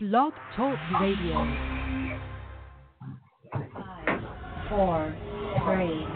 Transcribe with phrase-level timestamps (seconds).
[0.00, 1.44] Blog Talk Radio.
[3.50, 4.20] Five,
[4.68, 5.12] four,
[5.64, 6.06] three,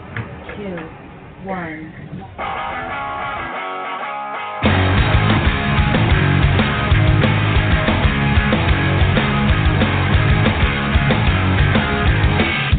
[0.55, 0.77] two,
[1.43, 1.91] one.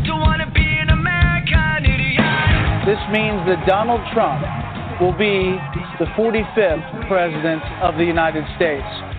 [0.06, 2.24] Don't wanna be an American idiot.
[2.86, 4.40] This means that Donald Trump
[5.02, 5.52] will be
[5.98, 9.13] the 45th President of the United States.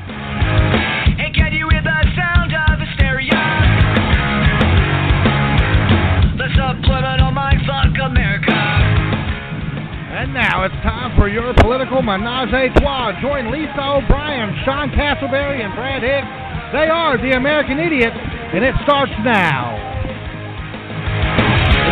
[10.25, 13.13] And now it's time for your political menage a trois.
[13.21, 16.25] Join Lisa O'Brien, Sean Castleberry, and Brad Hicks.
[16.73, 19.77] They are the American Idiots, and it starts now.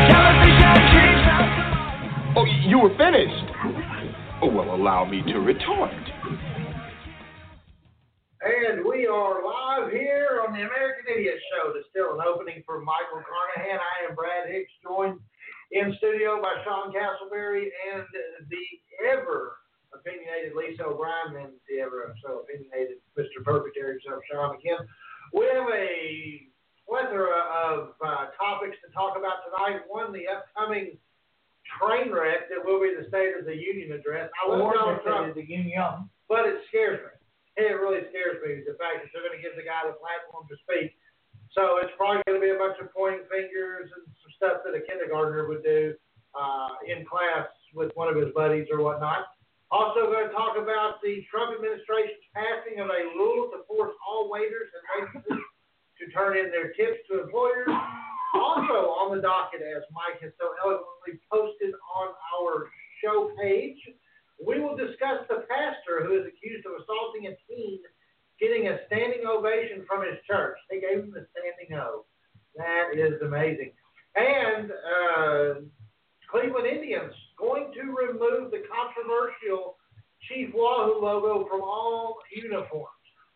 [0.10, 2.34] Television dreams of tomorrow.
[2.42, 3.46] Oh, you were finished.
[4.42, 5.94] Oh, well, allow me to retort.
[8.42, 11.70] And we are live here on the American Idiot Show.
[11.72, 13.78] There's still an opening for Michael Carnahan.
[13.78, 15.22] I am Brad Hicks, joined
[15.74, 18.06] in studio by Sean Castleberry and
[18.48, 18.66] the
[19.10, 19.58] ever
[19.90, 23.42] opinionated Lisa O'Brien and the ever so opinionated Mr.
[23.42, 24.86] Perfect himself, Sean again.
[25.34, 26.46] We have a
[26.86, 29.82] plethora of uh, topics to talk about tonight.
[29.90, 30.94] One, the upcoming
[31.82, 34.30] train wreck that will be the State of the Union address.
[34.38, 35.34] I love Donald Trump.
[35.34, 36.06] the Union.
[36.30, 37.14] But it scares me.
[37.58, 40.46] It really scares me the fact that they're going to give the guy the platform
[40.50, 40.94] to speak.
[41.54, 44.06] So it's probably going to be a bunch of pointing fingers and
[44.44, 45.96] stuff that a kindergartner would do
[46.36, 49.32] uh, in class with one of his buddies or whatnot.
[49.72, 54.28] Also going to talk about the Trump administration's passing of a rule to force all
[54.28, 55.40] waiters and waitresses
[55.98, 57.72] to turn in their tips to employers.
[58.36, 62.68] Also on the docket, as Mike has so eloquently posted on our
[63.00, 63.80] show page,
[64.44, 67.80] we will discuss the pastor who is accused of assaulting a teen
[68.42, 70.58] getting a standing ovation from his church.
[70.70, 72.06] They gave him the standing O.
[72.58, 73.72] That is amazing.
[74.16, 75.54] And uh,
[76.30, 79.78] Cleveland Indians going to remove the controversial
[80.30, 82.88] Chief Wahoo logo from all uniforms.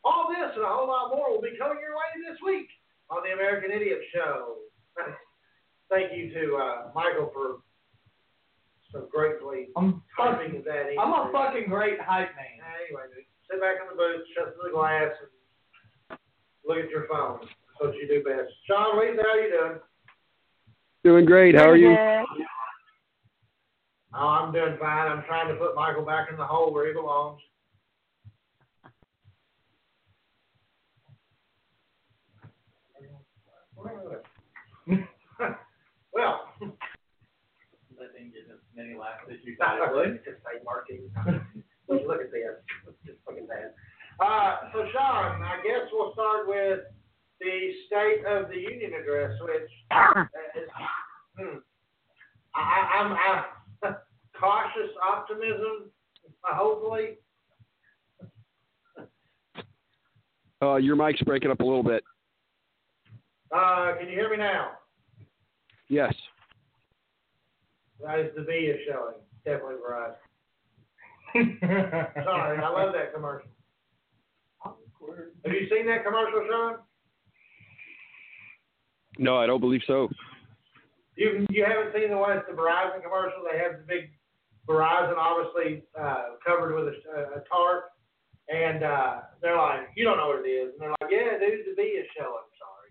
[0.06, 2.70] All this and a whole lot more will be coming your way this week
[3.10, 4.64] on the American Idiot Show.
[5.90, 7.64] Thank you to uh, Michael for
[8.92, 11.00] so gratefully I'm typing that in.
[11.00, 12.58] I'm a fucking great hype man.
[12.88, 16.18] Anyway, dude, sit back in the booth, shut the glass, and
[16.64, 17.40] look at your phone.
[17.44, 18.48] That's what you do best.
[18.66, 19.80] Sean, Lisa, how you doing?
[21.08, 21.56] Doing great.
[21.56, 21.96] How are you?
[24.14, 25.10] Oh, I'm doing fine.
[25.10, 27.40] I'm trying to put Michael back in the hole where he belongs.
[36.12, 40.20] well, Let him get as many laughs as you thought it would.
[40.26, 41.10] just say marketing.
[41.88, 42.60] Look at this.
[43.06, 43.76] Just look at that.
[44.20, 46.82] Uh, so Sean, I guess we'll start with
[47.40, 49.72] the State of the Union address, which
[50.56, 50.70] is,
[51.38, 51.58] hmm,
[52.56, 53.46] I, I'm I,
[54.40, 55.92] cautious optimism,
[56.44, 57.18] uh, hopefully.
[60.62, 62.04] Uh, your mic's breaking up a little bit.
[63.56, 64.72] Uh, can you hear me now?
[65.88, 66.14] Yes.
[68.04, 69.16] That is the V is showing.
[69.46, 70.16] Definitely Verizon.
[72.24, 73.50] Sorry, I love that commercial.
[74.64, 76.76] Have you seen that commercial, Sean?
[79.18, 80.10] No, I don't believe so.
[81.16, 83.42] You you haven't seen the one that's the Verizon commercial?
[83.52, 84.12] They have the big
[84.70, 87.90] Verizon, obviously uh, covered with a, a tarp,
[88.54, 91.66] and uh, they're like, "You don't know what it is," and they're like, "Yeah, dude,
[91.66, 92.90] the V is showing." Sorry,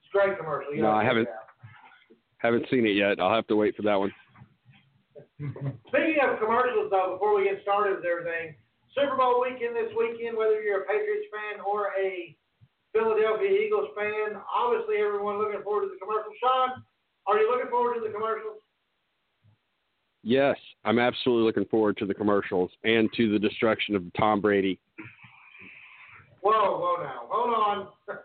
[0.00, 0.74] it's a great commercial.
[0.74, 1.28] You No, I haven't.
[2.38, 3.20] Haven't seen it yet.
[3.20, 4.12] I'll have to wait for that one.
[5.88, 8.54] Speaking of commercials, though, before we get started with everything,
[8.94, 12.36] Super Bowl weekend this weekend, whether you're a Patriots fan or a
[12.94, 16.34] Philadelphia Eagles fan, obviously everyone looking forward to the commercials.
[16.40, 16.82] Sean,
[17.26, 18.62] are you looking forward to the commercials?
[20.22, 24.78] Yes, I'm absolutely looking forward to the commercials and to the destruction of Tom Brady.
[26.40, 27.22] Whoa, whoa now.
[27.28, 27.88] Hold on.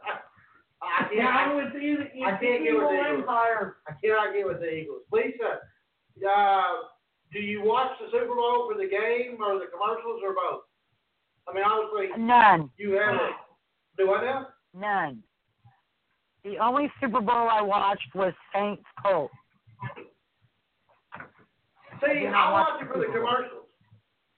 [0.81, 3.19] I can't, Down with the, I can't get with the Eagles.
[3.19, 3.77] Empire.
[3.87, 5.01] I cannot get with the Eagles.
[5.11, 5.59] Lisa,
[6.23, 6.61] uh,
[7.33, 10.63] do you watch the Super Bowl for the game or the commercials or both?
[11.49, 12.69] I mean, obviously, None.
[12.77, 13.35] you have it.
[13.97, 14.47] Do I now?
[14.73, 15.23] None.
[16.43, 19.33] The only Super Bowl I watched was Saints Colts.
[22.01, 23.67] See, I watch it for the commercials.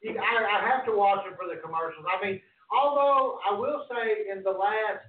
[0.02, 2.06] I, I have to watch it for the commercials.
[2.10, 2.42] I mean,
[2.74, 5.06] although I will say in the last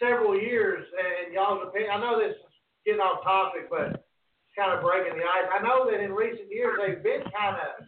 [0.00, 2.52] several years, and y'all's opinion, I know this is
[2.86, 5.52] getting off topic, but it's kind of breaking the ice.
[5.52, 7.84] I know that in recent years they've been kind of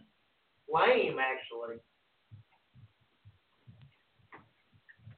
[0.69, 1.81] lame, actually.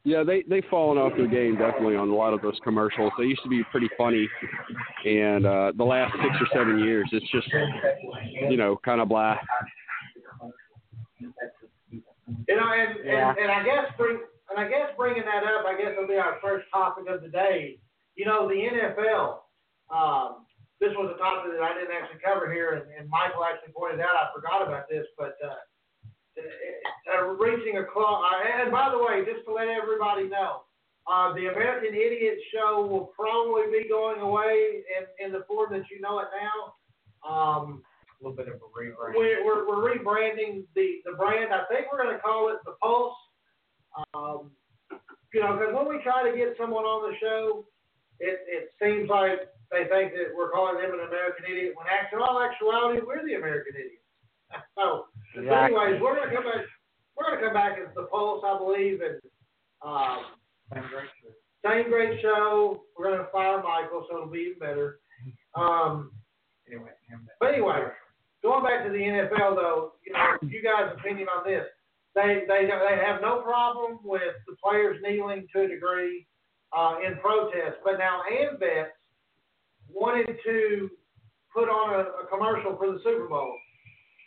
[0.04, 3.12] Yeah, they they've fallen off their game definitely on a lot of those commercials.
[3.20, 4.28] They used to be pretty funny,
[5.06, 7.48] and uh, the last six or seven years, it's just
[8.50, 9.38] you know kind of blah.
[12.48, 13.30] You know, and, Yeah.
[13.30, 14.18] and, and I guess bring
[14.50, 17.30] and I guess bringing that up, I guess will be our first topic of the
[17.30, 17.78] day.
[18.16, 19.46] You know, the NFL.
[19.94, 20.46] Um,
[20.80, 24.02] this was a topic that I didn't actually cover here, and, and Michael actually pointed
[24.02, 24.18] out.
[24.18, 25.62] I forgot about this, but uh,
[27.14, 27.82] uh, reaching a.
[27.82, 30.64] Uh, and by the way, just to let everybody know,
[31.10, 35.84] uh, the American Idiot Show will probably be going away in, in the form that
[35.90, 36.74] you know it now.
[37.28, 37.84] Um,
[38.20, 39.16] A little bit of a rebrand.
[39.16, 41.54] we're, we're, we're rebranding the, the brand.
[41.54, 43.18] I think we're going to call it the Pulse.
[44.14, 44.52] Um,
[45.34, 47.66] you know, because when we try to get someone on the show,
[48.20, 52.20] it, it seems like they think that we're calling them an American idiot when actually,
[52.20, 54.06] in all actuality, we're the American idiots.
[54.78, 55.78] so Exactly.
[55.78, 56.66] anyways, we're going to come back.
[57.18, 59.22] We're going to come back as the Pulse, I believe, and
[59.86, 60.26] um,
[61.66, 62.84] same great show.
[62.98, 65.00] We're going to fire Michael, so it'll be even better.
[65.56, 66.12] Um,
[66.72, 66.92] Anyway,
[67.40, 67.84] but anyway,
[68.44, 71.66] going back to the NFL though, you know, you guys' opinion on this.
[72.16, 76.28] They they they have no problem with the players kneeling to a degree
[76.76, 78.92] uh, in protest, but now AMVETS
[79.90, 80.90] wanted to
[81.54, 83.54] put on a, a commercial for the Super Bowl.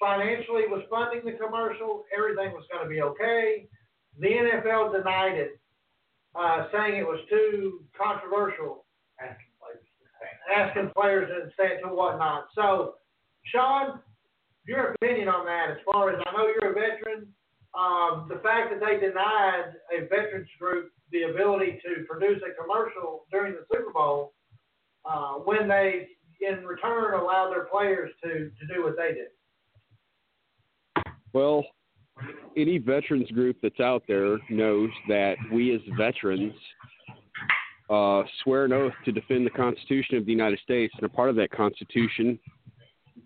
[0.04, 3.66] Financially was funding the commercial, everything was going to be okay.
[4.20, 5.58] The NFL denied it,
[6.34, 8.84] uh, saying it was too controversial
[9.18, 9.80] asking players
[10.52, 12.48] asking players and saying to whatnot.
[12.54, 12.96] So,
[13.48, 14.00] Sean,
[14.68, 17.32] your opinion on that, as far as I know you're a veteran,
[17.72, 23.24] um, the fact that they denied a veterans group the ability to produce a commercial
[23.32, 24.34] during the Super Bowl
[25.08, 26.08] uh, when they,
[26.40, 29.32] in return, allowed their players to, to do what they did.
[31.34, 31.66] Well,
[32.56, 36.54] any veterans group that's out there knows that we as veterans
[37.90, 41.28] uh, swear an oath to defend the Constitution of the United States, and a part
[41.28, 42.38] of that Constitution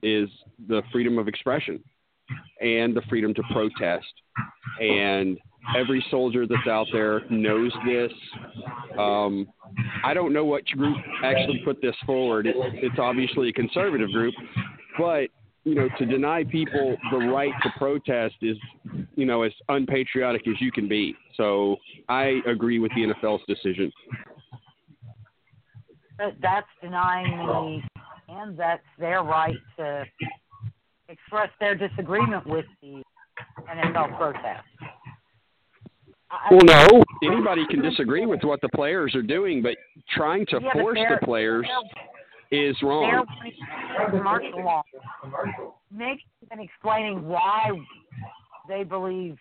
[0.02, 0.28] is
[0.68, 1.84] the freedom of expression
[2.60, 4.06] and the freedom to protest.
[4.80, 5.38] And
[5.76, 8.12] every soldier that's out there knows this.
[8.98, 9.48] Um,
[10.02, 12.46] I don't know what group actually put this forward.
[12.46, 14.34] It, it's obviously a conservative group,
[14.98, 15.28] but
[15.64, 18.56] you know, to deny people the right to protest is,
[19.16, 21.14] you know, as unpatriotic as you can be.
[21.36, 21.76] So
[22.08, 23.92] I agree with the NFL's decision.
[26.16, 27.80] But that's denying the
[28.28, 30.04] and that's their right to
[31.08, 33.02] express their disagreement with the
[33.68, 34.66] NFL protest.
[36.30, 39.76] I- Well, no, anybody can disagree with what the players are doing, but
[40.10, 41.66] trying to Yeah, force the players
[42.50, 43.24] is wrong.
[44.10, 44.82] commercial law.
[45.90, 47.70] Making and explaining why
[48.68, 49.36] they believe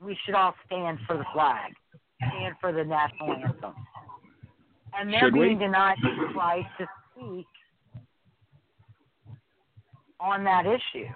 [0.00, 1.72] we should all stand for the flag,
[2.18, 3.74] stand for the national anthem.
[4.98, 5.46] And they're Should we?
[5.48, 7.46] being denied the right to speak
[10.20, 11.08] on that issue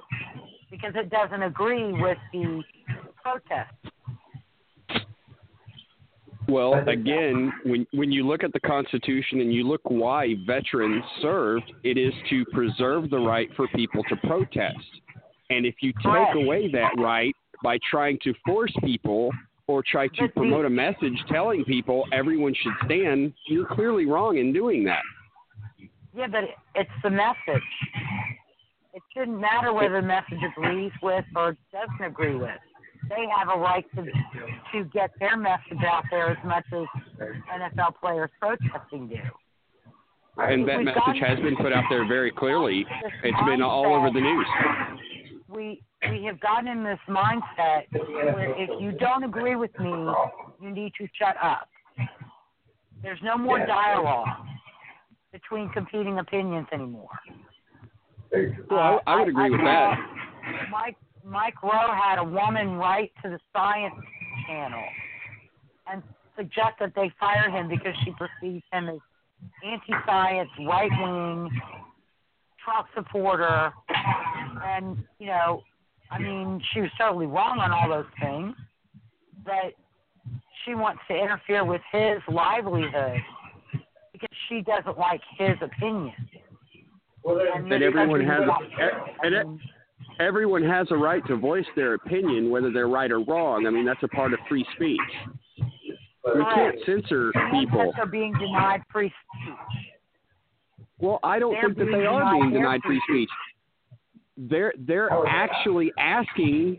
[0.70, 2.62] because it doesn't agree with the
[3.22, 3.72] protest.
[6.48, 11.70] Well, again, when when you look at the Constitution and you look why veterans served,
[11.84, 14.78] it is to preserve the right for people to protest.
[15.50, 19.30] And if you take away that right by trying to force people
[19.66, 24.52] or try to promote a message telling people everyone should stand, you're clearly wrong in
[24.52, 25.02] doing that.
[26.14, 26.44] Yeah, but
[26.74, 27.62] it's the message.
[28.94, 32.50] It shouldn't matter whether the message agrees with or doesn't agree with.
[33.08, 34.04] They have a right to
[34.72, 36.86] to get their message out there as much as
[37.20, 39.16] NFL players protesting do.
[40.36, 42.86] And that We've message has been put out there very clearly.
[43.24, 44.46] It's been all over the news.
[45.48, 49.90] We we have gotten in this mindset where if you don't agree with me,
[50.60, 51.68] you need to shut up.
[53.02, 54.28] There's no more dialogue
[55.32, 57.08] between competing opinions anymore.
[58.70, 59.92] Well, I, I would agree with that.
[59.92, 59.96] Uh,
[60.70, 60.94] saw
[61.28, 63.94] Mike Rowe had a woman write to the Science
[64.46, 64.84] Channel
[65.90, 66.02] and
[66.36, 68.98] suggest that they fire him because she perceives him as
[69.64, 71.50] anti-science, right-wing,
[72.64, 73.72] Trump supporter,
[74.64, 75.62] and you know,
[76.10, 78.54] I mean, she was totally wrong on all those things,
[79.44, 79.74] but
[80.64, 83.20] she wants to interfere with his livelihood
[84.12, 86.14] because she doesn't like his opinion.
[87.24, 89.60] And everyone has a, and
[90.20, 93.66] everyone has a right to voice their opinion, whether they're right or wrong.
[93.66, 94.98] I mean, that's a part of free speech.
[96.34, 97.92] We can't censor people.
[97.96, 99.12] Are being denied free
[99.42, 99.54] speech.
[100.98, 103.30] Well, I don't They're think that they are being denied free speech.
[104.36, 106.78] They're they're oh, actually asking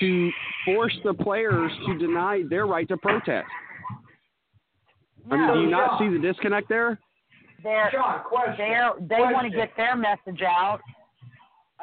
[0.00, 0.30] to
[0.64, 3.46] force the players to deny their right to protest.
[5.30, 6.98] I mean, do you not see the disconnect there?
[7.62, 8.54] They're, Sean, question.
[8.56, 10.80] they're, they want to get their message out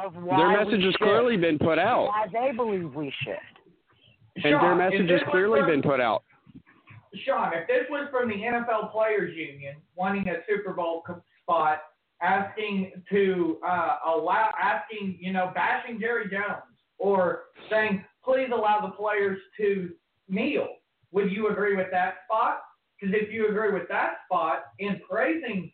[0.04, 4.44] of why Their message has should, clearly been put out, why they believe we should.
[4.44, 6.24] and their message has clearly from- been put out.
[7.26, 11.04] Sean, if this was from the NFL Players Union wanting a Super Bowl
[11.42, 11.82] spot,
[12.22, 16.62] asking to uh, allow, asking, you know, bashing Jerry Jones,
[17.00, 19.92] or saying, please allow the players to
[20.28, 20.68] kneel,
[21.12, 22.62] would you agree with that spot?
[23.00, 25.72] Because if you agree with that spot in praising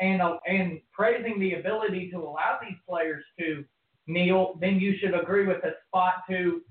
[0.00, 3.64] and uh, and praising the ability to allow these players to
[4.06, 6.62] kneel, then you should agree with the spot to,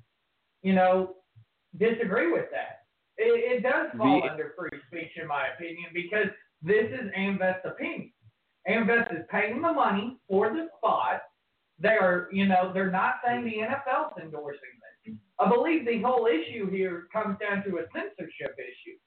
[0.62, 1.16] you know,
[1.78, 2.86] disagree with that.
[3.18, 6.28] It, it does fall The- under free speech, in my opinion, because
[6.62, 8.12] this is AMVETS's opinion.
[8.68, 11.22] AMVETS is paying the money for the spot.
[11.78, 14.60] They are, you know, they're not saying the NFL's endorsing
[15.06, 15.16] this.
[15.40, 18.98] I believe the whole issue here comes down to a censorship issue.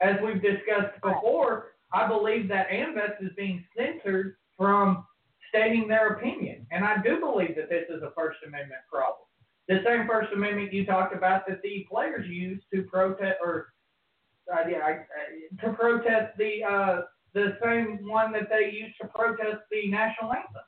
[0.00, 5.04] As we've discussed before, I believe that AMVETS is being censored from
[5.48, 6.66] stating their opinion.
[6.70, 9.26] And I do believe that this is a First Amendment problem.
[9.68, 13.68] The same First Amendment you talked about that the players use to protest, or
[14.52, 17.00] uh, yeah, I, I, to protest the uh,
[17.34, 20.62] the same one that they use to protest the national anthem.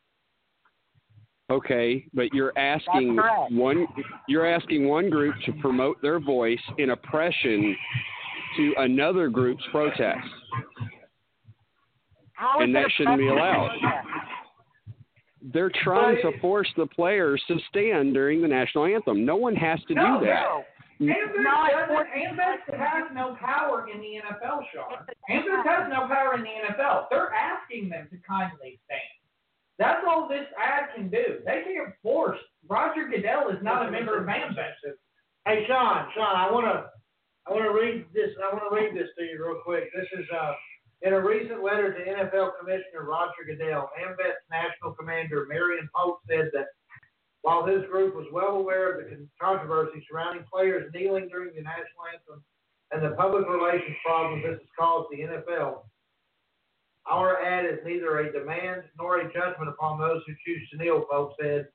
[1.50, 3.16] Okay, but you're asking
[3.50, 3.86] one
[4.28, 7.76] you're asking one group to promote their voice in oppression
[8.56, 10.26] to another group's protest.
[12.40, 13.68] How is And that shouldn't be allowed.
[15.52, 19.26] They're trying to force the players to stand during the national anthem.
[19.26, 20.42] No one has to No, do that.
[20.42, 20.64] No.
[21.00, 21.96] AMVETS not doesn't.
[21.96, 25.04] for- has no power in the NFL, Sean.
[25.28, 27.08] AMVETS has no power in the NFL.
[27.10, 29.00] They're asking them to kindly stand.
[29.78, 31.40] That's all this ad can do.
[31.44, 32.38] They can't force.
[32.68, 34.96] Roger Goodell is not a member of AMVETS.
[35.46, 36.90] Hey, Sean, Sean, I wanna,
[37.46, 39.90] I wanna read this, I wanna read this to you real quick.
[39.94, 40.52] This is, uh,
[41.02, 46.50] in a recent letter to NFL Commissioner Roger Goodell, AMVET's National Commander Marion Pope said
[46.52, 46.66] that
[47.42, 52.04] while his group was well aware of the controversy surrounding players kneeling during the national
[52.12, 52.44] anthem
[52.92, 55.84] and the public relations problems this has caused the NFL,
[57.10, 61.06] our ad is neither a demand nor a judgment upon those who choose to kneel,
[61.10, 61.68] Pope said.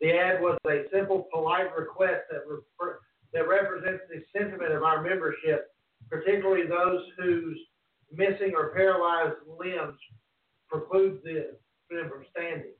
[0.00, 3.00] The ad was a simple, polite request that refer,
[3.34, 5.68] that represents the sentiment of our membership,
[6.08, 7.58] particularly those whose
[8.12, 9.98] missing or paralyzed limbs
[10.68, 11.58] preclude the-
[11.90, 12.72] them from standing.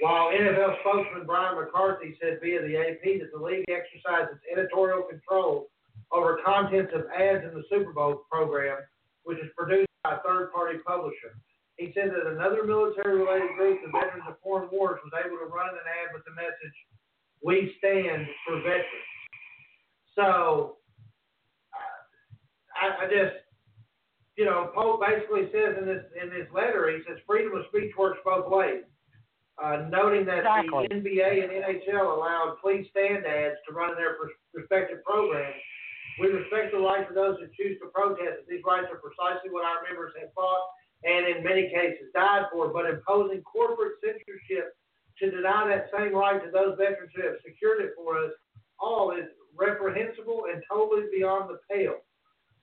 [0.00, 5.70] While NFL spokesman Brian McCarthy said via the AP that the league exercises editorial control
[6.12, 8.78] over contents of ads in the Super Bowl program,
[9.24, 11.36] which is produced by a third-party publisher.
[11.76, 15.70] He said that another military-related group, the Veterans of Foreign Wars, was able to run
[15.70, 16.76] an ad with the message,
[17.42, 19.10] "We stand for veterans."
[20.14, 20.78] So,
[22.74, 23.36] I, I just,
[24.36, 27.92] you know, Pope basically says in this in this letter, he says freedom of speech
[27.96, 28.84] works both ways.
[29.56, 30.86] Uh, noting that Exactly.
[30.88, 34.20] the NBA and NHL allowed please stand ads to run in their
[34.52, 35.56] respective programs,
[36.20, 38.44] we respect the rights of those who choose to protest.
[38.48, 40.60] These rights are precisely what our members have fought
[41.04, 44.76] and in many cases died for, but imposing corporate censorship
[45.20, 48.32] to deny that same right to those veterans who have secured it for us
[48.78, 52.00] all is reprehensible and totally beyond the pale.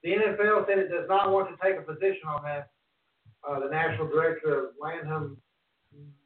[0.04, 2.70] The NFL said it does not want to take a position on that.
[3.48, 5.38] Uh, the national director of Lanham,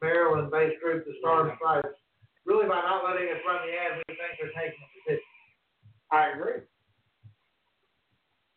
[0.01, 1.97] Maryland-based group, the Star and Stripes,
[2.45, 5.33] really by not letting us run the ad, we think they're taking a position.
[6.11, 6.61] I agree.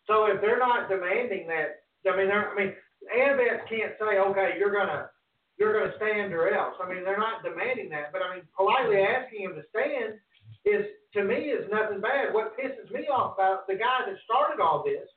[0.06, 2.72] So if they're not demanding that, I mean, they're, I mean,
[3.08, 5.10] AMVETS can't say, okay, you're gonna,
[5.58, 6.74] you're gonna stand or else.
[6.82, 10.20] I mean, they're not demanding that, but I mean, politely asking him to stand
[10.64, 12.32] is, to me, is nothing bad.
[12.32, 15.08] What pisses me off about the guy that started all this,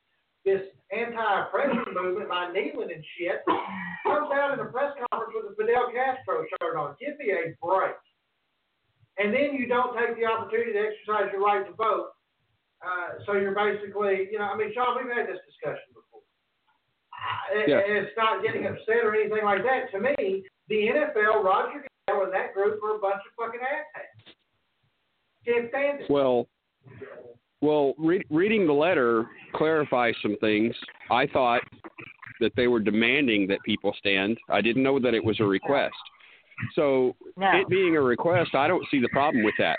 [0.45, 3.43] this anti-oppression movement by kneeling and shit,
[4.03, 6.95] comes out in a press conference with a Fidel Castro shirt on.
[7.00, 7.95] Give me a break.
[9.17, 12.17] And then you don't take the opportunity to exercise your right to vote.
[12.83, 16.25] Uh, so you're basically, you know, I mean, Sean, we've had this discussion before.
[17.13, 17.79] Uh, Yeah.
[17.85, 19.88] It's not getting upset or anything like that.
[19.95, 24.12] To me, the NFL, Roger Goodell, and that group are a bunch of fucking asshats.
[25.45, 26.09] Can't stand it.
[26.09, 26.47] Well,
[27.62, 30.75] well, re- reading the letter clarifies some things.
[31.09, 31.62] I thought
[32.39, 34.38] that they were demanding that people stand.
[34.50, 35.95] I didn't know that it was a request.
[36.75, 37.51] So, No.
[37.57, 39.77] it being a request, I don't see the problem with that.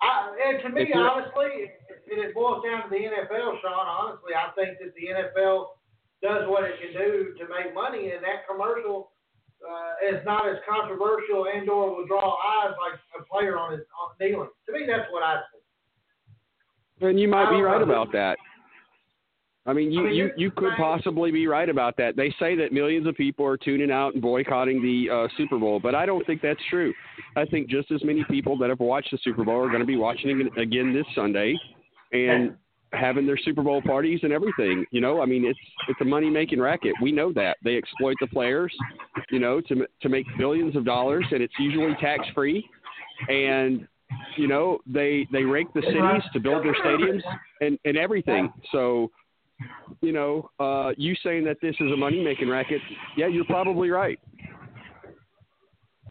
[0.00, 1.70] I, and to me, honestly,
[2.10, 3.86] and it boils down to the NFL, Sean.
[3.86, 5.76] Honestly, I think that the NFL
[6.22, 9.10] does what it can do to make money, and that commercial
[9.64, 13.80] uh, is not as controversial and or will draw eyes like a player on his
[14.00, 14.48] on kneeling.
[14.66, 17.06] To me, that's what I see.
[17.06, 18.36] And you might be right about that.
[19.66, 22.16] I mean, you, I mean, you, you're could possibly be right about that.
[22.16, 25.80] They say that millions of people are tuning out and boycotting the uh, Super Bowl,
[25.80, 26.92] but I don't think that's true.
[27.34, 29.86] I think just as many people that have watched the Super Bowl are going to
[29.86, 31.56] be watching it again this Sunday
[32.12, 32.56] and
[32.96, 34.84] having their Super Bowl parties and everything.
[34.90, 35.58] You know, I mean, it's
[35.88, 36.94] it's a money making racket.
[37.02, 38.74] We know that they exploit the players,
[39.30, 42.68] you know, to to make billions of dollars, and it's usually tax free.
[43.28, 43.86] And
[44.36, 47.22] you know, they they rake the cities to build their stadiums
[47.60, 48.52] and and everything.
[48.72, 49.10] So
[50.00, 52.80] you know, uh, you saying that this is a money making racket,
[53.16, 54.18] yeah, you're probably right.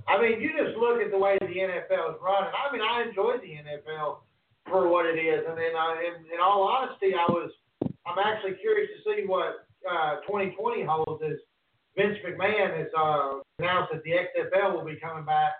[0.07, 2.81] I mean, you just look at the way the NFL is run, and I mean,
[2.81, 4.17] I enjoy the NFL
[4.67, 5.43] for what it is.
[5.47, 7.51] And then, uh, in, in all honesty, I was,
[8.05, 11.23] I'm actually curious to see what uh, 2020 holds.
[11.23, 11.37] As
[11.95, 15.53] Vince McMahon has uh, announced that the XFL will be coming back,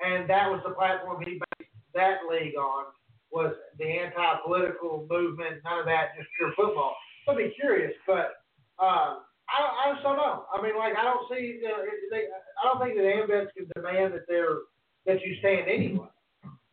[0.00, 2.86] and that was the platform he based that league on
[3.30, 5.62] was the anti-political movement.
[5.64, 6.96] None of that, just pure football.
[7.24, 8.34] So I'd be curious, but.
[8.78, 10.44] Um, I, I just don't know.
[10.52, 11.60] I mean, like, I don't see.
[11.60, 14.64] Uh, they, I don't think that AMVETS can demand that they're
[15.06, 16.08] that you stand anyway.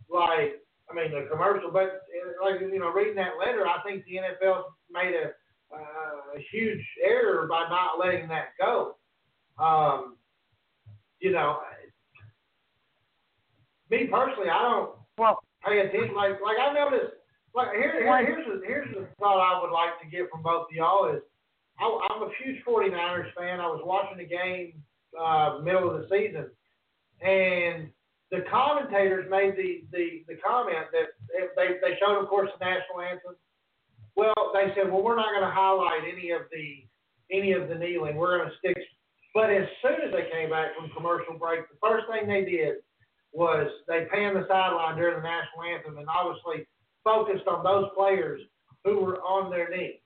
[0.10, 2.02] Like, I mean, the commercial, but
[2.44, 5.32] like you know, reading that letter, I think the NFL made a,
[5.74, 8.98] uh, a huge error by not letting that go.
[9.58, 10.18] Um,
[11.20, 11.60] you know,
[13.90, 16.16] me personally, I don't Well, pay attention.
[16.16, 17.14] Like, like I noticed.
[17.54, 20.68] Like, here, here here's the, here's the thought I would like to get from both
[20.70, 21.22] of y'all is.
[21.80, 23.60] I, I'm a huge 49ers fan.
[23.60, 24.82] I was watching the game
[25.20, 26.48] uh, middle of the season,
[27.22, 27.90] and
[28.32, 31.12] the commentators made the, the, the comment that
[31.56, 33.36] they they showed, of course, the national anthem.
[34.16, 36.88] Well, they said, well, we're not going to highlight any of the
[37.30, 38.16] any of the kneeling.
[38.16, 38.78] We're going to stick.
[39.34, 42.84] But as soon as they came back from commercial break, the first thing they did
[43.32, 46.68] was they panned the sideline during the national anthem and obviously
[47.04, 48.42] focused on those players
[48.84, 50.00] who were on their knees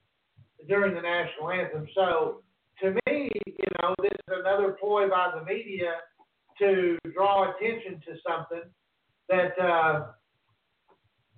[0.68, 1.88] during the national anthem.
[1.94, 2.42] So
[2.82, 5.94] to me, you know, this is another ploy by the media
[6.58, 8.62] to draw attention to something
[9.28, 10.06] that, uh,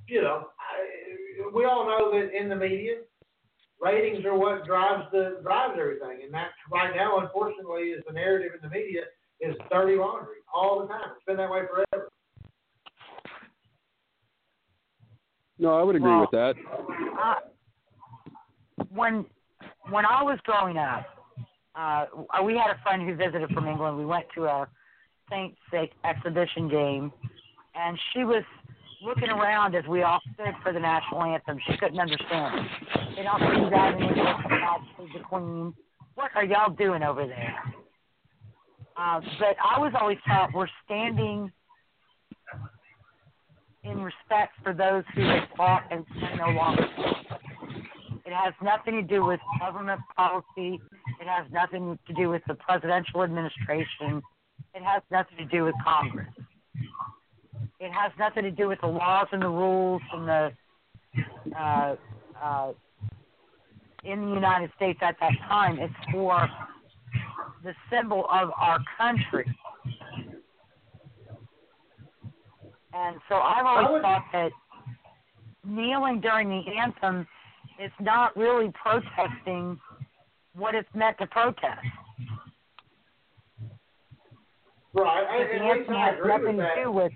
[0.06, 2.96] you know, I, we all know that in the media,
[3.80, 8.52] ratings are what drives the drives everything, and that right now, unfortunately, is the narrative
[8.54, 9.02] in the media
[9.40, 11.10] is dirty laundry all the time.
[11.16, 12.08] It's been that way forever.
[15.58, 16.54] No, I would agree Well, with that.
[17.20, 17.34] uh,
[18.90, 19.24] when
[19.90, 21.04] when I was growing up,
[21.74, 22.06] uh,
[22.44, 23.98] we had a friend who visited from England.
[23.98, 24.68] We went to a
[25.30, 25.56] Saints
[26.04, 27.12] exhibition game,
[27.74, 28.44] and she was
[29.02, 31.58] looking around as we all stood for the national anthem.
[31.66, 32.66] She couldn't understand it.
[33.16, 33.94] They don't do that
[34.98, 35.74] save the Queen.
[36.14, 37.54] What are y'all doing over there?
[38.96, 41.52] Uh, but I was always taught we're standing
[43.84, 46.04] in respect for those who have fought and
[46.36, 46.86] no longer.
[48.26, 50.80] It has nothing to do with government policy.
[51.20, 54.20] It has nothing to do with the presidential administration.
[54.74, 56.28] It has nothing to do with Congress.
[57.80, 60.52] It has nothing to do with the laws and the rules and the
[61.58, 61.96] uh,
[62.42, 62.72] uh,
[64.04, 65.78] in the United States at that time.
[65.78, 66.48] It's for
[67.64, 69.44] the symbol of our country.
[72.92, 74.50] And so I've always thought that
[75.64, 77.26] kneeling during the anthem
[77.82, 79.78] is not really protesting
[80.54, 81.86] what it's meant to protest.
[84.98, 85.24] Right.
[85.28, 87.12] I, the and at least I has nothing with to do with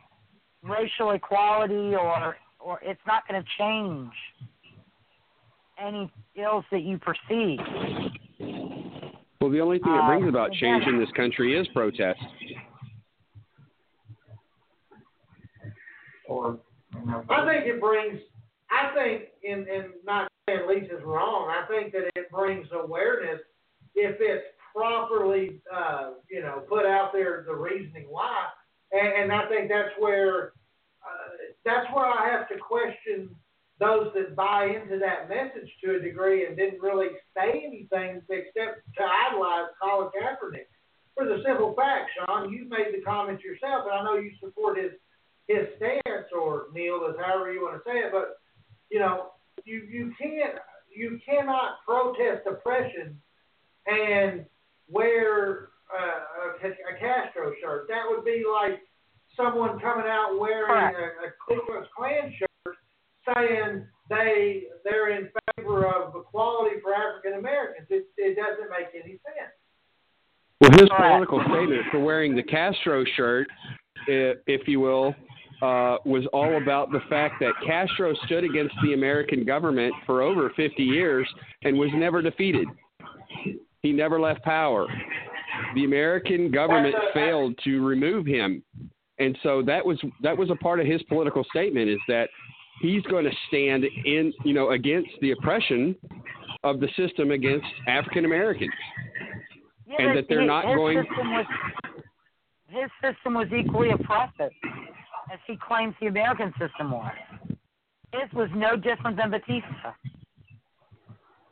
[0.62, 4.12] racial equality or or it's not going to change
[5.84, 7.58] any ills that you perceive.
[9.40, 12.20] Well, the only thing that Uh, brings about again- change in this country is protest.
[16.28, 16.58] Or,
[16.94, 18.20] you know, I think it brings.
[18.70, 21.48] I think, in and not saying Lisa's wrong.
[21.50, 23.40] I think that it brings awareness
[23.94, 28.46] if it's properly, uh, you know, put out there the reasoning why.
[28.92, 30.52] And, and I think that's where
[31.02, 31.28] uh,
[31.64, 33.34] that's where I have to question
[33.80, 38.80] those that buy into that message to a degree and didn't really say anything except
[38.96, 40.70] to idolize Colin Kaepernick.
[41.16, 44.78] For the simple fact, Sean, you made the comments yourself, and I know you support
[44.78, 44.92] his
[45.48, 48.38] his stance or Neil is however you want to say it, but
[48.90, 49.32] you know,
[49.64, 50.54] you you can't
[50.94, 53.20] you cannot protest oppression
[53.86, 54.44] and
[54.88, 57.86] wear uh, a, a Castro shirt.
[57.88, 58.80] That would be like
[59.36, 62.76] someone coming out wearing a, a Ku Klux Klan shirt
[63.36, 67.86] saying they they're in favor of equality for African Americans.
[67.90, 69.52] It it doesn't make any sense.
[70.60, 71.02] Well, his Correct.
[71.26, 73.48] political statement for wearing the Castro shirt,
[74.08, 75.14] i- if you will,
[75.60, 80.50] uh, was all about the fact that Castro stood against the American government for over
[80.56, 81.28] 50 years
[81.62, 82.68] and was never defeated.
[83.82, 84.86] He never left power.
[85.74, 88.62] The American government failed to remove him,
[89.18, 92.28] and so that was that was a part of his political statement is that
[92.80, 95.96] he's going to stand in you know against the oppression
[96.64, 98.70] of the system against African Americans.
[99.86, 101.46] Yeah, And that they're his- not his going- System was,
[102.68, 104.52] his system was equally oppressive,
[105.32, 107.12] as he claims the American system was.
[108.12, 109.92] His was no different than Batista.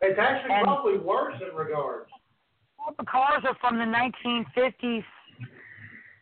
[0.01, 2.09] It's actually And- probably worse in regards.
[2.91, 5.05] Well, the cars are from the 1950s.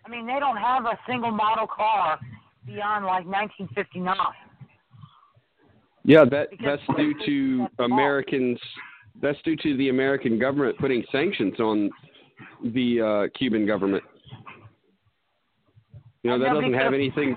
[0.05, 2.19] I mean, they don't have a single model car
[2.67, 4.15] beyond like 1959.
[6.05, 7.85] Yeah, that Because that's due to.
[7.85, 8.59] Americans.
[9.23, 11.91] That's due to the American government putting sanctions on
[12.63, 14.05] the uh, Cuban government.
[16.23, 17.35] You know that doesn't have anything.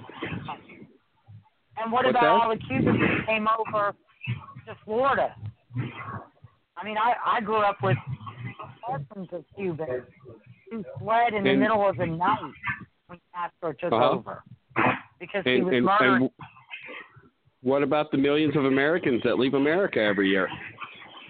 [1.78, 2.28] And what What's about that?
[2.28, 3.94] all the Cubans that came over
[4.68, 5.34] to Florida?
[6.78, 7.98] I mean, I I grew up with
[8.88, 10.04] dozens of Cubans
[10.70, 12.54] who fled in the And- middle of the night
[13.08, 14.12] when Castro took Uh-huh.
[14.12, 14.44] over
[15.20, 16.22] because he was and, murdering.
[16.24, 16.32] and
[17.62, 20.50] what about the millions of Americans that leave America every year?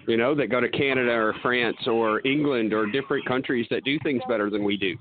[0.06, 3.98] You know, that go to Canada or France or England or different countries that do
[4.00, 4.96] things better than we do.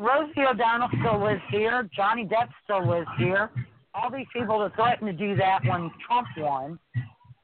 [0.00, 1.88] Rosie O'Donnell still lives here.
[1.94, 3.50] Johnny Depp still lives here.
[3.94, 6.78] All these people that threatened to do that when Trump won,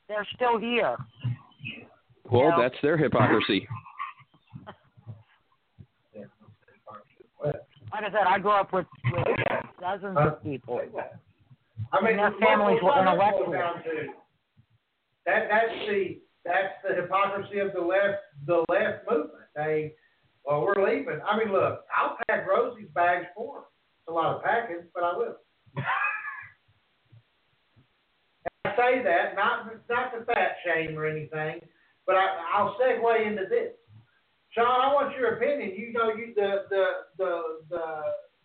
[0.09, 0.97] they're still here.
[2.25, 2.57] Well, Yeah.
[2.59, 3.69] that's their hypocrisy.
[7.97, 9.25] Like I said, I grew up with, with
[9.81, 10.83] dozens of people.
[11.93, 14.13] I mean, And their families were that boils intellectual.
[15.25, 19.49] That that's the that's the hypocrisy of the left the left movement.
[19.57, 19.95] They
[20.45, 21.21] well, we're leaving.
[21.27, 23.61] I mean, look, I'll pack Rosie's bags for her.
[23.63, 25.37] It's a lot of packing, but I will.
[28.67, 31.61] I say that not not to fat shame or anything,
[32.07, 33.73] but I, I'll segue into this.
[34.57, 35.77] Sean, I want your opinion.
[35.77, 36.85] You know, you the the
[37.19, 37.87] the the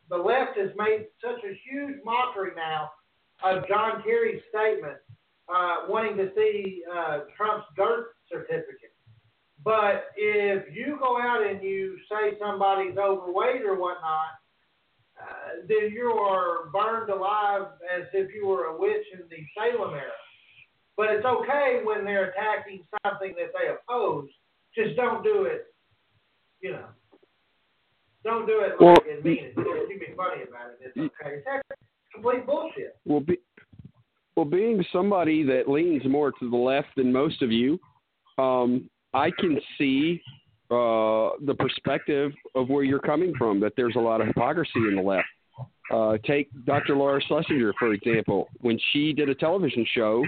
[0.09, 2.91] the left has made such a huge mockery now
[3.43, 4.97] of John Kerry's statement,
[5.47, 8.91] uh, wanting to see uh, Trump's birth certificate.
[9.63, 14.35] But if you go out and you say somebody's overweight or whatnot,
[15.17, 19.93] uh, then you are burned alive as if you were a witch in the Salem
[19.93, 20.11] era.
[20.97, 24.27] But it's okay when they're attacking something that they oppose.
[24.75, 25.70] Just don't do it,
[26.61, 26.85] you know.
[28.23, 29.53] Don't do it like Well- and mean it.
[29.57, 30.79] You be funny about it.
[30.81, 31.41] It's okay.
[31.45, 31.81] It's
[32.13, 32.95] complete bullshit.
[33.05, 33.39] Well, be,
[34.35, 37.79] well, being somebody that leans more to the left than most of you,
[38.37, 40.21] um, I can see
[40.69, 43.59] uh, the perspective of where you're coming from.
[43.59, 45.27] That there's a lot of hypocrisy in the left.
[45.91, 46.95] Uh, take Dr.
[46.95, 48.47] Laura Schlesinger for example.
[48.61, 50.23] When she did a television show,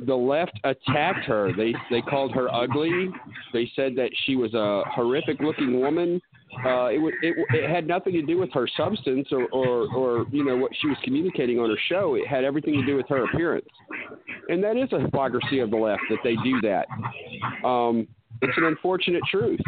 [0.00, 1.52] the left attacked her.
[1.56, 3.08] They they called her ugly.
[3.52, 6.20] They said that she was a horrific looking woman.
[6.66, 10.44] Uh, it, it it had nothing to do with her substance or, or or you
[10.44, 12.14] know what she was communicating on her show.
[12.14, 13.68] It had everything to do with her appearance,
[14.48, 16.86] and that is a hypocrisy of the left that they do that.
[17.66, 18.06] Um,
[18.42, 19.60] it's an unfortunate truth,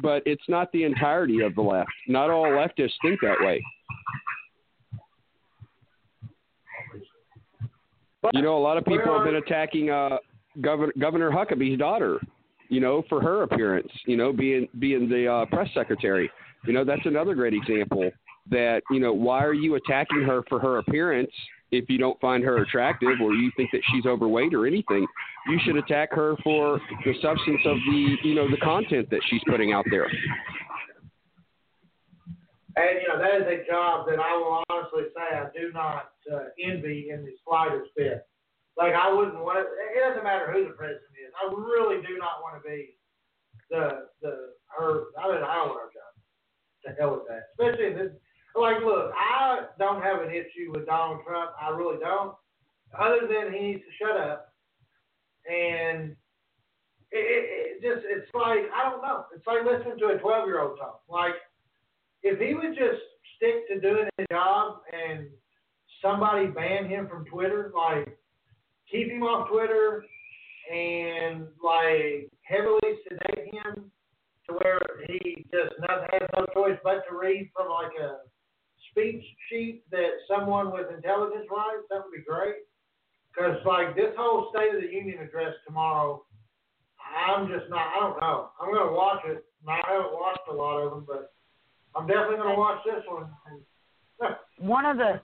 [0.00, 1.90] but it's not the entirety of the left.
[2.06, 3.62] Not all leftists think that way.
[8.32, 10.18] You know, a lot of people have been attacking uh,
[10.60, 12.20] Governor Governor Huckabee's daughter.
[12.68, 13.90] You know, for her appearance.
[14.06, 16.30] You know, being being the uh, press secretary.
[16.66, 18.10] You know, that's another great example.
[18.50, 21.30] That you know, why are you attacking her for her appearance
[21.70, 25.06] if you don't find her attractive or you think that she's overweight or anything?
[25.48, 29.42] You should attack her for the substance of the you know the content that she's
[29.46, 30.06] putting out there.
[32.76, 36.12] And you know that is a job that I will honestly say I do not
[36.32, 38.26] uh, envy in the slightest bit.
[38.76, 39.64] Like I wouldn't want to.
[39.68, 41.32] It doesn't matter who the president is.
[41.36, 42.96] I really do not want to be
[43.68, 45.12] the the her.
[45.20, 46.12] I mean I don't want her job.
[46.86, 47.52] To hell with that.
[47.52, 48.12] Especially in this.
[48.56, 51.52] Like look, I don't have an issue with Donald Trump.
[51.60, 52.34] I really don't.
[52.98, 54.52] Other than he needs to shut up.
[55.44, 56.16] And
[57.12, 59.24] it, it, it just it's like I don't know.
[59.36, 61.02] It's like listening to a twelve year old talk.
[61.08, 61.36] Like
[62.22, 63.02] if he would just
[63.36, 65.26] stick to doing his job and
[66.00, 68.16] somebody ban him from Twitter, like
[68.90, 70.04] keep him off Twitter
[70.72, 73.90] and like heavily sedate him
[74.46, 78.18] to where he just not, has no choice but to read from like a
[78.90, 82.66] speech sheet that someone with intelligence writes, that would be great.
[83.34, 86.24] Because like this whole State of the Union address tomorrow,
[87.00, 87.80] I'm just not.
[87.80, 88.50] I don't know.
[88.60, 89.44] I'm gonna watch it.
[89.66, 91.32] I haven't watched a lot of them, but
[91.96, 93.30] I'm definitely gonna watch this one.
[94.58, 95.20] one of the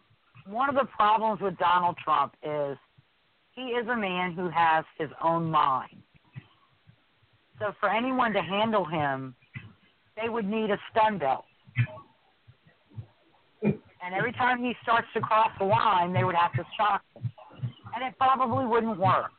[0.46, 2.76] one of the problems with Donald Trump is
[3.52, 6.02] he is a man who has his own mind.
[7.59, 9.35] So for anyone to handle him,
[10.20, 11.44] they would need a stun belt.
[13.62, 17.31] And every time he starts to cross the line, they would have to shock him.
[17.94, 19.33] And it probably wouldn't work.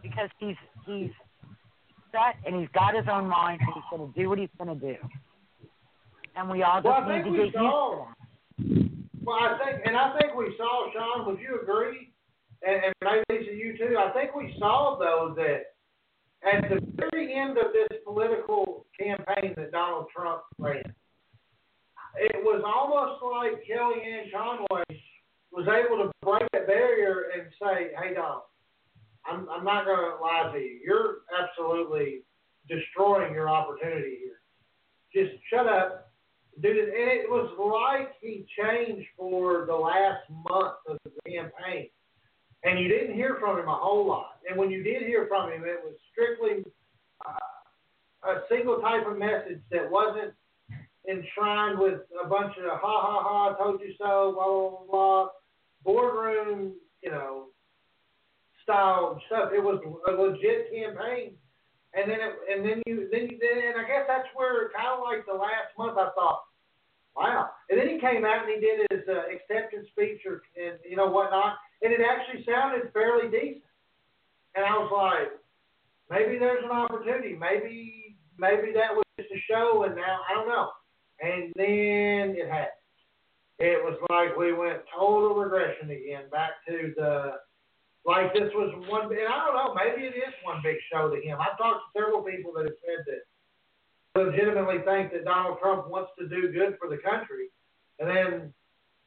[0.00, 0.56] Because he's
[0.86, 1.10] he's
[2.12, 4.94] set and he's got his own mind and he's gonna do what he's gonna do.
[6.38, 8.88] And we all just Well, I need think to we get used to saw- that.
[9.24, 11.26] Well, I think, and I think we saw, Sean.
[11.26, 12.12] Would you agree?
[12.62, 13.98] And, and maybe Lisa, you too.
[13.98, 15.74] I think we saw though that
[16.46, 20.82] at the very end of this political campaign that Donald Trump ran,
[22.16, 25.02] it was almost like Kellyanne Conway
[25.52, 28.42] was able to break that barrier and say, "Hey, Donald,
[29.26, 30.80] I'm I'm not going to lie to you.
[30.84, 32.22] You're absolutely
[32.68, 34.40] destroying your opportunity here.
[35.12, 36.07] Just shut up."
[36.60, 41.88] Dude, it was like he changed for the last month of the campaign.
[42.64, 44.38] And you didn't hear from him a whole lot.
[44.48, 46.64] And when you did hear from him, it was strictly
[47.24, 50.34] uh, a single type of message that wasn't
[51.08, 55.28] enshrined with a bunch of ha ha ha, told you so, blah blah blah, blah
[55.84, 57.46] boardroom, you know,
[58.64, 59.50] style stuff.
[59.54, 61.34] It was a legit campaign.
[61.94, 64.92] And then it, and then you then you then and I guess that's where kind
[64.92, 66.42] of like the last month I thought,
[67.18, 67.50] wow.
[67.68, 70.96] And then he came out and he did his uh, acceptance speech or and you
[70.96, 73.66] know whatnot, and it actually sounded fairly decent.
[74.54, 75.34] And I was like,
[76.10, 77.34] maybe there's an opportunity.
[77.34, 80.70] Maybe maybe that was just a show, and now I don't know.
[81.20, 82.78] And then it happened.
[83.58, 87.42] It was like we went total regression again, back to the
[88.06, 89.10] like this was one.
[89.10, 91.38] And I don't know, maybe it is one big show to him.
[91.42, 93.27] I've talked to several people that have said that
[94.24, 97.48] legitimately think that Donald Trump wants to do good for the country,
[97.98, 98.54] and then,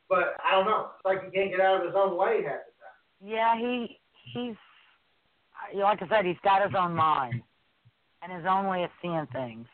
[0.09, 0.91] but I don't know.
[0.95, 2.97] It's like he can't get out of his own way half the time.
[3.23, 3.99] Yeah, he
[4.33, 4.55] he's
[5.73, 7.41] uh, like I said, he's got his own mind
[8.21, 9.67] and his own way of seeing things.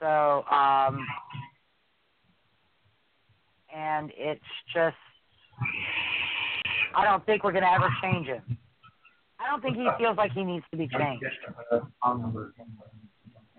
[0.00, 1.06] So, um,
[3.74, 4.40] and it's
[4.74, 4.96] just,
[6.96, 8.58] I don't think we're gonna ever change him.
[9.38, 11.24] I don't think he feels like he needs to be changed.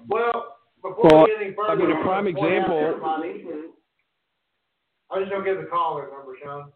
[0.07, 2.77] Well, before we get any further, I mean, a prime wanna point out example-
[5.11, 6.71] I'm just don't get the caller number, Sean.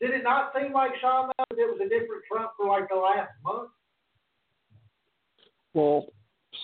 [0.00, 2.96] Did it not seem like Sean that it was a different Trump for like the
[2.96, 3.70] last month?
[5.72, 6.06] Well,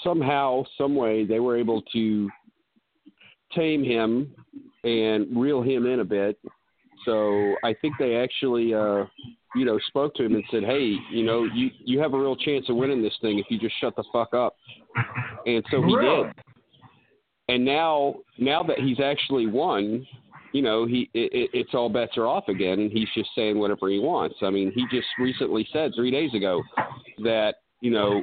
[0.02, 2.30] somehow, some way, they were able to
[3.54, 4.34] tame him
[4.84, 6.38] and reel him in a bit.
[7.04, 9.04] So I think they actually, uh,
[9.54, 12.36] you know, spoke to him and said, "Hey, you know, you you have a real
[12.36, 14.56] chance of winning this thing if you just shut the fuck up."
[15.46, 16.24] And so he Really?
[16.24, 16.34] did.
[17.48, 20.06] And now, now that he's actually won,
[20.52, 23.58] you know, he it, it, it's all bets are off again, and he's just saying
[23.58, 24.36] whatever he wants.
[24.42, 26.62] I mean, he just recently said three days ago
[27.24, 28.22] that you know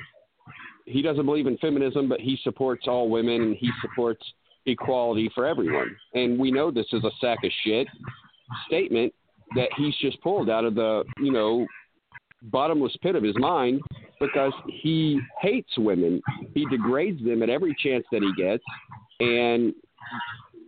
[0.86, 4.24] he doesn't believe in feminism, but he supports all women and he supports
[4.65, 5.96] equality for everyone.
[6.13, 7.88] And we know this is a sack of shit
[8.68, 9.13] statement
[9.56, 11.65] that he's just pulled out of the, you know,
[12.44, 13.82] bottomless pit of his mind
[14.20, 16.22] because he hates women.
[16.54, 18.63] He degrades them at every chance that he gets
[19.20, 19.74] and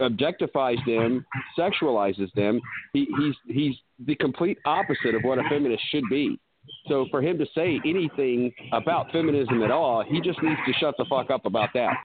[0.02, 1.26] objectifies them,
[1.58, 2.60] sexualizes them.
[2.94, 6.40] He, he's he's the complete opposite of what a feminist should be.
[6.88, 10.96] So for him to say anything about feminism at all, he just needs to shut
[10.98, 11.96] the fuck up about that.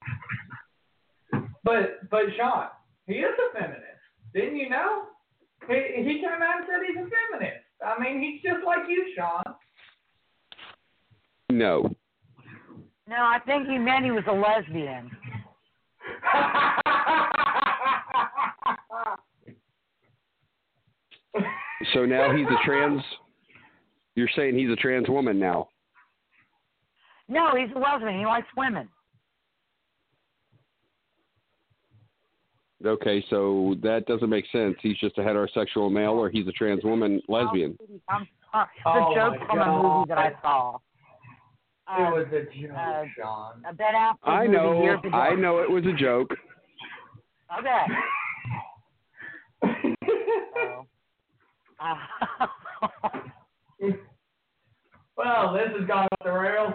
[1.64, 2.68] But but Sean,
[3.06, 3.82] he is a feminist.
[4.34, 5.04] Didn't you know?
[5.68, 7.64] He he came out and said he's a feminist.
[7.84, 9.42] I mean, he's just like you, Sean.
[11.50, 11.90] No.
[13.08, 15.10] No, I think he meant he was a lesbian.
[21.94, 23.02] So now he's a trans.
[24.14, 25.68] You're saying he's a trans woman now.
[27.28, 28.18] No, he's a lesbian.
[28.18, 28.88] He likes women.
[32.84, 34.76] Okay, so that doesn't make sense.
[34.82, 37.76] He's just a heterosexual male, or he's a trans woman lesbian.
[38.08, 38.66] I'm sorry.
[38.84, 40.76] The Oh, joke my from a movie that I saw.
[40.76, 40.80] It
[41.88, 43.64] Uh, was a joke, uh, Sean.
[43.68, 45.00] a Ben Affleck I know.
[45.12, 46.30] I know it was a joke.
[47.58, 47.86] Okay.
[51.80, 51.94] Uh,
[55.16, 56.74] well, this has gone off the rails.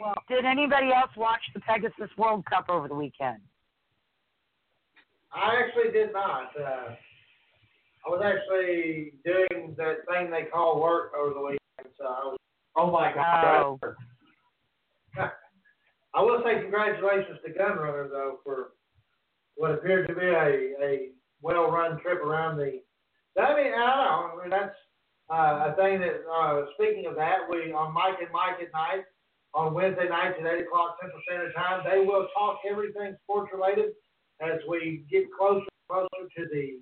[0.00, 3.38] well, did anybody else watch the Pegasus World Cup over the weekend?
[5.32, 6.50] I actually did not.
[6.58, 6.94] Uh,
[8.06, 12.36] I was actually doing that thing they call work over the weekend, so I was.
[12.76, 13.44] Oh my God.
[13.54, 13.80] Oh.
[16.14, 18.70] I will say congratulations to Gun Runner though for
[19.56, 21.08] what appeared to be a, a
[21.42, 22.80] well-run trip around the.
[23.38, 24.56] I mean, I don't know.
[24.56, 24.76] That's
[25.30, 26.22] uh, a thing that.
[26.26, 29.04] Uh, speaking of that, we on Mike and Mike at night
[29.54, 31.82] on Wednesday nights at eight o'clock Central Standard Time.
[31.84, 33.92] They will talk everything sports related
[34.40, 36.80] as we get closer closer to the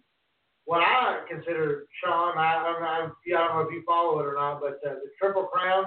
[0.64, 2.36] what I consider Sean.
[2.36, 4.94] I, I, I, yeah, I don't know if you follow it or not, but uh,
[4.94, 5.84] the Triple Crown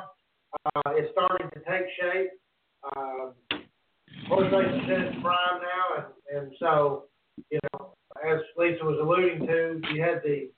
[0.66, 2.30] uh, is starting to take shape.
[2.96, 3.34] Um,
[4.30, 7.06] horse racing is in prime now, and, and so
[7.52, 7.94] you know,
[8.26, 10.50] as Lisa was alluding to, you had the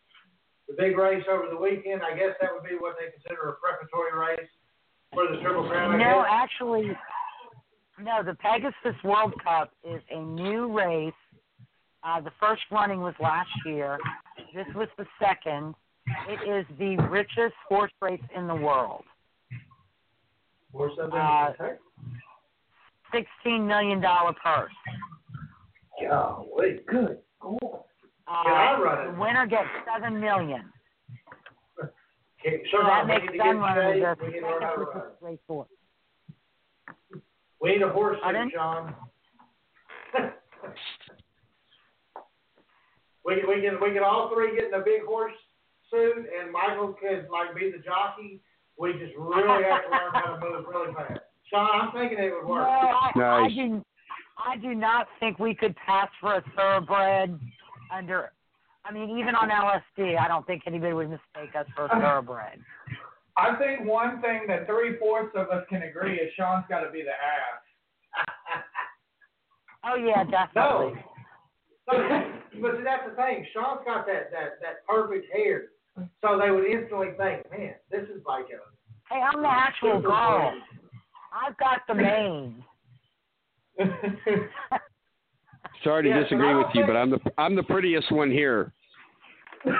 [0.71, 2.01] the big race over the weekend.
[2.03, 4.49] I guess that would be what they consider a preparatory race
[5.13, 5.97] for the Triple Crown.
[5.97, 6.91] No, actually,
[7.99, 8.23] no.
[8.23, 11.13] The Pegasus World Cup is a new race.
[12.03, 13.97] Uh, the first running was last year.
[14.55, 15.75] This was the second.
[16.27, 19.03] It is the richest horse race in the world.
[20.73, 20.93] Horse.
[20.99, 21.51] Uh,
[23.13, 24.71] Sixteen million dollar purse.
[26.01, 27.17] Golly, good.
[27.41, 27.85] Cool.
[28.27, 29.11] Uh, Can I run it?
[29.13, 30.71] The winner gets seven million.
[32.39, 34.17] Okay, So Sean, that makes need to get Gun Runner shape.
[34.19, 34.95] the We need to learn how to second run.
[35.03, 35.69] richest race horse.
[37.61, 38.47] We need a horse Pardon?
[38.47, 38.95] suit, Sean.
[43.25, 45.33] we can, we can we can all three get in a big horse
[45.91, 48.39] suit, and Michael can like be the jockey.
[48.77, 51.19] We just really have to learn how to move really fast.
[51.49, 52.67] Sean, I'm thinking it would work.
[52.67, 53.55] I, I Nice.
[53.55, 53.85] do.
[54.43, 57.39] I do not think we could pass for a thoroughbred
[57.91, 58.31] under.
[58.83, 62.59] I mean, even on LSD, I don't think anybody would mistake us for a thoroughbred.
[63.37, 66.91] I think one thing that three fourths of us can agree is Sean's got to
[66.91, 68.63] be the ass.
[69.83, 71.01] Oh yeah, definitely.
[71.91, 71.91] No.
[71.91, 72.31] definitely.
[72.61, 73.45] but see, that's the thing.
[73.53, 75.69] Sean's got that that that perfect hair,
[76.21, 78.61] so they would instantly think, man, this is like a.
[79.11, 80.53] Hey, I'm the actual girl.
[81.33, 82.63] I've got the mane.
[85.83, 88.73] Sorry to Yeah, disagree with you, think- but I'm the I'm the prettiest one here.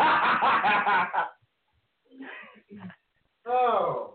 [3.48, 4.14] Oh.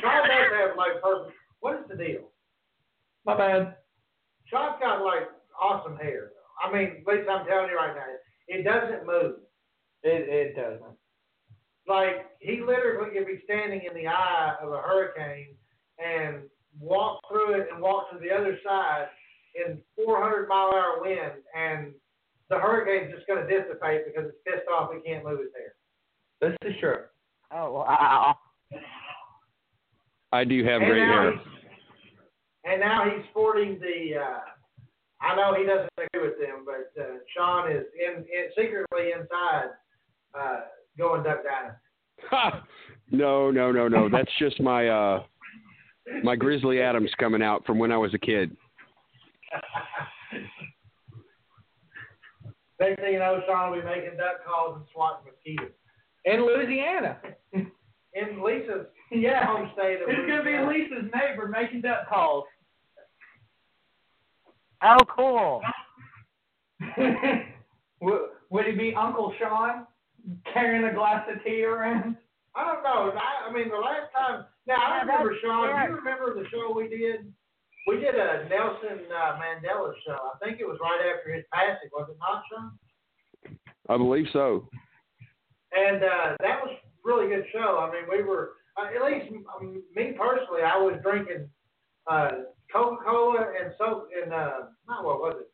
[0.00, 1.36] Sean does have like perfect.
[1.60, 2.30] What is the deal?
[3.24, 3.76] My bad.
[4.46, 5.28] Sean's got like
[5.60, 6.30] awesome hair.
[6.62, 8.02] I mean, at least I'm telling you right now,
[8.48, 9.36] it doesn't move.
[10.02, 10.96] It it doesn't.
[11.86, 15.54] Like he literally could be standing in the eye of a hurricane
[16.04, 16.42] and
[16.78, 19.06] walk through it and walk to the other side
[19.54, 21.92] in 400 mile an hour wind, and
[22.48, 25.74] the hurricane's just going to dissipate because it's pissed off we can't move its hair.
[26.40, 27.04] This is true.
[27.52, 28.36] Oh wow.
[30.32, 31.32] I do have and great now hair.
[32.64, 34.18] and now he's sporting the.
[34.20, 34.40] Uh,
[35.22, 39.66] I know he doesn't agree with them, but uh, Sean is in, in secretly inside
[40.34, 40.60] uh,
[40.96, 42.66] going Duck Dynasty.
[43.10, 44.08] No, no, no, no.
[44.08, 45.22] That's just my uh
[46.22, 48.56] my Grizzly Adams coming out from when I was a kid.
[52.80, 55.72] Next thing you know, Sean will be making duck calls and swatting mosquitoes.
[56.24, 57.18] In Louisiana.
[57.52, 59.46] In Lisa's Yeah.
[59.52, 62.44] home state of It's gonna be Lisa's neighbor making duck calls.
[64.82, 65.60] Oh cool.
[68.00, 69.86] would, would he be Uncle Sean
[70.52, 72.16] carrying a glass of tea around?
[72.54, 73.12] I don't know.
[73.14, 74.46] I, I mean, the last time.
[74.66, 75.68] Now I remember Sean.
[75.68, 77.32] Do you remember the show we did?
[77.86, 80.18] We did a Nelson uh, Mandela show.
[80.34, 82.78] I think it was right after his passing, was it not, Sean?
[83.88, 84.68] I believe so.
[85.72, 87.78] And uh, that was a really good show.
[87.78, 90.62] I mean, we were uh, at least um, me personally.
[90.62, 91.48] I was drinking
[92.10, 92.30] uh,
[92.72, 94.50] Coca Cola and so and uh,
[94.88, 95.50] not what was it?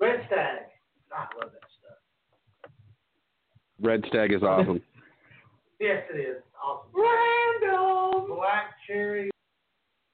[0.00, 0.60] Red Stag.
[1.12, 2.70] I love that stuff.
[3.80, 4.80] Red Stag is awesome.
[5.80, 6.90] Yes, it is awesome.
[6.92, 8.34] Random.
[8.34, 9.30] Black cherry.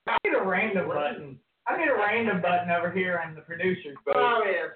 [0.06, 1.38] I need a random button.
[1.66, 4.14] I need a random button over here in the producers booth.
[4.16, 4.70] Oh yes,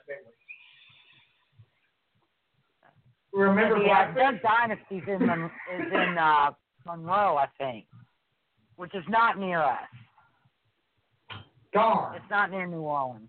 [3.33, 4.43] remember And the uh, Blackfish?
[4.43, 6.51] Dynasty's in Mon- is in uh,
[6.87, 7.87] Monroe, I think,
[8.77, 9.79] which is not near us.
[11.73, 12.17] Darn.
[12.17, 13.29] It's not near New Orleans.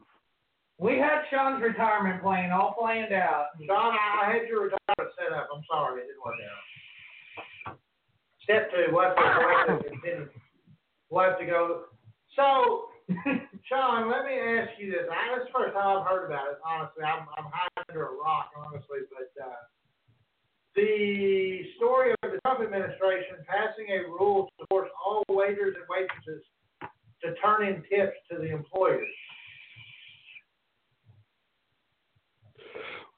[0.80, 3.48] We had Sean's retirement plan all planned out.
[3.68, 5.50] Don, I I had your retirement set up.
[5.54, 6.36] I'm sorry, it didn't work
[7.68, 7.78] out.
[8.44, 10.30] Step two, we'll have
[11.10, 11.86] We'll have to go.
[12.36, 12.90] So,
[13.66, 15.10] Sean, let me ask you this.
[15.10, 17.04] I, this is the first time I've heard about it, honestly.
[17.04, 19.56] I'm, I'm hiding under a rock, honestly, but, uh,
[20.76, 26.46] the story of the Trump administration passing a rule to force all waiters and waitresses
[27.24, 29.08] to turn in tips to the employers.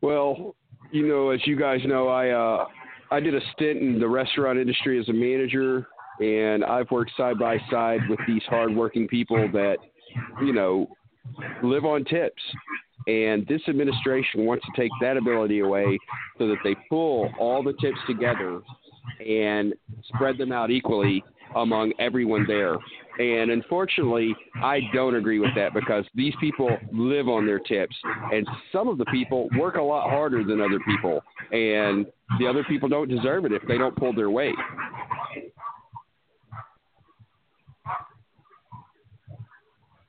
[0.01, 0.55] Well,
[0.91, 2.65] you know, as you guys know, I uh,
[3.11, 5.87] I did a stint in the restaurant industry as a manager,
[6.21, 9.77] and I've worked side by side with these hardworking people that,
[10.41, 10.87] you know,
[11.63, 12.41] live on tips.
[13.07, 15.97] And this administration wants to take that ability away
[16.37, 18.61] so that they pull all the tips together
[19.25, 19.73] and
[20.13, 21.23] spread them out equally
[21.55, 22.75] among everyone there.
[23.19, 27.95] And unfortunately, I don't agree with that because these people live on their tips,
[28.31, 32.05] and some of the people work a lot harder than other people, and
[32.39, 34.55] the other people don't deserve it if they don't pull their weight.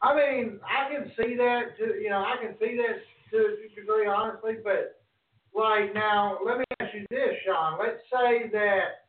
[0.02, 2.98] I mean, I can see that to you know, I can see that
[3.30, 5.00] to a degree, honestly, but
[5.54, 7.78] like now, let me ask you this, Sean.
[7.78, 9.06] Let's say that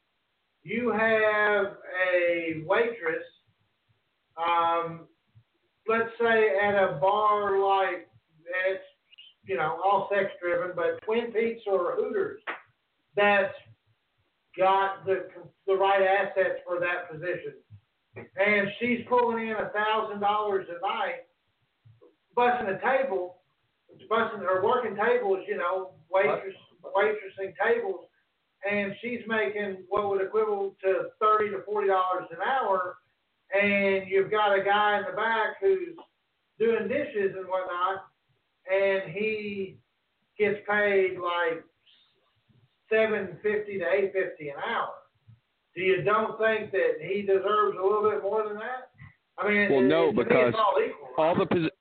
[0.61, 1.77] you have
[2.11, 3.25] a waitress,
[4.37, 5.07] um,
[5.87, 8.07] let's say at a bar like
[8.69, 8.83] it's
[9.45, 12.41] you know all sex driven, but Twin Peaks or Hooters,
[13.15, 13.53] that's
[14.55, 15.27] got the
[15.65, 17.53] the right assets for that position
[18.15, 21.25] and she's pulling in a thousand dollars a night,
[22.35, 23.37] busting a table,
[24.09, 26.55] busting her working tables, you know, waitress
[26.95, 28.05] waitressing tables,
[28.69, 32.97] and she's making what would equivalent to thirty to forty dollars an hour,
[33.53, 35.95] and you've got a guy in the back who's
[36.59, 38.05] doing dishes and whatnot,
[38.71, 39.77] and he
[40.37, 41.63] gets paid like
[42.91, 45.02] seven fifty to eight fifty an hour
[45.75, 48.89] do you don't think that he deserves a little bit more than that?
[49.37, 51.09] I mean, Well, it- no, because all equal.
[51.17, 51.71] all the posi-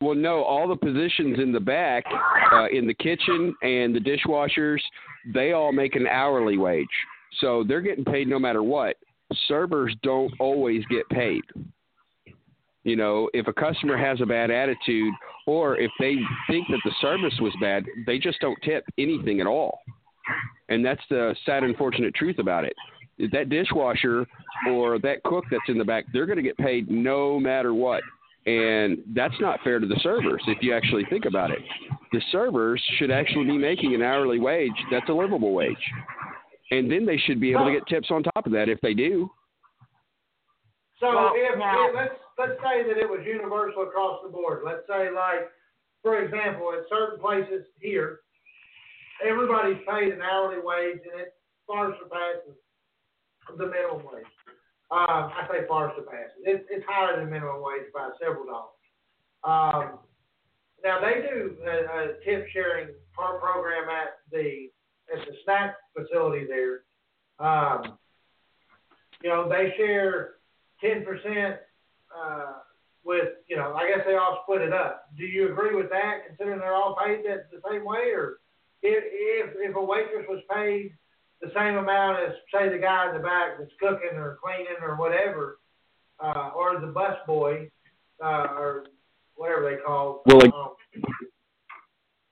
[0.00, 2.04] well, no, all the positions in the back,
[2.52, 4.80] uh, in the kitchen and the dishwashers,
[5.26, 6.86] they all make an hourly wage,
[7.38, 8.96] so they're getting paid no matter what.
[9.46, 11.42] Servers don't always get paid.
[12.84, 15.12] You know, if a customer has a bad attitude,
[15.46, 16.16] or if they
[16.48, 19.80] think that the service was bad, they just don't tip anything at all.
[20.68, 22.74] And that's the sad, unfortunate truth about it.
[23.32, 24.26] That dishwasher
[24.70, 28.02] or that cook that's in the back, they're going to get paid no matter what.
[28.46, 31.58] And that's not fair to the servers if you actually think about it.
[32.12, 35.76] The servers should actually be making an hourly wage that's a livable wage.
[36.70, 38.94] And then they should be able to get tips on top of that if they
[38.94, 39.30] do.
[41.00, 44.62] So Well, if, now- if let's let's say that it was universal across the board.
[44.64, 45.50] Let's say like,
[46.02, 48.20] for example, at certain places here,
[49.24, 51.34] everybody's paid an hourly wage, and it
[51.66, 52.56] far surpasses
[53.56, 54.26] the minimum wage.
[54.90, 56.40] Um, I say far surpasses.
[56.44, 58.74] It's it's higher than minimum wage by several dollars.
[59.44, 59.98] Um,
[60.82, 64.70] now they do a, a tip sharing pro- program at the
[65.12, 66.84] at the snack facility there.
[67.38, 67.98] Um,
[69.22, 70.36] you know, they share
[70.80, 71.56] ten percent
[72.16, 72.52] uh,
[73.04, 75.08] with, you know, I guess they all split it up.
[75.16, 78.38] Do you agree with that, considering they're all paid that the same way, or
[78.82, 80.92] if if if a waitress was paid
[81.40, 84.96] the same amount as say the guy in the back that's cooking or cleaning or
[84.96, 85.58] whatever,
[86.20, 87.70] uh, or the bus boy,
[88.22, 88.86] uh, or
[89.36, 90.22] whatever they call.
[90.26, 90.74] Well, like- um,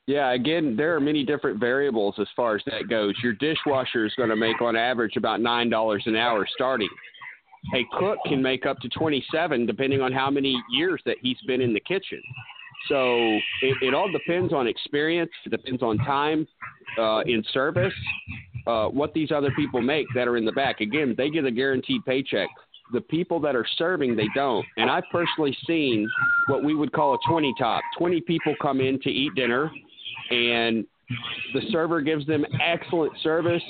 [0.09, 3.15] Yeah, again, there are many different variables as far as that goes.
[3.25, 6.89] Your dishwasher is going to make on average about nine dollars an hour starting.
[7.75, 11.61] A cook can make up to twenty-seven, depending on how many years that he's been
[11.61, 12.23] in the kitchen.
[12.89, 13.17] So
[13.63, 15.31] it, it all depends on experience.
[15.45, 16.47] It depends on time
[16.99, 17.93] uh, in service.
[18.67, 20.81] Uh, what these other people make that are in the back.
[20.81, 22.49] Again, they get a guaranteed paycheck.
[22.93, 24.65] The people that are serving, they don't.
[24.77, 26.09] And I've personally seen
[26.49, 27.83] what we would call a 20 top.
[27.99, 29.71] 20 people come in to eat dinner,
[30.31, 30.85] and
[31.55, 33.63] the server gives them excellent service,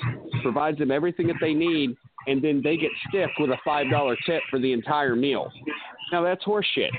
[0.42, 1.96] provides them everything that they need,
[2.26, 5.50] and then they get stiffed with a $5 tip for the entire meal.
[6.12, 6.90] Now, that's horseshit,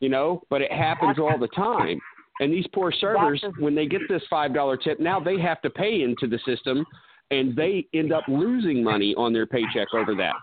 [0.00, 1.98] you know, but it happens all the time.
[2.40, 6.02] And these poor servers, when they get this $5 tip, now they have to pay
[6.02, 6.84] into the system,
[7.30, 10.34] and they end up losing money on their paycheck over that.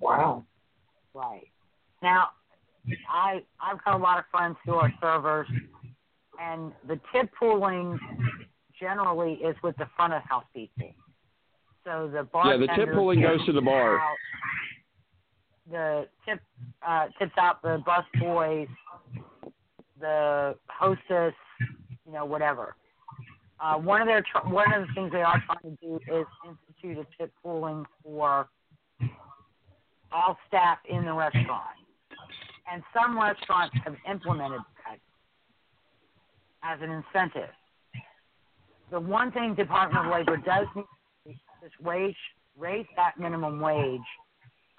[0.00, 0.44] Wow.
[1.14, 1.48] Right.
[2.02, 2.28] Now,
[3.08, 5.46] I I've got a lot of friends who are servers,
[6.40, 7.98] and the tip pooling
[8.80, 10.90] generally is with the front of house people.
[11.84, 12.52] So the bar.
[12.54, 14.00] Yeah, the tip pooling goes to the bar.
[14.00, 14.16] out-
[15.70, 16.40] The tip
[16.86, 18.68] uh, tips out the bus boys,
[20.00, 21.34] the hostess,
[22.06, 22.74] you know, whatever.
[23.60, 26.26] Uh, one of their tr- one of the things they are trying to do is
[26.48, 28.48] institute a tip pooling for
[30.10, 31.76] all staff in the restaurant,
[32.70, 34.98] and some restaurants have implemented that
[36.64, 37.50] as an incentive.
[38.90, 42.16] The one thing Department of Labor does need is wage
[42.58, 44.00] raise that minimum wage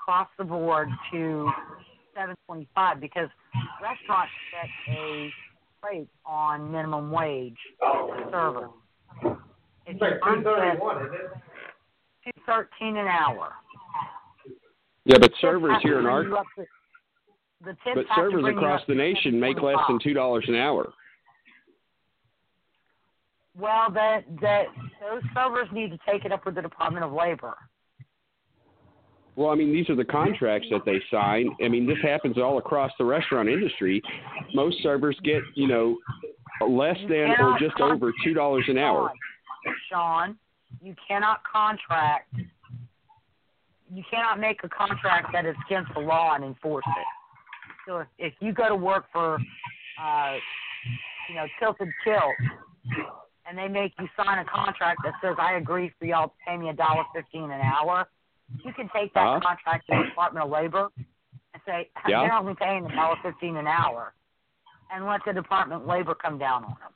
[0.03, 1.49] across the board to
[2.15, 3.29] seven twenty five because
[3.81, 5.29] restaurants set a
[5.83, 8.69] rate on minimum wage for servers.
[9.85, 11.21] If It's like earn two thirty one, isn't it?
[12.25, 13.53] two thirteen an hour.
[15.05, 16.65] Yeah, but servers here in bring our to-
[17.63, 20.91] the tips but servers across the nation make less than two dollars an hour.
[23.57, 24.65] Well, that that
[24.99, 27.55] those servers need to take it up with the Department of Labor.
[29.35, 31.49] Well, I mean, these are the contracts that they sign.
[31.63, 34.01] I mean, this happens all across the restaurant industry.
[34.53, 35.97] Most servers get, you know,
[36.61, 39.11] less than or just con- over two dollars an hour.
[39.89, 40.37] Sean,
[40.81, 42.33] you cannot contract.
[43.93, 47.05] You cannot make a contract that is against the law and enforce it.
[47.87, 49.35] So if, if you go to work for,
[50.01, 50.33] uh,
[51.29, 52.33] you know, Tilted Kilt,
[53.45, 56.57] and they make you sign a contract that says I agree for y'all to pay
[56.57, 58.07] me a dollar fifteen an hour,
[58.63, 59.39] you can take that Uh-huh.
[59.39, 60.89] contract to the Department of Labor
[61.53, 62.21] and say Yeah.
[62.23, 64.13] they're only paying a dollar fifteen an hour,
[64.91, 66.93] and let the Department of Labor come down on them.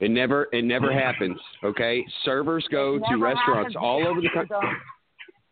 [0.00, 1.40] It never it never happens.
[1.62, 4.56] Okay, servers go to restaurants happens all over the country.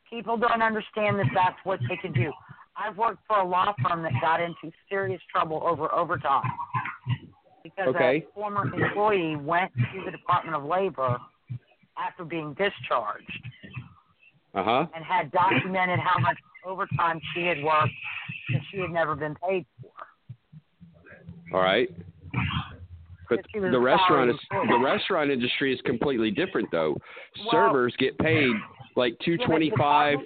[0.09, 2.33] people don't- understand that that's what they can do.
[2.77, 6.51] I've worked for a law firm that got into serious trouble over overtime
[7.63, 8.17] because Okay.
[8.17, 11.21] a former employee went to the Department of Labor
[11.97, 13.49] after being discharged
[14.55, 14.87] Uh huh.
[14.95, 16.37] and had documented how much
[16.67, 17.93] overtime she had worked
[18.53, 19.91] that she had never been paid for.
[21.57, 21.89] All right.
[23.29, 26.97] But Because she was the restaurant is the restaurant industry is completely different though.
[27.39, 28.51] Well- Servers get paid
[28.97, 30.19] like two Yeah, but twenty five.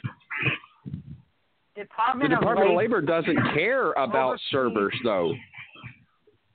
[1.77, 5.35] Department, The Department, of of Labor doesn't care about oversees- servers though.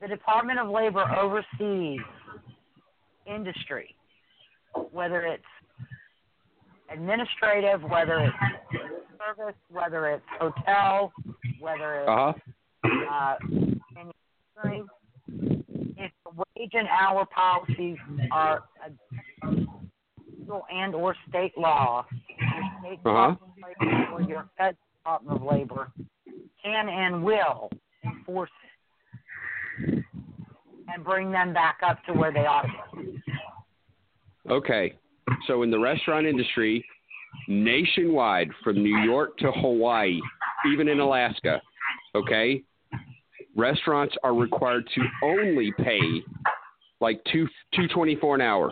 [0.01, 1.99] the Department of Labor oversees
[3.27, 3.93] industry,
[4.91, 5.43] whether it's
[6.91, 8.35] administrative, whether it's
[9.17, 11.11] service, whether it's hotel,
[11.59, 13.35] whether it's Uh huh.
[13.35, 13.35] uh.
[16.01, 17.97] If the wage and hour policies
[18.31, 18.91] are a
[19.41, 22.05] federal and or state law,
[22.39, 23.35] your state Uh-huh.
[23.35, 25.91] Department of Labor or your federal Department of Labor
[26.63, 27.69] can and will
[28.05, 28.49] enforce
[29.83, 30.03] it
[30.93, 33.21] and bring them back up to where they ought to be.
[34.49, 34.95] Okay.
[35.47, 36.85] So in the restaurant industry,
[37.47, 40.19] nationwide from New York to Hawaii,
[40.71, 41.61] even in Alaska,
[42.15, 42.63] okay,
[43.55, 45.99] restaurants are required to only pay
[47.01, 48.71] like two two twenty four an hour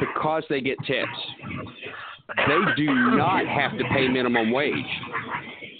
[0.00, 1.08] because they get tips.
[2.36, 4.74] They do not have to pay minimum wage.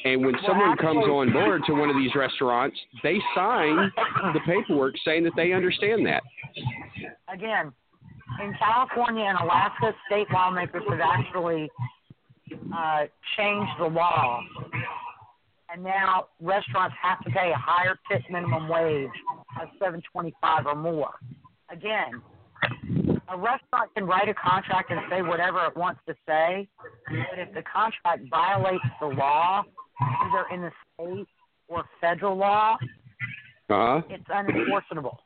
[0.05, 3.93] And when someone comes on board to one of these restaurants, they sign
[4.33, 6.23] the paperwork saying that they understand that.
[7.33, 7.73] Again,
[8.43, 11.71] in California and Alaska, state lawmakers have actually
[12.75, 13.05] uh,
[13.37, 14.41] changed the law,
[15.73, 19.11] and now restaurants have to pay a higher tip minimum wage
[19.61, 21.15] of seven twenty-five or more.
[21.71, 22.23] Again,
[23.29, 26.69] a restaurant can write a contract and say whatever it wants to say,
[27.09, 29.63] but if the contract violates the law,
[30.01, 31.27] either in the state
[31.69, 32.77] or federal law,
[33.69, 34.03] Uh huh.
[34.09, 35.17] it's unenforceable.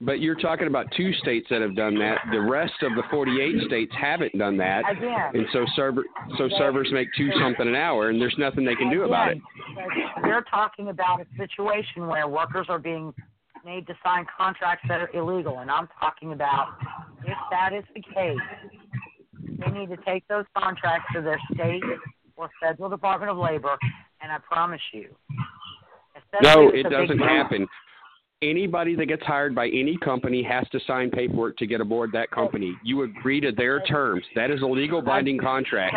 [0.00, 2.18] But you're talking about two states that have done that.
[2.30, 5.30] The rest of the 48 states haven't done that, Again.
[5.34, 6.04] and so server
[6.36, 9.38] so servers make two something an hour, and there's nothing they can do about it.
[10.22, 13.12] We're talking about a situation where workers are being
[13.64, 16.78] made to sign contracts that are illegal, and I'm talking about
[17.24, 18.38] if that is the case,
[19.58, 21.82] they need to take those contracts to their state
[22.36, 23.76] or federal Department of Labor,
[24.22, 25.08] and I promise you,
[26.42, 27.66] No, it doesn't happen.
[28.40, 32.30] Anybody that gets hired by any company has to sign paperwork to get aboard that
[32.30, 32.72] company.
[32.84, 34.22] You agree to their terms.
[34.36, 35.96] That is a legal binding contract.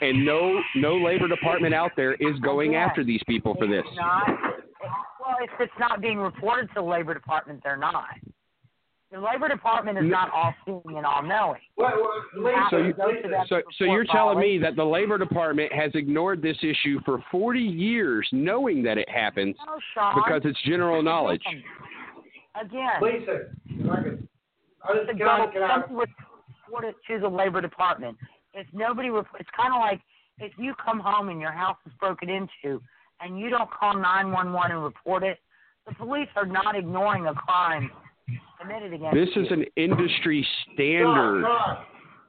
[0.00, 3.84] And no no labor department out there is going after these people for this.
[3.94, 8.04] Well, if it's not being reported to the Labor Department, they're not.
[9.12, 11.60] The Labor Department is not all seeing and all knowing.
[11.76, 11.92] Well,
[12.36, 14.84] well, have So you, go to them so, to so you're telling me that the
[14.84, 20.14] labor department has ignored this issue for 40 years, knowing that it happens No, Sean.
[20.16, 21.42] because it's general knowledge.
[22.60, 24.28] Again, Lisa, if I could,
[24.82, 26.10] I just to can I, go, can I, somebody
[26.66, 28.16] report it to the labor department.
[28.54, 30.00] If nobody, rep- it's kind of like
[30.38, 32.82] if you come home and your house is broken into,
[33.20, 35.38] and you don't call 911 and report it,
[35.86, 38.05] the police are not ignoring a crime committed against
[39.12, 41.44] This is an industry standard.
[41.44, 41.76] Sean,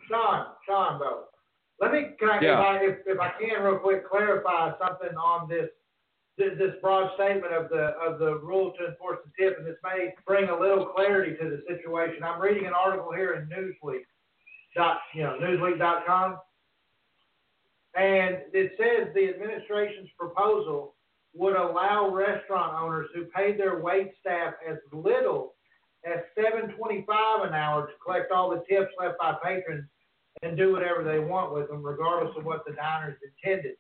[0.08, 1.24] Sean, Sean, though.
[1.80, 2.60] Let me, can I, Yeah.
[2.60, 5.70] if, I, if, if I can, real quick, clarify something on this,
[6.38, 9.78] this, this broad statement of the of the rule to enforce the tip, and this
[9.84, 12.24] may bring a little clarity to the situation.
[12.24, 14.04] I'm reading an article here in Newsweek,
[14.76, 16.38] dot, you know, Newsweek.com,
[17.96, 20.94] and it says the administration's proposal
[21.34, 25.54] would allow restaurant owners who paid their wait staff as little
[26.06, 29.86] as seven twenty-five an hour to collect all the tips left by patrons
[30.44, 33.74] and do whatever they want with them, regardless of what the diners intended.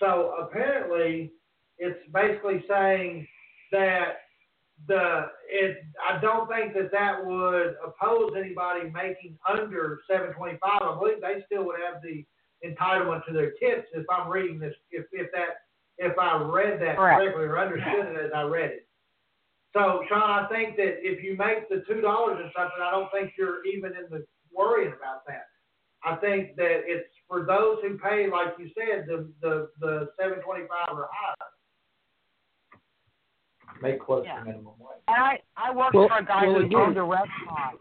[0.00, 1.32] So apparently,
[1.78, 3.26] it's basically saying
[3.72, 4.18] that
[4.88, 5.84] the it.
[6.08, 10.80] I don't think that that would oppose anybody making under seven twenty-five.
[10.82, 12.24] I believe they still would have the
[12.66, 14.74] entitlement to their tips if I'm reading this.
[14.90, 15.62] If if that
[15.98, 17.20] if I read that Correct.
[17.20, 18.88] correctly or understood it as I read it.
[19.74, 23.10] So, Sean, I think that if you make the two dollars or something, I don't
[23.10, 25.46] think you're even in the worrying about that.
[26.04, 30.40] I think that it's for those who pay, like you said, the the the seven
[30.42, 31.50] twenty five or higher.
[33.82, 34.38] Make close Yeah.
[34.38, 35.02] to minimum wage.
[35.08, 37.80] And I I worked Well- for a guy well, who owned a restaurant,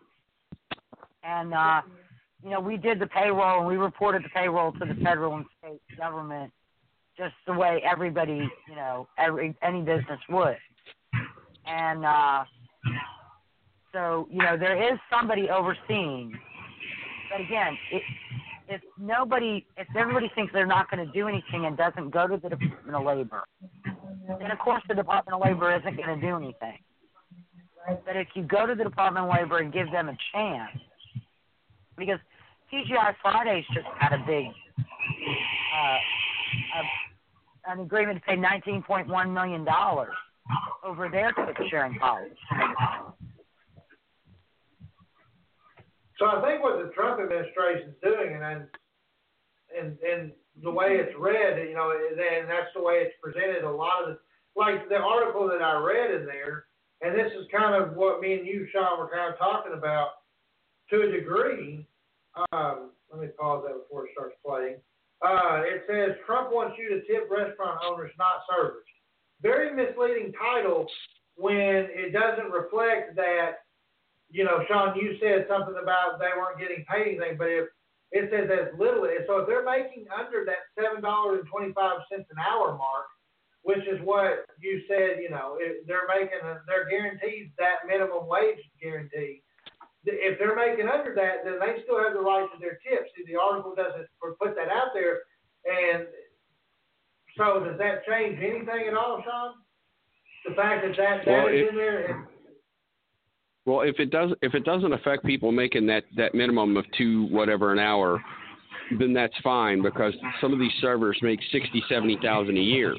[1.24, 1.82] and uh,
[2.44, 5.46] you know we did the payroll and we reported the payroll to the federal and
[5.60, 6.52] state government,
[7.18, 10.58] just the way everybody you know every any business would,
[11.66, 12.44] and uh,
[13.94, 16.34] so you know there is somebody overseeing,
[17.32, 18.02] but again it.
[18.70, 22.38] If nobody, if everybody thinks they're not going to do anything and doesn't go to
[22.38, 23.44] the Department of Labor,
[24.40, 26.80] then of course the Department of Labor isn't going to do anything.
[28.06, 30.72] But if you go to the Department of Labor and give them a chance,
[31.98, 32.20] because
[32.72, 35.98] TGI Fridays just had a big, uh,
[36.80, 39.68] a, an agreement to pay $19.1 million
[40.84, 42.36] over their tip sharing policy.
[46.20, 48.68] So I think what the Trump administration's doing, and and
[49.78, 50.32] and, and
[50.62, 53.64] the way it's read, you know, and that's the way it's presented.
[53.64, 54.20] A lot of the
[54.56, 56.66] like the article that I read in there,
[57.02, 60.10] and this is kind of what me and you, Sean, were kind of talking about
[60.92, 61.88] to a degree.
[62.52, 64.78] Um, let me pause that before it starts playing.
[65.26, 68.86] Uh, it says Trump wants you to tip restaurant owners, not servers.
[69.44, 70.88] Very misleading title
[71.36, 73.64] when it doesn't reflect that
[74.34, 77.70] you know, Sean, you said something about they weren't getting paid anything, but if
[78.10, 81.70] it says as little as so if they're making under that seven dollars and twenty
[81.78, 83.06] five cents an hour mark,
[83.62, 88.60] which is what you said, you know, if they're making they're guaranteed that minimum wage
[88.82, 89.46] guarantee.
[90.04, 93.14] If they're making under that, then they still have the right to their tips.
[93.16, 95.24] See, the article doesn't put that out there,
[95.64, 96.10] and
[97.38, 99.54] so does that change anything at all, Sean?
[100.48, 102.06] The fact that that, that Well, is in there.
[102.12, 102.26] And,
[103.66, 107.28] Well, if it does if it doesn't affect people making that that minimum of two
[107.28, 108.22] whatever an hour,
[109.00, 112.96] then that's fine because some of these servers make sixty seventy thousand a year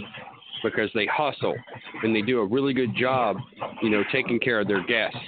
[0.63, 1.55] because they hustle
[2.03, 3.37] and they do a really good job,
[3.83, 5.19] you know, taking care of their guests.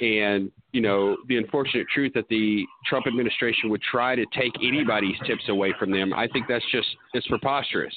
[0.00, 5.16] And you know, the unfortunate truth that the Trump administration would try to take anybody's
[5.24, 7.94] tips away from them, I think that's just it's preposterous.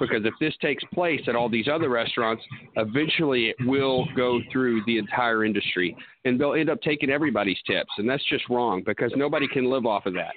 [0.00, 2.42] Because if this takes place at all these other restaurants,
[2.74, 7.90] eventually it will go through the entire industry, and they'll end up taking everybody's tips,
[7.98, 10.32] and that's just wrong because nobody can live off of that.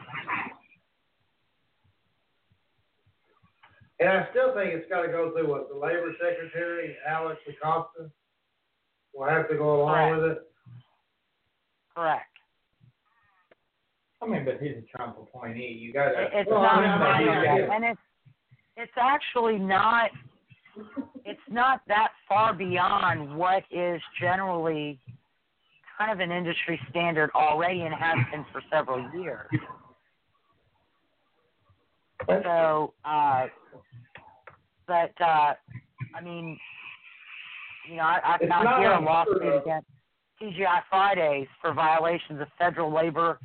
[4.00, 8.12] And I still think it's got to go through what the labor secretary, Alex Acosta,
[9.14, 10.22] will have to go along Correct.
[10.22, 10.49] with it.
[11.96, 12.26] Correct.
[14.22, 15.78] I mean, but he's a Trump appointee.
[15.80, 16.28] You got to.
[16.34, 18.00] It's Well, not I mean, minor, and it's
[18.76, 20.12] it's actually not
[21.26, 25.00] it's not that far beyond what is generally
[25.98, 29.48] kind of an industry standard already and has been for several years.
[32.28, 33.48] So, uh,
[34.88, 35.54] but uh,
[36.16, 36.58] I mean,
[37.90, 39.88] you know, I, I It's not here a lawsuit against
[40.42, 43.40] TGI Fridays for violations of federal labor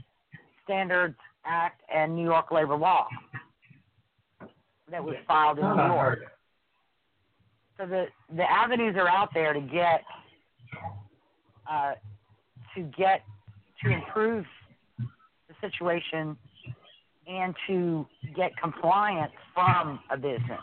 [0.64, 3.06] standards act and New York labor law
[4.90, 6.18] that was filed in New York.
[7.78, 10.04] So the the avenues are out there to get
[11.68, 11.94] uh,
[12.74, 13.22] to get
[13.82, 14.44] to improve
[14.98, 16.36] the situation
[17.26, 20.60] and to get compliance from a business.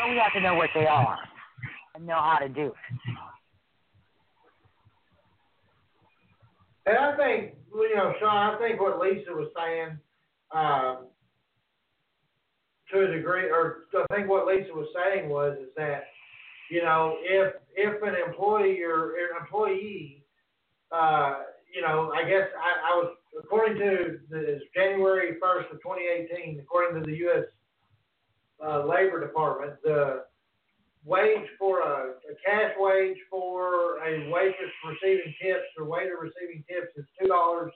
[0.00, 1.18] But we have to know what they are
[1.94, 2.74] and know how to do it.
[6.86, 9.98] And I think, you know, Sean, I think what Lisa was saying,
[10.52, 11.06] um,
[12.92, 16.04] to a degree, or I think what Lisa was saying was, is that,
[16.70, 20.24] you know, if if an employee or an employee,
[20.92, 21.36] uh,
[21.74, 27.00] you know, I guess I, I was according to the January first of 2018, according
[27.00, 27.44] to the U.S.
[28.64, 30.24] Uh, Labor Department, the
[31.04, 36.92] wage for a, a cash wage for a waitress receiving tips or waiter receiving tips
[36.96, 37.72] is two dollars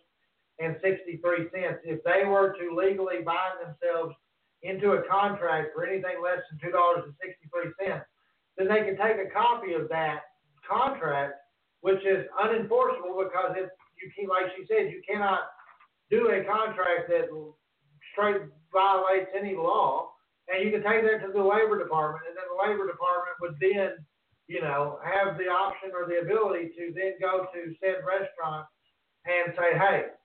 [0.58, 1.78] and sixty three cents.
[1.84, 4.14] If they were to legally bind themselves
[4.62, 8.04] into a contract for anything less than two dollars and sixty three cents,
[8.56, 10.22] then they can take a copy of that
[10.66, 11.34] contract,
[11.82, 13.68] which is unenforceable because it
[14.00, 15.50] you can like she said, you cannot
[16.10, 17.28] do a contract that
[18.12, 20.10] straight violates any law
[20.48, 23.56] and you can take that to the labor department, and then the labor department would
[23.60, 24.00] then,
[24.48, 28.66] you know, have the option or the ability to then go to said restaurant
[29.28, 30.16] and say, hey,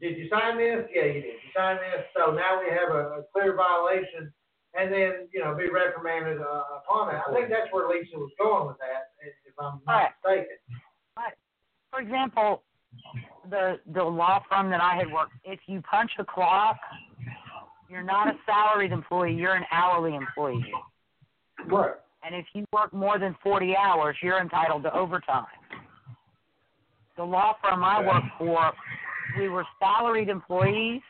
[0.00, 0.88] did you sign this?
[0.90, 1.38] Yeah, you did.
[1.38, 2.02] You signed this.
[2.16, 4.32] So now we have a, a clear violation,
[4.74, 7.22] and then you know be reprimanded uh, upon that.
[7.28, 10.10] I think that's where Lisa was going with that, if I'm not Right.
[10.24, 10.56] mistaken.
[11.16, 11.34] Right.
[11.90, 12.62] For example,
[13.50, 16.78] the the law firm that I had worked, if you punch a clock,
[17.92, 20.64] you're not a salaried employee, you're an hourly employee.
[21.66, 21.92] Right.
[22.24, 25.44] And if you work more than 40 hours, you're entitled to overtime.
[27.18, 28.72] The law firm I worked for,
[29.38, 31.02] we were salaried employees,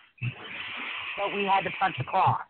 [1.17, 2.49] but we had to punch a clock.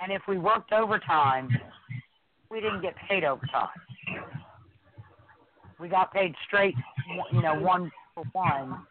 [0.00, 1.48] And if we worked overtime,
[2.50, 3.68] we didn't get paid overtime.
[5.78, 6.74] We got paid straight,
[7.32, 8.84] you know, one for one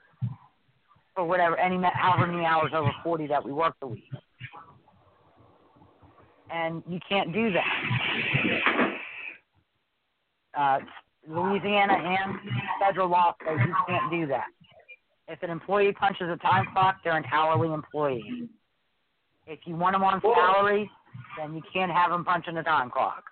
[1.16, 4.04] for whatever any however many hours over 40 that we worked a week.
[6.50, 8.98] And you can't do that.
[10.58, 10.80] Uh,
[11.28, 12.38] Louisiana and
[12.80, 14.48] federal law says you can't do that.
[15.28, 18.50] If an employee punches a time clock, they're an hourly employee.
[19.48, 20.90] If you want them on salary,
[21.38, 23.24] then you can't have them punching a time clock.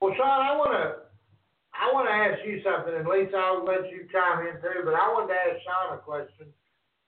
[0.00, 1.05] Well, Sean, I want to
[1.76, 4.80] I want to ask you something, and Lisa, I'll let you chime in too.
[4.84, 6.48] But I wanted to ask Sean a question.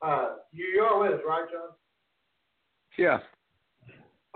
[0.01, 1.73] Uh, you you're with us, right, John?
[2.97, 3.19] Yeah.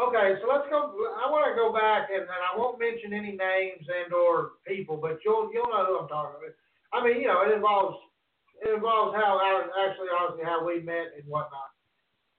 [0.00, 0.90] Okay, so let's go.
[1.20, 4.96] I want to go back, and, and I won't mention any names and or people,
[4.96, 6.56] but you'll you'll know who I'm talking about.
[6.92, 7.98] I mean, you know, it involves
[8.62, 11.76] it involves how our, actually honestly how we met and whatnot.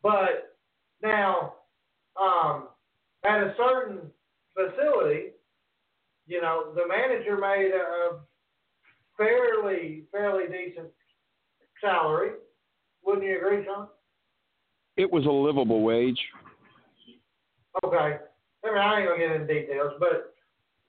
[0.02, 0.58] But
[1.02, 1.56] now,
[2.20, 2.70] um,
[3.24, 4.12] at a certain
[4.56, 5.32] facility,
[6.28, 8.20] you know, the manager made a, a
[9.18, 10.90] fairly fairly decent
[11.82, 12.32] salary.
[13.06, 13.88] Wouldn't you agree, Sean?
[14.96, 16.20] It was a livable wage.
[17.84, 18.18] Okay.
[18.66, 20.36] I mean, I ain't gonna get into details, but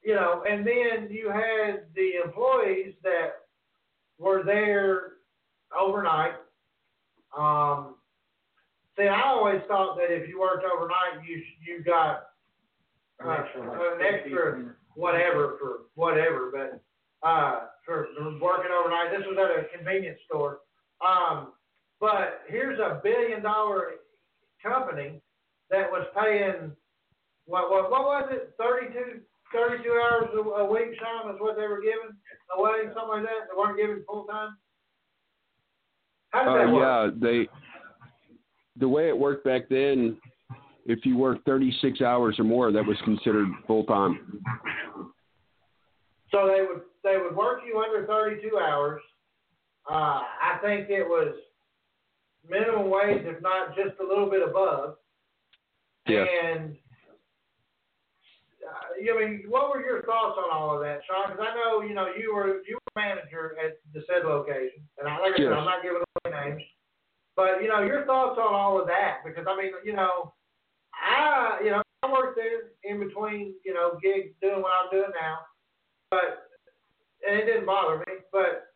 [0.05, 3.47] you know, and then you had the employees that
[4.19, 5.13] were there
[5.77, 6.35] overnight.
[7.37, 7.97] Um,
[8.97, 12.29] see, I always thought that if you worked overnight, you you got
[13.25, 16.81] uh, an extra whatever for whatever, but
[17.29, 19.11] uh, for, for working overnight.
[19.11, 20.59] This was at a convenience store.
[21.07, 21.53] Um,
[22.01, 23.93] but here's a billion dollar
[24.63, 25.21] company
[25.71, 26.73] that was paying
[27.47, 29.21] what what what was it 32,
[29.53, 32.17] 32 hours a, a week, Sean, is what they were giving
[32.57, 33.49] away, something like that.
[33.51, 34.57] They weren't giving full time.
[36.31, 36.83] How did Uh, that work?
[36.83, 37.49] yeah, they.
[38.77, 40.17] The way it worked back then,
[40.87, 44.43] if you worked 36 hours or more, that was considered full time.
[46.31, 49.01] So they would they would work you under 32 hours.
[49.89, 51.35] Uh, I think it was
[52.49, 54.97] minimum wage, if not just a little bit above.
[56.09, 56.25] Yeah.
[56.25, 56.77] And
[58.65, 61.31] uh, I mean, what were your thoughts on all of that, Sean?
[61.31, 65.09] Because I know you know you were you were manager at the said location, and
[65.09, 65.55] I, like I said, Yes.
[65.57, 66.63] I'm not giving away names,
[67.37, 70.33] but you know your thoughts on all of that because I mean you know
[71.05, 75.13] I you know I worked there in between you know gigs doing what I'm doing
[75.21, 75.39] now,
[76.11, 76.49] but
[77.29, 78.75] and it didn't bother me, but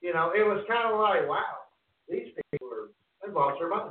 [0.00, 1.64] you know it was kind of like wow
[2.08, 2.88] these people are
[3.26, 3.90] they lost their money.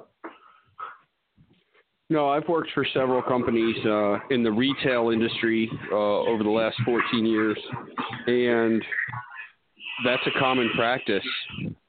[2.09, 6.75] No, I've worked for several companies uh, in the retail industry uh, over the last
[6.85, 7.57] 14 years,
[8.27, 8.83] and
[10.05, 11.23] that's a common practice.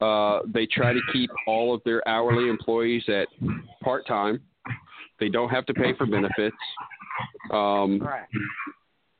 [0.01, 3.27] Uh, they try to keep all of their hourly employees at
[3.83, 4.41] part time.
[5.19, 6.55] They don't have to pay for benefits.
[7.51, 8.01] Um,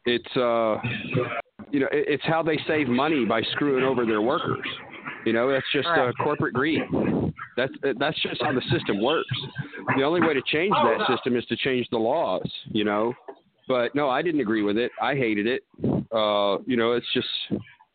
[0.05, 0.77] it's uh,
[1.71, 4.65] you know, it, it's how they save money by screwing over their workers.
[5.25, 6.81] You know, that's just uh, corporate greed.
[7.57, 9.27] That's that's just how the system works.
[9.97, 12.47] The only way to change that system is to change the laws.
[12.65, 13.13] You know,
[13.67, 14.91] but no, I didn't agree with it.
[15.01, 15.63] I hated it.
[16.11, 17.27] Uh, you know, it's just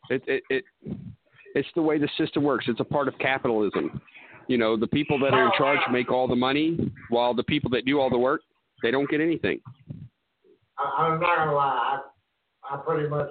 [0.09, 0.63] it it, it
[1.55, 2.65] It's the way the system works.
[2.67, 4.01] It's a part of capitalism.
[4.47, 7.69] You know, the people that are in charge make all the money, while the people
[7.71, 8.41] that do all the work,
[8.83, 9.59] they don't get anything.
[10.77, 11.99] I, I'm not gonna lie,
[12.69, 13.29] I, I pretty much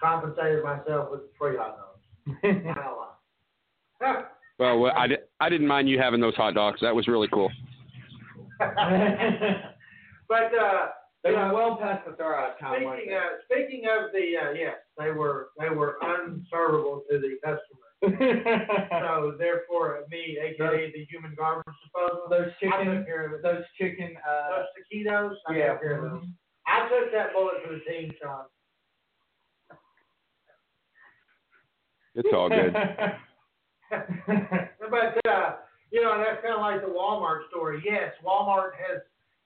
[0.00, 2.00] compensated myself with free hot dogs.
[2.64, 4.22] not gonna lie.
[4.60, 6.80] Well, well, I, di- I didn't mind you having those hot dogs.
[6.82, 7.48] That was really cool.
[8.58, 8.74] but
[10.34, 10.88] uh,
[11.22, 12.82] They uh, were well past the throwout time.
[12.82, 13.14] speaking they?
[13.16, 17.87] uh, speaking of the uh, yes, they were they were unservable to the customer.
[18.04, 23.42] so therefore, me, aka the human garbage disposal, those I chicken, took care of it.
[23.42, 24.14] those chicken.
[24.28, 25.72] Uh, Those taquitos, I yeah.
[25.72, 26.24] took care of those.
[26.66, 28.44] I took that bullet for the team, Sean.
[32.14, 32.72] It's all good.
[33.90, 35.56] but uh,
[35.90, 37.82] you know, that's kind of like the Walmart story.
[37.84, 39.02] Yes, Walmart has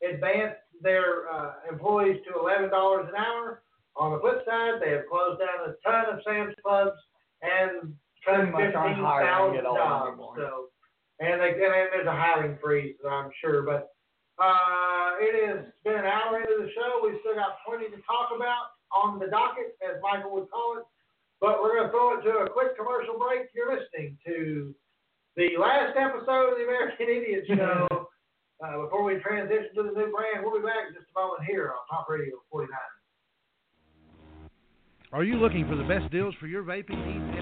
[0.07, 3.63] advanced their uh, employees to eleven dollars an hour.
[3.97, 6.99] On the flip side, they have closed down a ton of Sam's Clubs
[7.43, 7.95] and
[8.25, 10.09] cut Pretty much aren't fifteen hiring thousand at all jobs.
[10.09, 10.35] anymore.
[10.39, 10.49] So,
[11.21, 13.63] and they and then there's a hiring freeze, I'm sure.
[13.63, 13.93] But
[14.41, 17.03] uh, it has been an hour into the show.
[17.05, 20.85] We've still got plenty to talk about on the docket, as Michael would call it.
[21.41, 23.51] But we're going to throw it to a quick commercial break.
[23.55, 24.75] You're listening to
[25.37, 27.89] the last episode of the American Idiot Show.
[28.63, 31.43] uh, before we transition to the new brand, we'll be back in just a moment
[31.49, 32.71] here on Talk Radio 49.
[35.13, 37.42] Are you looking for the best deals for your vaping needs and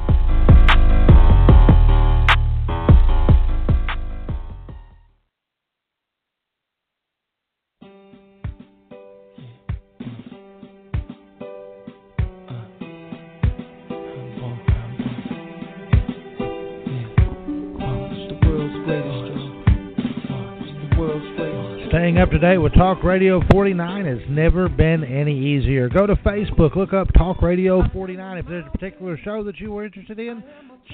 [22.11, 25.87] Staying up to date with Talk Radio 49 has never been any easier.
[25.87, 28.37] Go to Facebook, look up Talk Radio 49.
[28.37, 30.43] If there's a particular show that you were interested in,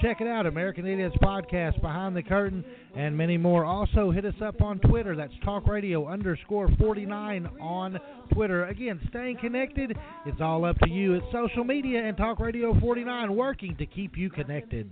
[0.00, 0.46] check it out.
[0.46, 2.64] American Idiots Podcast, Behind the Curtain,
[2.94, 3.64] and many more.
[3.64, 5.16] Also, hit us up on Twitter.
[5.16, 7.98] That's Talk Radio underscore 49 on
[8.32, 8.66] Twitter.
[8.66, 11.14] Again, staying connected, it's all up to you.
[11.14, 14.88] It's social media and Talk Radio 49 working to keep you connected.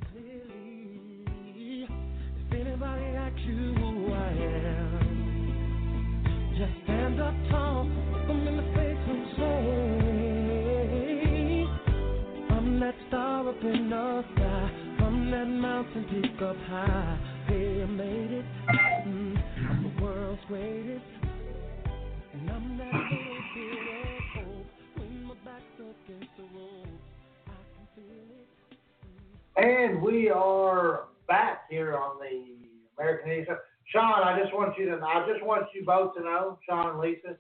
[29.57, 32.45] And we are back here on the
[32.99, 33.59] American Idiot.
[33.93, 36.99] Sean, I just want you to, I just want you both to know, Sean and
[36.99, 37.37] Lisa,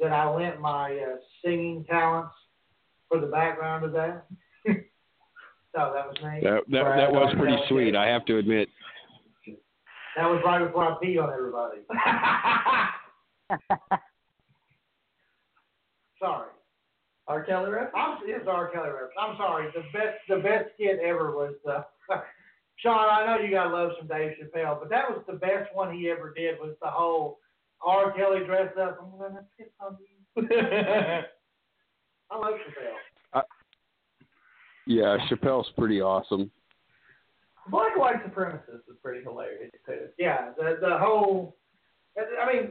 [0.00, 2.34] that I lent my uh, singing talents
[3.08, 4.26] for the background of that.
[4.66, 4.72] so
[5.74, 6.40] that was me.
[6.42, 7.96] That that, that was pretty sweet.
[7.96, 8.68] I have to admit.
[10.16, 11.78] That was right before I peed on everybody.
[16.20, 16.48] sorry.
[17.28, 17.44] R.
[17.44, 17.92] Kelly rep?
[17.94, 18.70] I'm, it's R.
[18.70, 19.12] Kelly reference.
[19.20, 19.68] I'm sorry.
[19.74, 21.82] The best, the best skit ever was uh,
[22.78, 23.08] Sean.
[23.10, 26.10] I know you gotta love some Dave Chappelle, but that was the best one he
[26.10, 26.58] ever did.
[26.60, 27.38] Was the whole
[27.84, 28.12] R.
[28.12, 28.98] Kelly dressed up.
[29.00, 30.06] I'm gonna piss on you.
[32.30, 33.42] I love Chappelle.
[34.86, 36.50] Yeah, Chappelle's pretty awesome.
[37.70, 40.08] Black white supremacist is pretty hilarious too.
[40.18, 41.56] Yeah, the the whole.
[42.16, 42.70] I mean,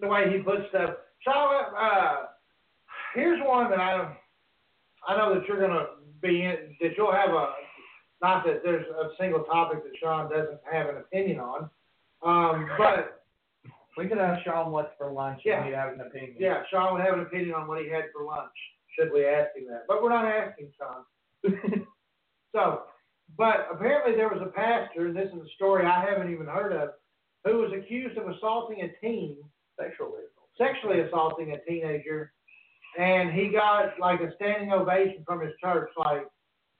[0.00, 0.90] the way he puts stuff.
[1.22, 2.16] Sean, uh,
[3.14, 4.14] here's one that I don't
[5.06, 5.86] I know that you're gonna
[6.20, 7.54] be in, that you'll have a
[8.22, 11.70] not that there's a single topic that Sean doesn't have an opinion on,
[12.22, 13.14] um, but
[13.96, 15.56] We could ask Sean what's for lunch Yeah.
[15.58, 16.36] and he'd have an opinion.
[16.38, 18.52] yeah, Sean would have an opinion on what he had for lunch
[18.96, 19.84] should we ask him that.
[19.88, 21.04] But we're not asking Sean.
[22.54, 22.82] so,
[23.36, 26.72] but apparently there was a pastor, and this is a story I haven't even heard
[26.72, 26.90] of,
[27.44, 29.36] who was accused of assaulting a teen,
[29.78, 30.22] Sexually.
[30.56, 32.32] sexually assaulting a teenager,
[32.98, 35.90] and he got like a standing ovation from his church.
[35.96, 36.26] Like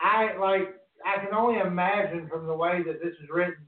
[0.01, 0.75] I like
[1.05, 3.67] I can only imagine from the way that this is written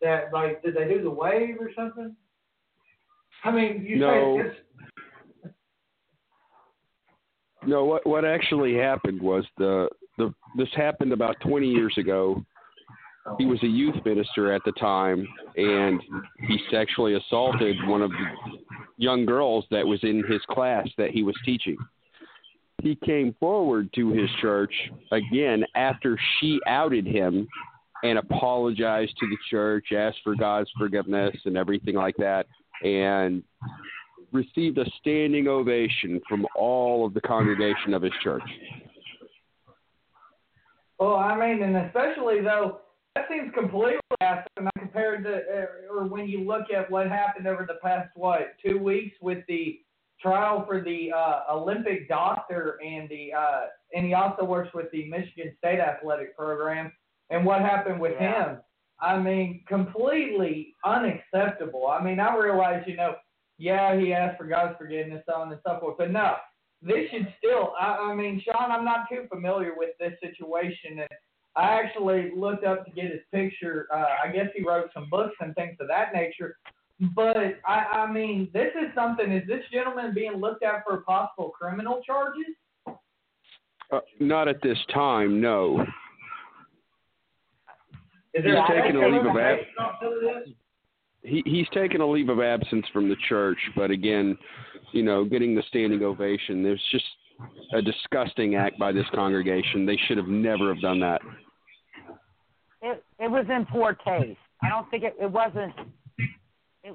[0.00, 2.14] that like did they do the wave or something?
[3.44, 4.38] I mean, you No.
[4.38, 5.54] say it's
[7.66, 9.88] No, what what actually happened was the
[10.18, 12.44] the this happened about 20 years ago.
[13.38, 15.26] He was a youth minister at the time,
[15.56, 16.00] and
[16.46, 18.26] he sexually assaulted one of the
[18.98, 21.78] young girls that was in his class that he was teaching.
[22.84, 24.72] He came forward to his church
[25.10, 27.48] again after she outed him
[28.02, 32.44] and apologized to the church, asked for God's forgiveness and everything like that,
[32.82, 33.42] and
[34.32, 38.42] received a standing ovation from all of the congregation of his church.
[40.98, 42.80] Well, I mean, and especially though,
[43.14, 47.64] that seems completely asinine compared to, uh, or when you look at what happened over
[47.66, 49.80] the past what two weeks with the
[50.20, 55.08] trial for the uh, Olympic doctor and the, uh, and he also works with the
[55.08, 56.92] Michigan State athletic program,
[57.30, 58.50] and what happened with Yeah.
[58.50, 58.60] him.
[59.00, 61.88] I mean, completely unacceptable.
[61.88, 63.16] I mean, I realize, you know,
[63.58, 66.36] yeah, he asked for God's forgiveness, so on and so forth, but no,
[66.80, 67.74] this should still.
[67.78, 71.08] I, I mean, Sean, I'm not too familiar with this situation, and
[71.56, 73.86] I actually looked up to get his picture.
[73.92, 76.56] Uh, I guess he wrote some books and things of that nature.
[77.14, 77.36] But
[77.66, 79.32] I, I mean, this is something.
[79.32, 82.44] Is this gentleman being looked at for possible criminal charges?
[83.90, 85.80] Uh, not at this time, no.
[88.32, 90.56] Is He's there taken a leave of absence?
[91.24, 94.36] he he's taken a leave of absence from the church, but again,
[94.92, 97.04] you know, getting the standing ovation, there's just
[97.72, 99.86] a disgusting act by this congregation.
[99.86, 101.20] They should have never have done that.
[102.82, 104.38] It it was in poor taste.
[104.62, 105.86] I don't think it it wasn't it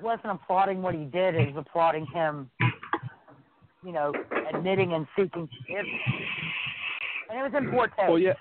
[0.02, 2.50] wasn't applauding what he did, it was applauding him
[3.84, 4.12] you know,
[4.54, 6.02] admitting and seeking forgiveness.
[7.30, 8.10] And it was taste.
[8.10, 8.34] Well, yeah.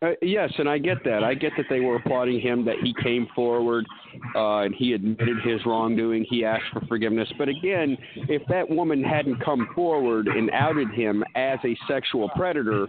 [0.00, 1.22] Uh, yes, and I get that.
[1.22, 3.86] I get that they were applauding him that he came forward
[4.34, 6.26] uh, and he admitted his wrongdoing.
[6.28, 7.28] He asked for forgiveness.
[7.38, 7.96] But again,
[8.28, 12.88] if that woman hadn't come forward and outed him as a sexual predator,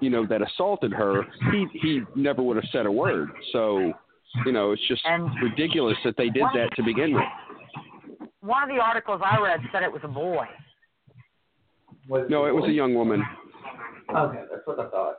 [0.00, 3.30] you know, that assaulted her, he he never would have said a word.
[3.52, 3.92] So,
[4.44, 5.02] you know, it's just
[5.42, 7.24] ridiculous that they did that to begin with.
[8.40, 10.46] One of the articles I read said it was a boy.
[12.08, 13.22] No, it was a young woman.
[14.14, 15.16] Okay, that's what I thought.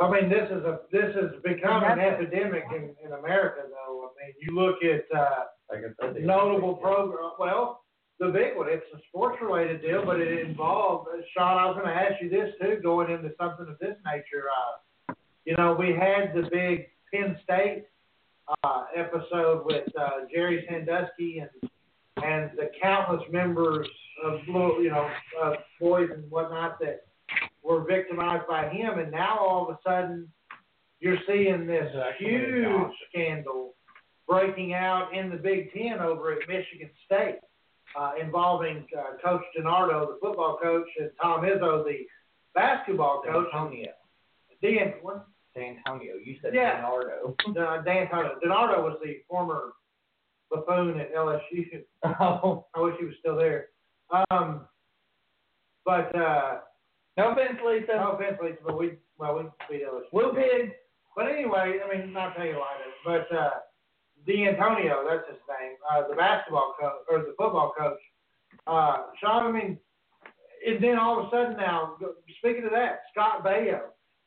[0.00, 4.08] I mean, this is a this has become an epidemic in, in America, though.
[4.08, 7.32] I mean, you look at uh, notable program.
[7.38, 7.82] Well,
[8.18, 8.68] the big one.
[8.70, 11.08] It's a sports related deal, but it involved.
[11.08, 13.96] uh, Sean, I was going to ask you this too, going into something of this
[14.04, 14.44] nature.
[14.48, 14.76] Uh,
[15.44, 17.84] you know, we had the big Penn State
[18.64, 21.70] uh, episode with uh, Jerry Sandusky and
[22.22, 23.88] and the countless members
[24.22, 25.08] of you know,
[25.42, 27.06] uh, boys and whatnot that
[27.62, 30.28] were victimized by him, and now all of a sudden
[30.98, 33.74] you're seeing this huge scandal
[34.28, 37.38] breaking out in the Big Ten over at Michigan State,
[37.98, 42.06] uh, involving uh, Coach DiNardo, the football coach, and Tom Izzo, the
[42.54, 43.46] basketball coach.
[43.54, 43.92] Dantonio.
[44.62, 45.26] Dan, what?
[45.56, 46.14] Dantonio.
[46.24, 46.74] You said Yeah.
[46.74, 47.34] Leonardo.
[47.48, 48.82] Uh, Dan Antonio.
[48.82, 49.72] Was the former
[50.50, 51.84] buffoon at LSU.
[52.04, 52.66] Oh.
[52.74, 53.68] I wish he was still there.
[54.30, 54.66] Um,
[55.84, 56.58] but uh,
[57.16, 57.96] no offense, Lisa.
[57.96, 59.42] No offense, Lisa, but we well we
[59.78, 60.10] beat LSU.
[60.12, 60.72] Blue Pig.
[61.16, 63.50] But anyway, I mean, not to tell you why, but uh,
[64.26, 67.98] Dantonio, that's his name, uh, the basketball coach or the football coach.
[68.66, 69.78] Uh, Sean, I mean,
[70.66, 71.96] and then all of a sudden now,
[72.38, 73.80] speaking of that, Scott Baio.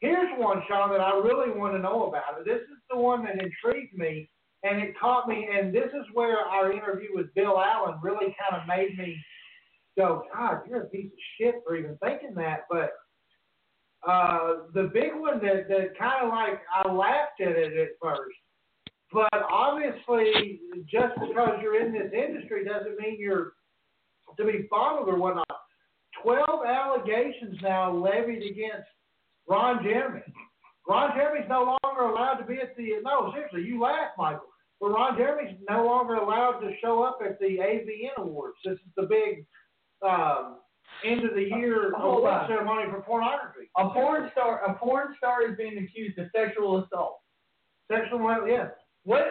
[0.04, 2.44] Here's one, Sean, that I really want to know about.
[2.44, 4.30] This is the one that intrigued me,
[4.64, 5.48] and it caught me.
[5.50, 9.16] And this is where our interview with Bill Allen really kind of made me
[9.98, 12.66] go, God, you're a piece of shit for even thinking that.
[12.70, 12.92] But
[14.06, 18.36] uh, the big one that, that kind of like I laughed at it at first.
[19.14, 20.60] But obviously,
[20.92, 23.54] just because you're in this industry doesn't mean you're
[24.36, 25.48] to be followed or whatnot.
[26.22, 28.90] Twelve allegations now levied against
[29.48, 30.22] Ron Jeremy.
[30.88, 33.64] Ron Jeremy's no longer allowed to be at the no seriously.
[33.64, 34.50] You laugh, Michael.
[34.82, 38.58] But Ron Jeremy's no longer allowed to show up at the AVN Awards.
[38.66, 39.46] This is the big
[40.02, 40.58] um,
[41.06, 42.48] end of the year Hold award on.
[42.50, 43.70] ceremony for pornography.
[43.78, 44.62] A porn star.
[44.66, 47.20] A porn star is being accused of sexual assault.
[47.90, 48.70] Sexual, yeah.
[49.04, 49.24] What?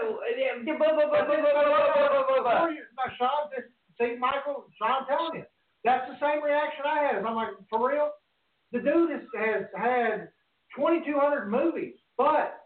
[2.96, 3.64] Now, Sean, this,
[4.00, 5.44] see, Michael, Sean telling you,
[5.84, 7.24] that's the same reaction I had.
[7.24, 8.10] I'm like, for real?
[8.72, 10.28] The dude has, has had
[10.76, 12.58] 2,200 movies, but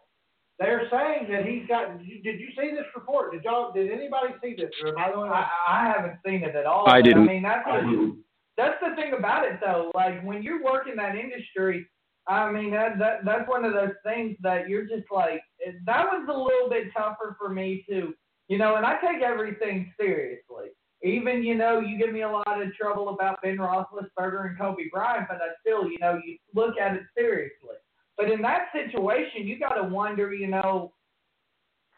[0.59, 1.99] they're saying that he's got.
[1.99, 3.33] Did you, did you see this report?
[3.33, 3.73] Did y'all?
[3.73, 4.71] Did anybody see this?
[4.83, 5.19] Or am I the?
[5.19, 6.89] I, I haven't seen it at all.
[6.89, 7.29] I didn't.
[7.29, 8.17] I mean, that's the,
[8.57, 9.91] that's the thing about it, though.
[9.95, 11.87] Like when you work in that industry,
[12.27, 15.43] I mean, that, that that's one of those things that you're just like.
[15.85, 18.15] That was a little bit tougher for me to,
[18.49, 18.77] you know.
[18.77, 20.69] And I take everything seriously.
[21.03, 24.89] Even you know, you give me a lot of trouble about Ben Roethlisberger and Kobe
[24.91, 27.77] Bryant, but I still, you know, you look at it seriously.
[28.17, 30.93] But in that situation, you got to wonder, you know,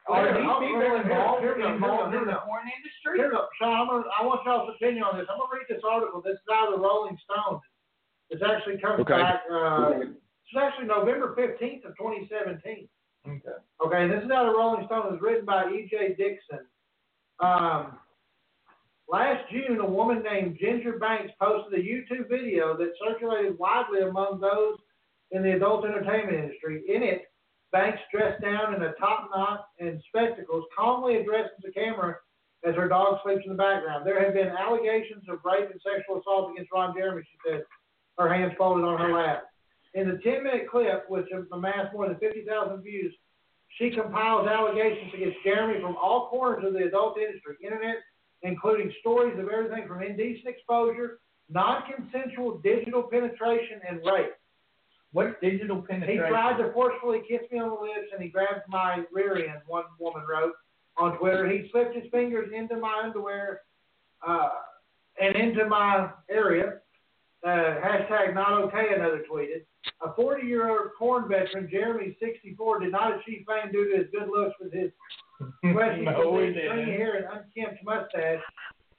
[0.09, 2.45] are Here, these people here- here- involved here here involved here in we the go.
[2.47, 3.19] porn industry?
[3.19, 5.29] Here, look, Sean, I'm gonna, I want y'all's opinion on this.
[5.31, 6.21] I'm gonna read this article.
[6.23, 7.61] This is out of the Rolling Stone.
[8.31, 9.17] It's actually comes Okay.
[9.17, 9.43] back.
[9.51, 12.89] Uh, it's actually November fifteenth of 2017.
[13.29, 13.59] Okay.
[13.85, 15.13] Okay, this is out of Rolling Stone.
[15.15, 16.15] It's written by E.J.
[16.17, 16.67] Dickson.
[17.41, 17.99] Um,
[19.09, 24.41] last June, a woman named Ginger Banks posted a YouTube video that circulated widely among
[24.41, 24.79] those
[25.31, 26.83] in the adult entertainment industry.
[26.89, 27.23] In it,
[27.71, 32.17] Banks, dressed down in a top knot and spectacles, calmly addresses the camera
[32.65, 34.07] as her dog sleeps in the background.
[34.07, 37.63] There have been allegations of rape and sexual assault against Ron Jeremy, she said,
[38.19, 39.45] her hands folded on her lap.
[39.95, 43.15] In the 10 minute clip, which amassed more than 50,000 views,
[43.77, 47.97] she compiles allegations against Jeremy from all corners of the adult industry, internet,
[48.43, 51.19] including stories of everything from indecent exposure,
[51.51, 54.33] non consensual digital penetration, and rape.
[55.13, 56.25] What's digital penetration?
[56.25, 59.63] He tried to forcefully kiss me on the lips and he grabbed my rear end,
[59.67, 60.53] one woman wrote
[60.99, 61.49] on Twitter.
[61.49, 63.63] He slipped his fingers into my underwear
[64.27, 64.51] uh,
[65.21, 66.81] and into my area.
[67.45, 69.63] Uh, hashtag not okay, another tweeted.
[70.05, 74.07] A 40 year old porn veteran, Jeremy, 64, did not achieve fame due to his
[74.11, 74.91] good looks with his
[75.73, 76.87] questioning No, he stringy didn't.
[76.99, 78.43] hair and unkempt mustache.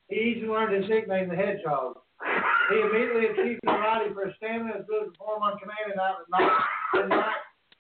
[0.10, 1.98] He even learned his nickname, the Hedgehog.
[2.72, 6.18] He immediately achieved notoriety for his stamina as good as perform on command and not,
[6.30, 6.62] not,
[6.94, 7.36] and not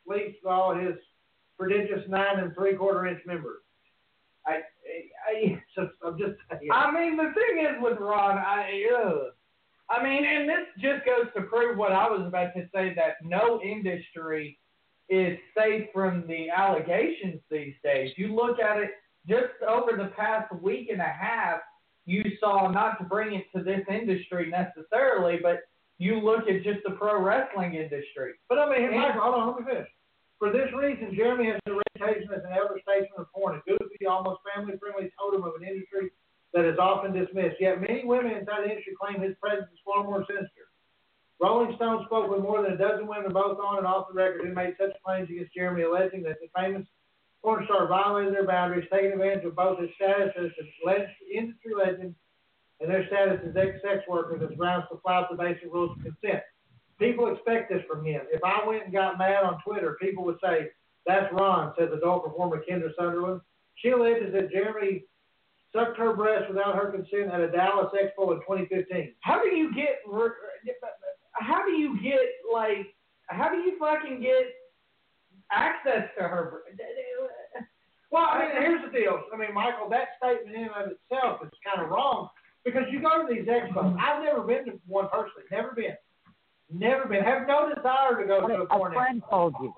[0.08, 0.96] least of all his
[1.58, 3.62] prodigious nine and three quarter inch members.
[4.46, 4.62] I,
[5.30, 6.70] I, So I'm just saying.
[6.72, 9.34] I mean, the thing is with Ron, I, ugh.
[9.90, 13.16] I mean, and this just goes to prove what I was about to say that
[13.24, 14.58] no industry
[15.10, 18.12] is safe from the allegations these days.
[18.18, 18.92] You look at it
[19.28, 21.62] just over the past week and a half,
[22.06, 25.62] you saw not to bring it to this industry necessarily, but
[25.98, 28.34] you look at just the pro wrestling industry.
[28.48, 29.90] But I mean, Michael, hold on, let me finish.
[30.40, 34.08] For this reason, Jeremy has a reputation as an elder statesman of porn, a goofy,
[34.08, 36.10] almost family-friendly totem of an industry
[36.54, 37.60] that is often dismissed.
[37.60, 40.69] Yet many women inside the industry claim his presence is far more sinister.
[41.42, 44.46] Rolling Stone spoke with more than a dozen women, both on and off the record,
[44.46, 46.86] who made such claims against Jeremy, alleging that the famous
[47.42, 51.74] porn star violated their boundaries, taking advantage of both his status as a leg- industry
[51.74, 52.14] legend
[52.82, 56.44] and their status as ex-sex workers as grounds to flout the basic rules of consent.
[56.98, 58.22] People expect this from him.
[58.32, 60.68] If I went and got mad on Twitter, people would say,
[61.06, 63.42] that's Ron, says adult performer Kendra Sunderland.
[63.76, 65.04] She alleges that Jeremy
[65.74, 69.14] sucked her breast without her consent at a Dallas Expo in 2015.
[69.22, 70.00] How do you get?
[71.40, 72.20] Re- How do you get
[72.52, 72.88] like?
[73.28, 74.48] How do you fucking get
[75.52, 76.64] access to her?
[78.12, 79.22] Well, I mean, here's the deal.
[79.34, 82.30] I mean, Michael, that statement in and of itself is kind of wrong
[82.66, 83.96] because you go to these expos.
[84.00, 85.46] I've never been to one personally.
[85.52, 85.94] Never been.
[86.74, 87.24] Never been.
[87.24, 89.74] Have no desire to go to a A porn friend told you.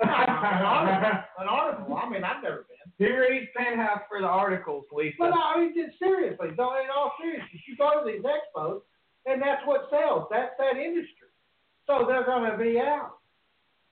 [0.00, 1.22] an article.
[1.38, 1.94] An article.
[1.96, 3.06] I mean, I've never been.
[3.06, 5.16] He reads Penthouse for the articles, Lisa.
[5.18, 8.80] But I mean, just seriously, though, in all seriousness, you go to these expos,
[9.26, 10.26] and that's what sells.
[10.30, 11.28] That's that industry.
[11.86, 13.18] So they're going to be out.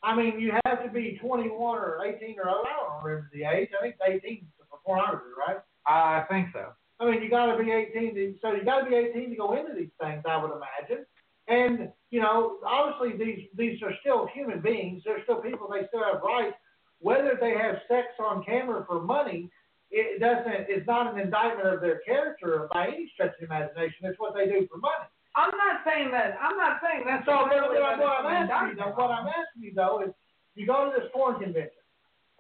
[0.03, 2.49] I mean, you have to be 21 or 18 or.
[2.49, 3.69] I don't remember the age.
[3.79, 5.59] I think it's 18 for pornography, right?
[5.87, 6.73] I think so.
[6.99, 8.15] I mean, you got to be 18.
[8.15, 11.05] To, so you got to be 18 to go into these things, I would imagine.
[11.49, 15.03] And you know, obviously these these are still human beings.
[15.05, 15.69] They're still people.
[15.69, 16.57] They still have rights.
[17.01, 19.51] Whether they have sex on camera for money,
[19.91, 20.67] it doesn't.
[20.69, 24.07] It's not an indictment of their character by any stretch of the imagination.
[24.07, 25.09] It's what they do for money.
[25.41, 26.37] I'm not saying that.
[26.37, 29.63] I'm not saying that's So really what, what, I'm asking you, though, what I'm asking
[29.63, 30.13] you though is,
[30.55, 31.81] you go to this porn convention,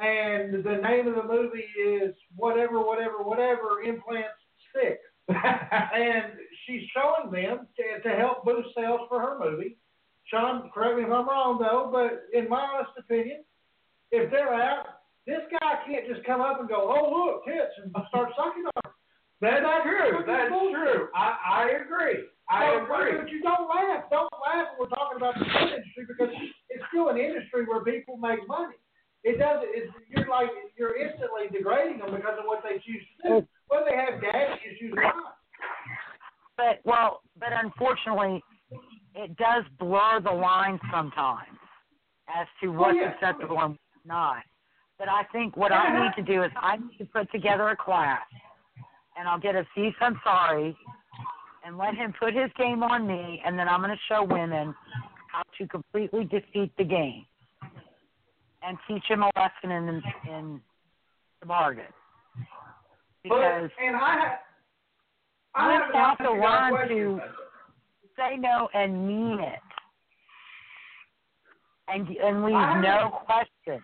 [0.00, 4.36] and the name of the movie is whatever, whatever, whatever implants
[4.68, 6.36] stick, and
[6.66, 9.76] she's showing them to, to help boost sales for her movie.
[10.26, 13.44] Sean, correct me if I'm wrong though, but in my honest opinion,
[14.12, 14.86] if they're out,
[15.26, 18.82] this guy can't just come up and go, "Oh look, tits," and start sucking on
[18.84, 18.92] her.
[19.40, 20.24] That's That's true.
[20.26, 20.76] That's bullshit.
[20.76, 21.08] true.
[21.16, 22.28] I I agree.
[22.48, 23.16] I So, agree.
[23.16, 24.04] But you don't laugh.
[24.10, 26.28] Don't laugh when we're talking about the porn industry because
[26.68, 28.76] it's still an industry where people make money.
[29.24, 29.68] It doesn't.
[29.72, 33.48] It's, you're like you're instantly degrading them because of what they choose to do.
[33.68, 35.36] Whether they have daddy issues or not.
[36.56, 38.42] But well, but unfortunately,
[39.14, 41.56] it does blur the line sometimes
[42.28, 43.12] as to oh, what's yeah.
[43.12, 44.42] acceptable and what's not.
[44.98, 47.76] But I think what I need to do is I need to put together a
[47.76, 48.20] class,
[49.16, 50.76] and I'll get a cease I'm sorry,
[51.64, 54.74] and let him put his game on me, and then I'm going to show women
[55.32, 57.26] how to completely defeat the game,
[58.62, 60.60] and teach him a lesson in in
[61.40, 61.84] the bargain.
[63.22, 64.38] because But and I have
[65.54, 67.20] I have have to learn question to
[68.16, 69.60] say no and mean it,
[71.88, 73.82] and and leave no question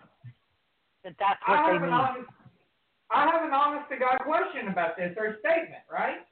[1.05, 1.93] that that's what I they mean.
[1.93, 2.31] honest,
[3.11, 6.27] I have an honest to God question about this or statement, right?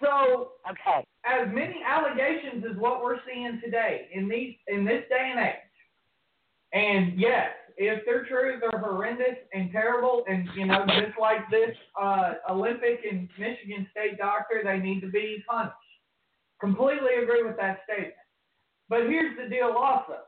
[0.00, 5.32] So, okay, as many allegations as what we're seeing today in these in this day
[5.34, 5.76] and age,
[6.72, 11.74] and yes, if they're true, they're horrendous and terrible, and you know, just like this
[12.00, 15.74] uh, Olympic and Michigan State doctor, they need to be punished.
[16.60, 18.14] Completely agree with that statement.
[18.88, 20.18] But here's the deal, also.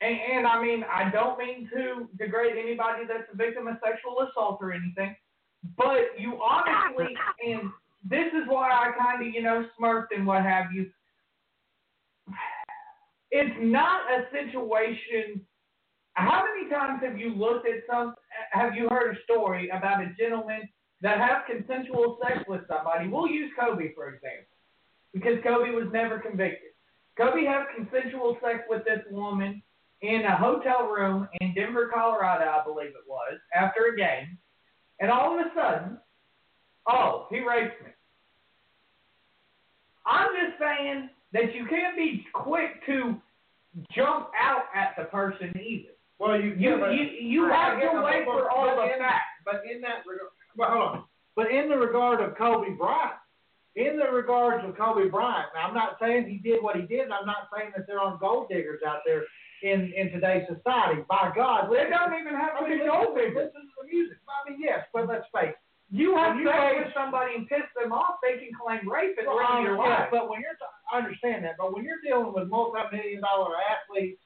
[0.00, 4.16] And, and I mean, I don't mean to degrade anybody that's a victim of sexual
[4.20, 5.16] assault or anything,
[5.76, 7.14] but you honestly,
[7.46, 7.70] and
[8.08, 10.90] this is why I kind of, you know, smirked and what have you.
[13.30, 15.40] It's not a situation.
[16.14, 18.14] How many times have you looked at some?
[18.52, 20.68] Have you heard a story about a gentleman
[21.02, 23.08] that have consensual sex with somebody?
[23.08, 24.54] We'll use Kobe for example,
[25.12, 26.70] because Kobe was never convicted.
[27.16, 29.62] Kobe had consensual sex with this woman
[30.02, 34.38] in a hotel room in Denver, Colorado, I believe it was, after a game,
[35.00, 35.98] and all of a sudden,
[36.88, 37.90] oh, he raped me.
[40.06, 43.20] I'm just saying that you can't be quick to
[43.94, 45.90] jump out at the person either.
[46.18, 49.38] Well, you You you, you have to wait for all the facts.
[49.44, 51.04] But in that regard, well, hold on.
[51.36, 53.14] But in the regard of Kobe Bryant,
[53.76, 57.10] in the regards of Kobe Bryant, now I'm not saying he did what he did.
[57.10, 59.22] I'm not saying that there aren't gold diggers out there
[59.62, 61.02] in in today's society.
[61.08, 63.34] By God, They listen- don't even have to okay, be listen- gold diggers.
[63.54, 64.18] Listen to the music.
[64.28, 65.58] I mean, yes, but let's face it.
[65.90, 69.16] You have When you sex with somebody and piss them off, they can claim rape
[69.16, 70.08] and Well, ruin your life.
[70.10, 74.20] but when you're, t- I understand that, but when you're dealing with multi-million dollar athletes,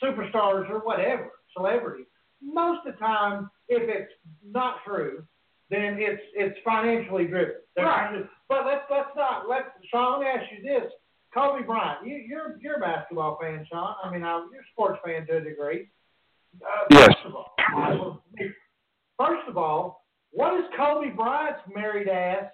[0.00, 2.06] superstars, or whatever, celebrities,
[2.40, 4.12] most of the time, if it's
[4.44, 5.24] not true,
[5.70, 7.56] then it's it's financially driven.
[7.74, 8.12] They're Right.
[8.12, 10.20] to- But let's let's not let Sean.
[10.20, 10.92] Let me ask you this:
[11.34, 13.94] Kobe Bryant, you, you're you're a basketball fan, Sean.
[14.02, 15.88] I mean, uh, you're a sports fan to a degree.
[16.62, 17.08] Uh, Yes.
[17.08, 17.54] First of all,
[19.18, 22.44] first of all, what is Kobe Bryant's married ass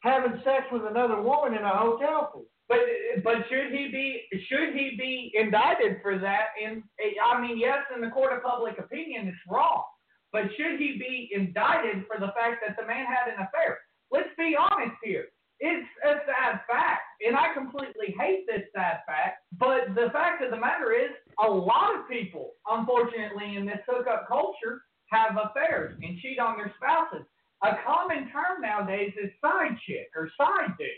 [0.00, 2.42] having sex with another woman in a hotel for?
[2.68, 2.78] But
[3.22, 6.46] but should he be should he be indicted for that?
[6.60, 6.82] In
[7.22, 9.84] I mean, yes, in the court of public opinion, it's wrong.
[10.32, 13.78] But should he be indicted for the fact that the man had an affair?
[14.10, 15.26] Let's be honest here.
[15.60, 19.40] It's a sad fact, and I completely hate this sad fact.
[19.58, 21.10] But the fact of the matter is,
[21.42, 26.74] a lot of people, unfortunately, in this hookup culture, have affairs and cheat on their
[26.76, 27.26] spouses.
[27.62, 30.88] A common term nowadays is side chick or side dude.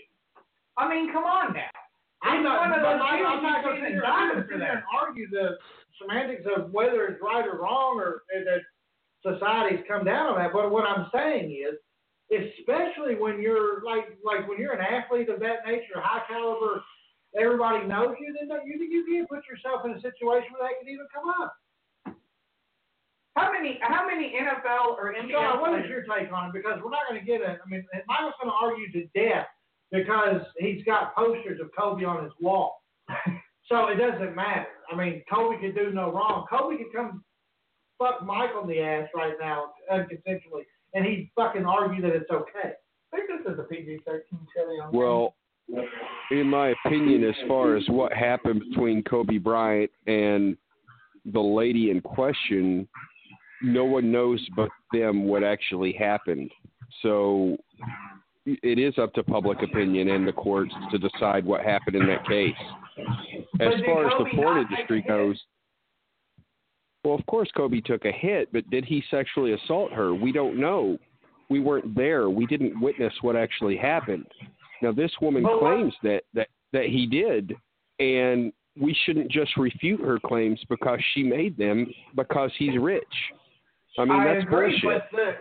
[0.76, 1.70] I mean, come on now.
[2.22, 4.34] I'm not, one of those I'm, I'm not going to sit here- I'm indict not
[4.34, 5.58] for gonna sit there and argue the
[6.00, 8.62] semantics of whether it's right or wrong or that
[9.22, 10.52] society's come down on that.
[10.52, 11.78] But what I'm saying is,
[12.30, 16.82] especially when you're like like when you're an athlete of that nature, high caliber,
[17.38, 18.34] everybody knows you.
[18.36, 21.56] Then you you can't put yourself in a situation where that could even come up.
[23.36, 26.52] How many how many NFL or NBA Sean, what is your take on it?
[26.52, 27.58] Because we're not going to get it.
[27.64, 29.46] I mean, Michael's going to argue to death
[29.92, 32.82] because he's got posters of Kobe on his wall.
[33.70, 34.66] so it doesn't matter.
[34.90, 36.46] I mean, Kobe could do no wrong.
[36.50, 37.24] Kobe could come
[37.98, 40.64] fuck Michael in the ass right now unconsensually,
[40.94, 42.72] and he'd fucking argue that it's okay.
[43.12, 45.34] I think this is a PG thirteen chili on Well,
[46.30, 50.56] in my opinion, as far as what happened between Kobe Bryant and
[51.32, 52.88] the lady in question,
[53.62, 56.50] no one knows but them what actually happened.
[57.02, 57.56] So
[58.46, 62.26] it is up to public opinion and the courts to decide what happened in that
[62.26, 62.54] case.
[63.60, 65.38] As far as the porn industry goes,
[67.08, 70.14] well, of course Kobe took a hit, but did he sexually assault her?
[70.14, 70.98] We don't know.
[71.48, 72.28] We weren't there.
[72.28, 74.26] We didn't witness what actually happened.
[74.82, 77.54] Now this woman what- claims that, that that he did,
[77.98, 83.02] and we shouldn't just refute her claims because she made them because he's rich.
[83.98, 85.02] I mean that's agree, bullshit.
[85.10, 85.32] But the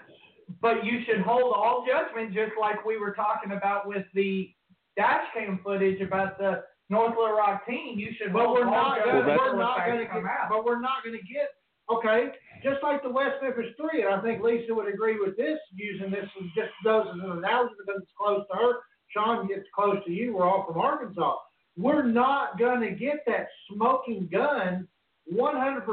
[0.61, 4.53] but you should hold all judgment, just like we were talking about with the
[4.95, 7.99] dash cam footage about the North Little Rock team.
[7.99, 9.03] You should But we're not.
[9.03, 10.23] Gonna, we're not going to get.
[10.23, 10.49] out.
[10.49, 11.49] But we're not going to get.
[11.89, 12.27] Okay,
[12.63, 16.11] just like the West Memphis Three, and I think Lisa would agree with this, using
[16.11, 18.73] this as just those as an analogy because it's close to her.
[19.13, 20.35] Sean gets close to you.
[20.35, 21.35] We're all from Arkansas.
[21.77, 24.85] We're not going to get that smoking gun,
[25.33, 25.85] 100%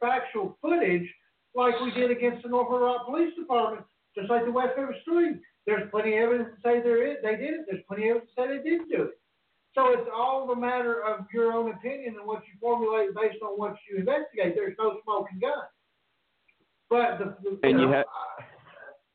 [0.00, 1.08] factual footage
[1.54, 3.84] like we did against the North Little Rock Police Department,
[4.16, 5.34] just like the West Memphis Three.
[5.66, 7.66] There's plenty of evidence to say there is, they did it.
[7.68, 9.19] There's plenty of evidence to say they didn't do it.
[9.74, 13.50] So it's all a matter of your own opinion and what you formulate based on
[13.58, 14.54] what you investigate.
[14.56, 15.52] There's no smoking gun.
[16.88, 18.06] But the, the And you know, have-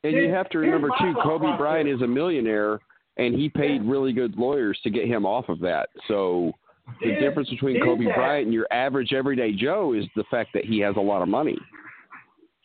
[0.03, 1.57] And you have to remember too, Kobe.
[1.57, 2.80] Bryant is a millionaire,
[3.18, 5.90] and he paid really good lawyers to get him off of that.
[6.07, 6.53] So
[7.02, 10.52] the Did- difference between Kobe that- Bryant and your average everyday Joe is the fact
[10.53, 11.57] that he has a lot of money.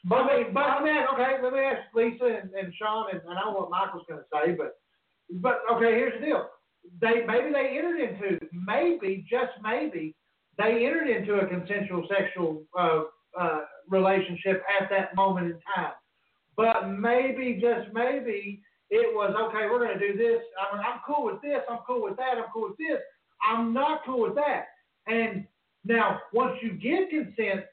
[0.05, 3.37] But I but I mean, okay, let me ask Lisa and, and Sean, and, and
[3.37, 4.79] I don't know what Michael's going to say, but
[5.43, 6.49] but okay, here's the deal.
[7.01, 10.15] They maybe they entered into maybe just maybe
[10.59, 13.03] they entered into a consensual sexual uh,
[13.39, 15.93] uh, relationship at that moment in time,
[16.57, 19.67] but maybe just maybe it was okay.
[19.71, 20.43] We're going to do this.
[20.61, 21.61] I'm, I'm cool with this.
[21.71, 22.39] I'm cool with that.
[22.39, 22.99] I'm cool with this.
[23.43, 24.67] I'm not cool with that.
[25.07, 25.47] And
[25.85, 27.65] now, once you get consent,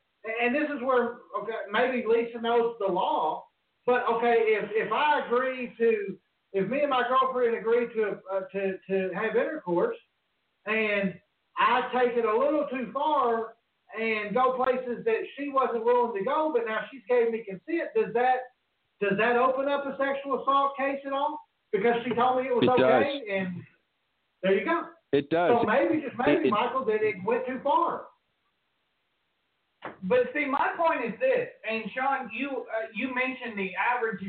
[0.42, 3.46] and this is where okay, maybe Lisa knows the law,
[3.86, 6.18] but okay, if if I agree to,
[6.54, 9.98] if me and my girlfriend agree to uh, to to have intercourse,
[10.66, 11.14] and
[11.58, 13.56] I take it a little too far
[14.00, 17.90] and go places that she wasn't willing to go, but now she's gave me consent,
[17.96, 18.54] does that
[19.02, 21.40] does that open up a sexual assault case at all?
[21.72, 23.64] Because she told me it was It okay, and
[24.42, 24.84] there you go.
[25.14, 25.52] It does.
[25.52, 28.06] So maybe, just maybe, it- Michael, that it went too far.
[30.04, 34.20] But see, my point is this, and Sean, you uh, you mentioned the average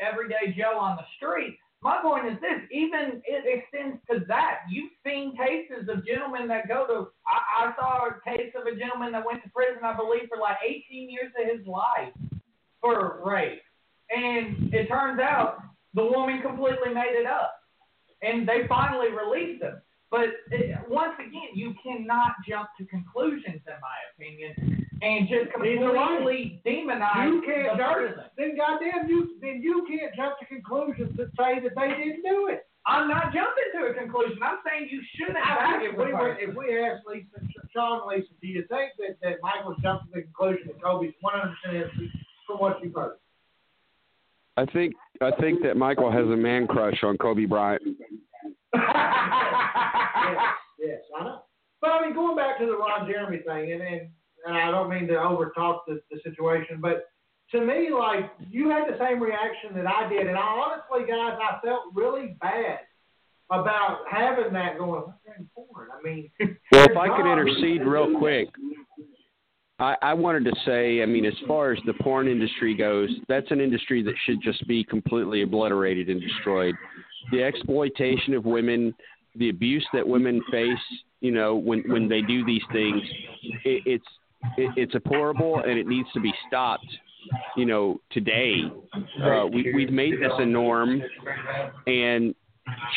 [0.00, 1.58] everyday Joe on the street.
[1.80, 4.60] My point is this: even it extends to that.
[4.68, 7.08] You've seen cases of gentlemen that go to.
[7.26, 10.38] I, I saw a case of a gentleman that went to prison, I believe, for
[10.38, 12.12] like 18 years of his life
[12.80, 13.62] for rape,
[14.10, 15.58] and it turns out
[15.94, 17.54] the woman completely made it up,
[18.22, 19.80] and they finally released him.
[20.10, 25.92] But it, once again, you cannot jump to conclusions, in my opinion, and just Either
[25.92, 25.98] way.
[26.16, 27.94] completely demonize You can't the jump.
[27.96, 28.24] person.
[28.36, 29.36] Then goddamn you.
[29.40, 32.66] Then you can't jump to conclusions that say that they didn't do it.
[32.86, 34.38] I'm not jumping to a conclusion.
[34.42, 38.28] I'm saying you shouldn't I back if we were, if we asked Lisa, Sean, Lisa,
[38.40, 42.10] do you think that that Michael's jumped to the conclusion that Kobe's 100 percent innocent
[42.46, 43.16] from what you've heard?
[44.56, 47.82] I think I think that Michael has a man crush on Kobe Bryant.
[48.74, 48.82] yes,
[50.80, 51.42] yes, I know.
[51.80, 54.08] But I mean, going back to the Ron Jeremy thing, and and,
[54.46, 57.06] and I don't mean to overtalk the, the situation, but
[57.52, 61.38] to me, like you had the same reaction that I did, and I honestly, guys,
[61.40, 62.80] I felt really bad
[63.50, 65.04] about having that going.
[65.54, 65.88] Porn?
[65.92, 66.30] I mean,
[66.72, 68.48] Well, if I could intercede real quick,
[69.78, 73.50] I, I wanted to say, I mean, as far as the porn industry goes, that's
[73.50, 76.74] an industry that should just be completely obliterated and destroyed.
[77.30, 78.94] The exploitation of women,
[79.36, 80.78] the abuse that women face,
[81.20, 83.02] you know, when when they do these things,
[83.64, 84.06] it, it's
[84.56, 86.86] it, it's abhorrible and it needs to be stopped.
[87.56, 88.62] You know, today.
[89.22, 91.02] Uh, we we've made this a norm,
[91.86, 92.34] and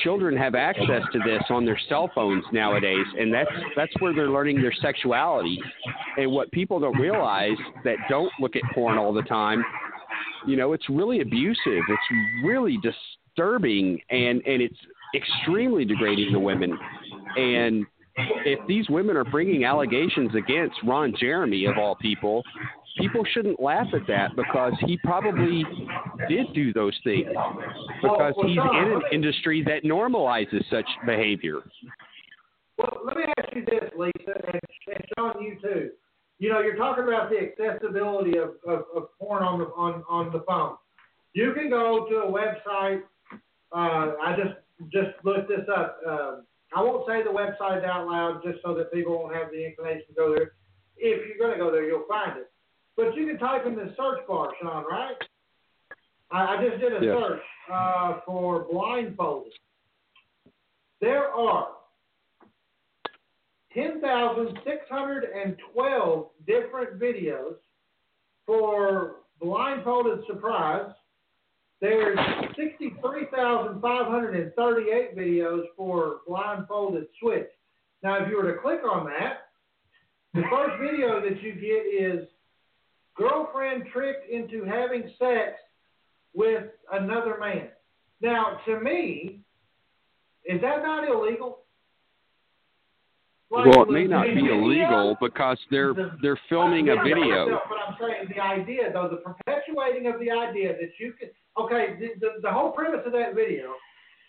[0.04, 4.30] children have access to this on their cell phones nowadays and that's that's where they're
[4.30, 5.60] learning their sexuality.
[6.18, 9.64] And what people don't realize that don't look at porn all the time
[10.46, 11.60] you know it's really abusive.
[11.66, 14.78] It's really disturbing and and it's
[15.16, 16.78] extremely degrading to women.
[17.36, 17.86] And
[18.18, 22.44] if these women are bringing allegations against Ron Jeremy of all people
[22.98, 25.64] people shouldn't laugh at that because he probably
[26.28, 27.30] did do those things
[28.02, 31.62] because he's in an industry that normalizes such behavior.
[32.78, 35.92] Well, let me ask you this, Lisa, and, and Sean, you too.
[36.40, 40.32] You know, you're talking about the accessibility of, of, of porn on the on, on
[40.32, 40.76] the phone.
[41.34, 43.02] You can go to a website.
[43.72, 46.00] Uh, I just just looked this up.
[46.08, 46.44] Um,
[46.74, 50.08] I won't say the website out loud just so that people won't have the inclination
[50.08, 50.54] to go there.
[50.98, 52.50] If you're going to go there, you'll find it.
[52.96, 55.16] But you can type in the search bar, Sean, right?
[56.32, 57.18] I, I just did a Yes.
[57.18, 57.42] search
[57.72, 59.52] uh, for blindfolded.
[61.02, 61.68] There are
[63.74, 67.56] 10,612 different videos
[68.46, 70.92] for blindfolded surprise.
[71.82, 72.18] There's
[72.56, 77.50] 63,538 videos for blindfolded switch.
[78.04, 79.50] Now, if you were to click on that,
[80.36, 82.28] the first video that you get is
[83.16, 85.58] girlfriend tricked into having sex
[86.34, 87.70] with another man.
[88.22, 89.42] Now, to me,
[90.46, 91.61] is that not illegal?
[93.52, 97.50] Like, Well, it may not be video- illegal because they're they're filming a video.
[97.50, 101.32] I'm- But I'm saying the idea, though, the perpetuating of the idea that you could.
[101.58, 103.74] Okay, the, the, the whole premise of that video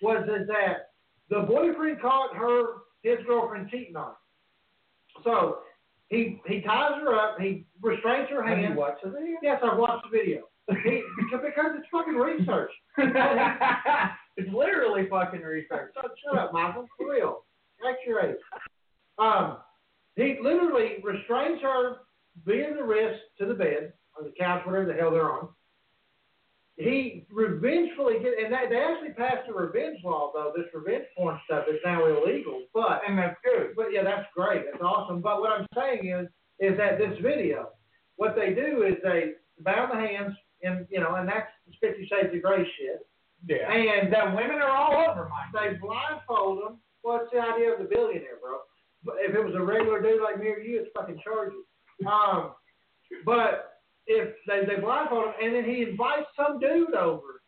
[0.02, 0.90] was is that
[1.30, 4.16] the boyfriend caught her, his girlfriend cheating on him.
[5.22, 5.58] So
[6.08, 8.76] he he ties her up, he restrains her Have you hands.
[8.76, 9.36] watched the video?
[9.40, 10.48] Yes, I've watched the video.
[10.84, 12.70] He, because, because it's fucking research.
[14.36, 15.92] it's literally fucking research.
[15.94, 16.86] So shut up, Michael.
[16.98, 17.44] For real.
[17.88, 18.36] Act your age.
[19.18, 19.58] Um,
[20.16, 21.96] he literally restrains her
[22.44, 25.48] via the wrist to the bed or the couch, whatever the hell they're on.
[26.76, 30.52] he revengefully get, and they, they actually passed a revenge law though.
[30.56, 33.74] This revenge porn stuff is now illegal, but and that's good.
[33.76, 34.64] But yeah, that's great.
[34.70, 35.20] That's awesome.
[35.20, 36.28] But what I'm saying is,
[36.58, 37.70] is that this video,
[38.16, 41.48] what they do is they bound the hands, and you know, and that's
[41.80, 43.06] Fifty Shades of Grey shit.
[43.46, 43.70] Yeah.
[43.70, 45.50] And the women are all over mine.
[45.52, 46.78] They blindfold them.
[47.02, 48.58] What's the idea of the billionaire, bro?
[49.04, 51.64] But if it was a regular dude like me or you, it's fucking charges.
[52.06, 52.52] Um,
[53.24, 57.42] but if they they blindfold him, and then he invites some dude over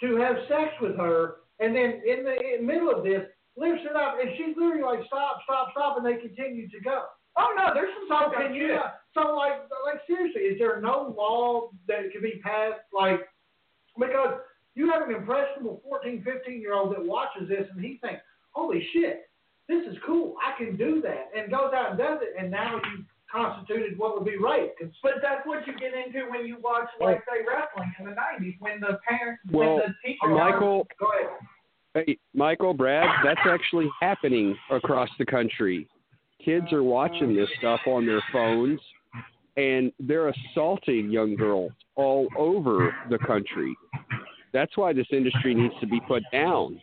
[0.00, 3.22] to have sex with her, and then in the in middle of this
[3.56, 7.04] lifts it up, and she's literally like, stop, stop, stop, and they continue to go.
[7.36, 11.14] Oh no, there's some So can you not, so like like seriously, is there no
[11.16, 13.20] law that could be passed like
[13.98, 14.40] because
[14.74, 18.86] you have an impressionable 14, 15 year old that watches this and he thinks, holy
[18.92, 19.27] shit,
[19.68, 22.76] this is cool, I can do that, and goes out and does it, and now
[22.76, 24.72] you constituted what would be rape.
[25.02, 28.56] But that's what you get into when you watch, like, say, wrestling in the '90s,
[28.60, 30.18] when the parents, Well, when the teacher.
[30.24, 32.06] Uh, Michael, Go ahead.
[32.06, 35.86] hey, Michael, Brad, that's actually happening across the country.
[36.42, 38.80] Kids are watching this stuff on their phones,
[39.58, 43.76] and they're assaulting young girls all over the country.
[44.54, 46.80] That's why this industry needs to be put down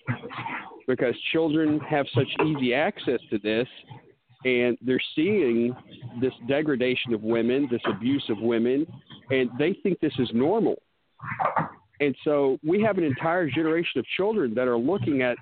[0.87, 3.67] because children have such easy access to this
[4.45, 5.75] and they're seeing
[6.21, 8.85] this degradation of women, this abuse of women,
[9.31, 10.75] and they think this is normal.
[11.99, 15.37] And so we have an entire generation of children that are looking at,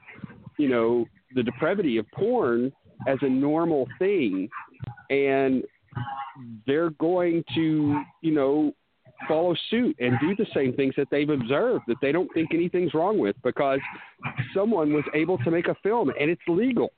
[0.58, 1.06] you know,
[1.36, 2.72] the depravity of porn
[3.08, 4.48] as a normal thing,
[5.10, 5.64] and
[6.66, 8.74] they're going to, you know,
[9.28, 12.94] follow suit and do the same things that they've observed that they don't think anything's
[12.94, 13.80] wrong with because
[14.54, 16.92] someone was able to make a film and it's legal.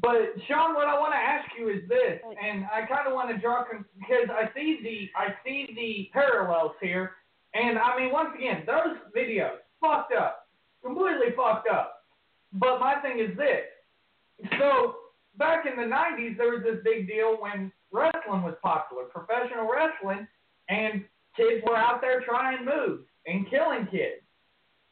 [0.00, 3.30] But Sean, what I want to ask you is this, and I kind of want
[3.30, 3.64] to draw
[3.98, 7.12] because I see the I see the parallels here,
[7.54, 10.46] and I mean once again those videos fucked up,
[10.84, 12.04] completely fucked up.
[12.52, 14.94] But my thing is this, so
[15.36, 20.26] back in the '90s there was this big deal when wrestling was popular, professional wrestling,
[20.68, 21.04] and
[21.36, 24.24] kids were out there trying moves and killing kids,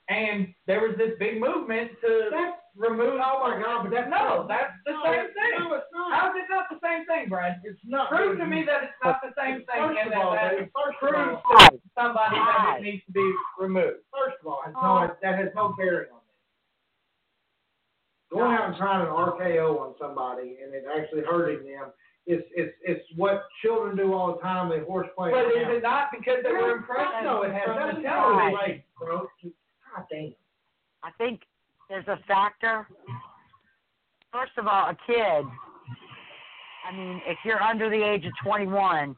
[0.09, 2.31] and there was this big movement to
[2.77, 3.21] remove.
[3.23, 3.85] Oh my God!
[3.85, 5.55] But that's no, that's the no, same thing.
[5.59, 6.13] No, it's not.
[6.13, 7.61] How's it not the same thing, Brad?
[7.65, 8.11] It's not.
[8.11, 10.57] Prove to me that it's not the same thing, First and of that all, that
[10.57, 13.27] baby, first of proves to somebody that it needs to be
[13.59, 14.05] removed.
[14.13, 16.39] First of all, no, that has no bearing on this.
[18.31, 21.91] Going out and trying an RKO on somebody and it actually hurting them
[22.27, 24.71] is it's it's what children do all the time.
[24.71, 25.31] They horseplay.
[25.31, 25.77] But is around.
[25.77, 27.25] it not because they were impressed?
[27.25, 29.19] No, it has nothing to do with rape, bro.
[29.43, 30.35] God damn.
[31.03, 31.41] I think
[31.89, 32.87] there's a factor.
[34.33, 35.47] First of all, a kid.
[36.89, 39.17] I mean, if you're under the age of 21,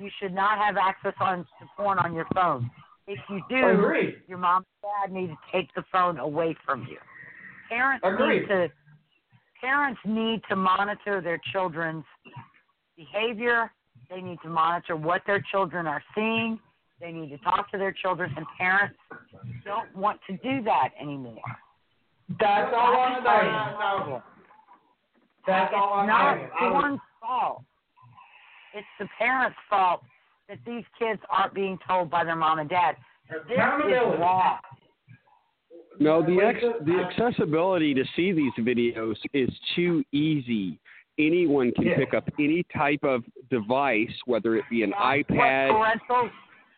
[0.00, 2.70] you should not have access on to porn on your phone.
[3.06, 6.96] If you do, your mom and dad need to take the phone away from you.
[7.68, 8.40] Parents Agreed.
[8.40, 8.68] need to
[9.64, 12.04] parents need to monitor their children's
[12.96, 13.70] behavior.
[14.10, 16.58] They need to monitor what their children are seeing.
[17.00, 18.96] They need to talk to their children, and parents
[19.64, 21.36] don't want to do that anymore.
[22.38, 24.22] That's all I'm saying.
[25.46, 26.50] That's it's all I'm not saying.
[26.60, 27.62] I was- porn's fault.
[28.74, 30.02] It's the parents' fault
[30.48, 32.96] that these kids aren't being told by their mom and dad.
[33.30, 34.58] This is wrong.
[36.00, 40.78] No, the ex- the accessibility to see these videos is too easy.
[41.18, 41.96] Anyone can Yeah.
[41.96, 46.30] pick up any type of device, whether it be an That's iPad, parental,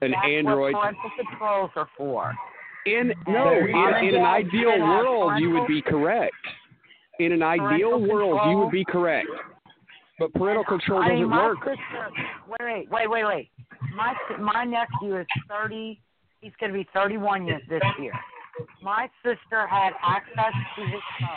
[0.03, 0.75] an Android.
[0.75, 2.35] What parental controls are for.
[2.85, 3.69] In no, in,
[4.09, 6.35] in an ideal world, you would be correct.
[7.19, 9.27] In an ideal world, you would be correct.
[10.19, 11.59] But parental control I mean, doesn't work.
[11.59, 12.11] sister.
[12.61, 13.51] Wait, wait, wait, wait.
[13.95, 16.01] My my nephew is thirty.
[16.43, 18.13] He's going to be thirty-one this year.
[18.83, 21.31] My sister had access to his phone,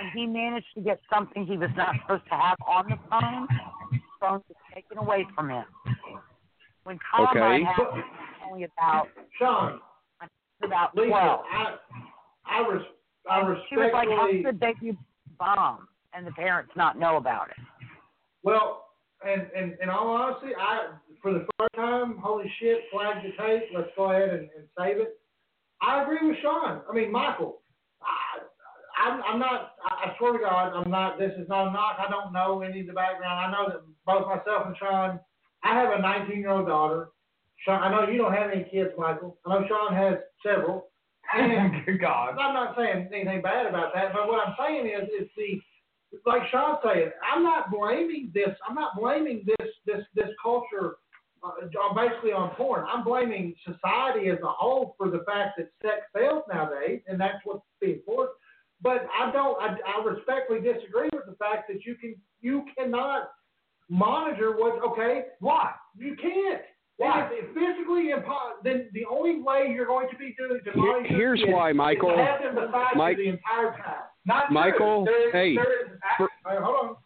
[0.00, 3.46] and he managed to get something he was not supposed to have on the phone.
[3.92, 5.64] The phone was taken away from him.
[6.84, 7.64] When Columbine Okay.
[7.64, 9.08] happened, was only about
[9.38, 9.80] Sean,
[10.62, 11.44] about Lisa, twelve.
[11.50, 11.78] I
[12.46, 12.82] I res
[13.28, 14.42] I She was like, "How respectfully.
[14.44, 14.98] could they be
[15.38, 17.56] bomb?" And the parents not know about it.
[18.42, 18.86] Well,
[19.22, 20.88] and, and in all honesty, I
[21.20, 23.64] for the first time, holy shit, flag the tape.
[23.74, 25.20] Let's go ahead and, and save it.
[25.82, 26.82] I agree with Sean.
[26.88, 27.62] I mean, Michael.
[28.02, 29.72] I, I'm, I'm not.
[29.84, 31.18] I swear to God, I'm not.
[31.18, 31.96] This is not a knock.
[31.98, 33.40] I don't know any of the background.
[33.40, 35.20] I know that both myself and Sean.
[35.62, 37.10] I have a 19 year old daughter.
[37.64, 39.38] Sean, I know you don't have any kids, Michael.
[39.46, 40.86] I know Sean has several.
[41.34, 42.36] And Good God.
[42.38, 45.60] I'm not saying anything bad about that, but what I'm saying is, is the
[46.26, 48.50] like Sean saying, I'm not blaming this.
[48.68, 50.96] I'm not blaming this this this culture
[51.42, 52.84] uh, are basically on porn.
[52.92, 57.38] I'm blaming society as a whole for the fact that sex sells nowadays, and that's
[57.44, 58.32] what's being forced.
[58.82, 59.60] But I don't.
[59.60, 63.30] I, I respectfully disagree with the fact that you can you cannot
[63.88, 64.82] monitor what.
[64.84, 66.62] Okay, why you can't.
[66.96, 67.22] Why?
[67.22, 71.08] And if physically impossible, then the only way you're going to be doing to monitor
[71.08, 72.14] here's kids why, Michael.
[72.14, 74.04] have them beside Mike- you the entire time.
[74.26, 74.52] Not.
[74.52, 76.96] Michael, There is- hey, there is- for- Hey, hold on.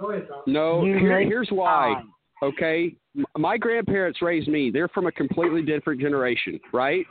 [0.00, 0.42] Go ahead, Tom.
[0.46, 1.94] No, here, here's why.
[1.94, 2.13] time.
[2.42, 2.94] Okay,
[3.36, 4.70] my grandparents raised me.
[4.70, 7.06] They're from a completely different generation, right?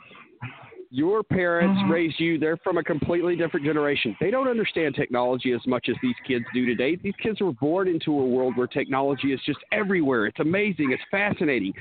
[0.90, 1.88] Your parents Mhm.
[1.88, 2.38] raised you.
[2.38, 4.16] They're from a completely different generation.
[4.20, 6.94] They don't understand technology as much as these kids do today.
[6.94, 10.26] These kids were born into a world where technology is just everywhere.
[10.26, 10.92] It's amazing.
[10.92, 11.74] It's fascinating.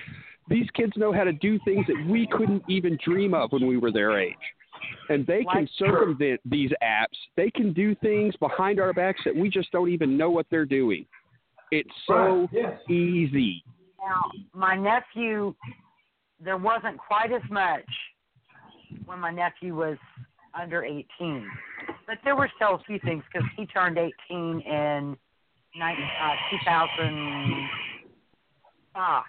[0.48, 3.78] These kids know how to do things that we couldn't even dream of when we
[3.78, 4.34] were their age.
[5.10, 7.18] And they can circumvent these apps.
[7.36, 10.66] They can do things behind our backs that we just don't even know what they're
[10.66, 11.06] doing.
[11.74, 12.80] It's so Right, yes.
[12.88, 13.64] easy.
[13.98, 15.56] Now, my nephew,
[16.40, 17.90] there wasn't quite as much
[19.06, 19.98] when my nephew was
[20.54, 21.50] under 18,
[22.06, 25.18] but there were still a few things because he turned 18 in
[25.76, 29.24] 19, uh, 2005.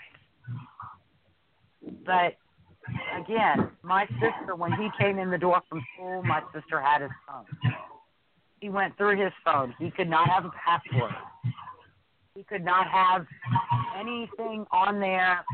[2.04, 2.36] But
[3.18, 7.10] again, my sister, when he came in the door from school, my sister had his
[7.26, 7.46] phone.
[8.60, 9.74] He went through his phone.
[9.78, 11.14] He could not have a password.
[12.34, 13.26] He could not have
[13.98, 15.44] anything on there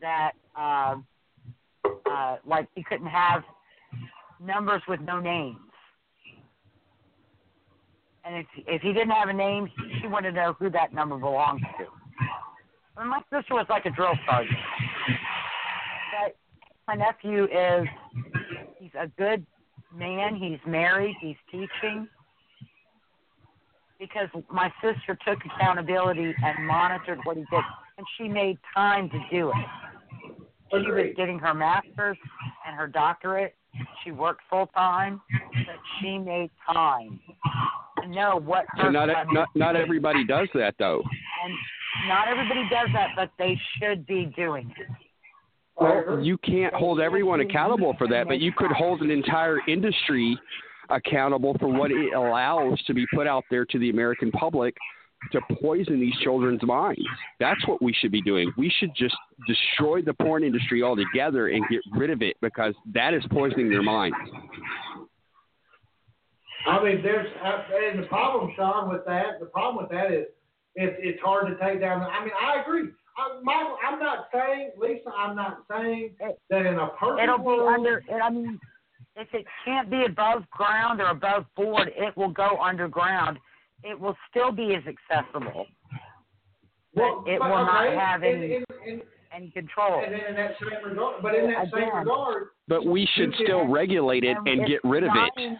[0.00, 0.96] that, uh,
[2.08, 3.42] uh, like, he couldn't have
[4.40, 5.58] numbers with no names.
[8.24, 9.68] And if if he didn't have a name,
[10.00, 11.86] she wanted to know who that number belonged to.
[12.96, 14.56] And my sister was like a drill sergeant.
[16.12, 16.36] But
[16.86, 17.88] my nephew is
[18.78, 19.44] he's a good
[19.92, 20.36] man.
[20.36, 21.16] He's married.
[21.20, 22.06] He's teaching.
[24.02, 27.60] Because my sister took accountability and monitored what he did,
[27.98, 29.54] and she made time to do it.
[30.72, 32.16] She was getting her master's
[32.66, 33.54] and her doctorate.
[34.02, 37.20] She worked full time, but she made time
[38.02, 41.02] to know what her And not, not not everybody does that though.
[41.44, 41.54] and
[42.08, 44.86] not everybody does that, but they should be doing it.
[45.76, 50.36] Well, you can't hold everyone accountable for that, but you could hold an entire industry
[50.92, 54.76] accountable for what it allows to be put out there to the American public
[55.30, 57.00] to poison these children's minds.
[57.38, 58.52] That's what we should be doing.
[58.56, 59.14] We should just
[59.46, 63.82] destroy the porn industry altogether and get rid of it because that is poisoning their
[63.82, 64.16] minds.
[66.66, 69.40] I mean, there's uh, and the problem, Sean, with that.
[69.40, 70.26] The problem with that is
[70.74, 72.02] it's it's hard to take down.
[72.02, 72.90] I mean, I agree.
[73.16, 77.44] I, Michael, I'm not saying, Lisa, I'm not saying that in a perfect It'll be
[77.44, 77.74] world.
[77.74, 77.98] under.
[77.98, 78.58] It, I mean,
[79.16, 83.38] if it can't be above ground or above board, it will go underground.
[83.82, 85.66] It will still be as accessible,
[86.94, 89.02] well, it but, will not have any in- in-
[89.34, 90.02] any control.
[90.04, 91.94] And in that same regard, but in that same Again.
[92.00, 95.58] regard, But we should still regulate it and it's get rid of it.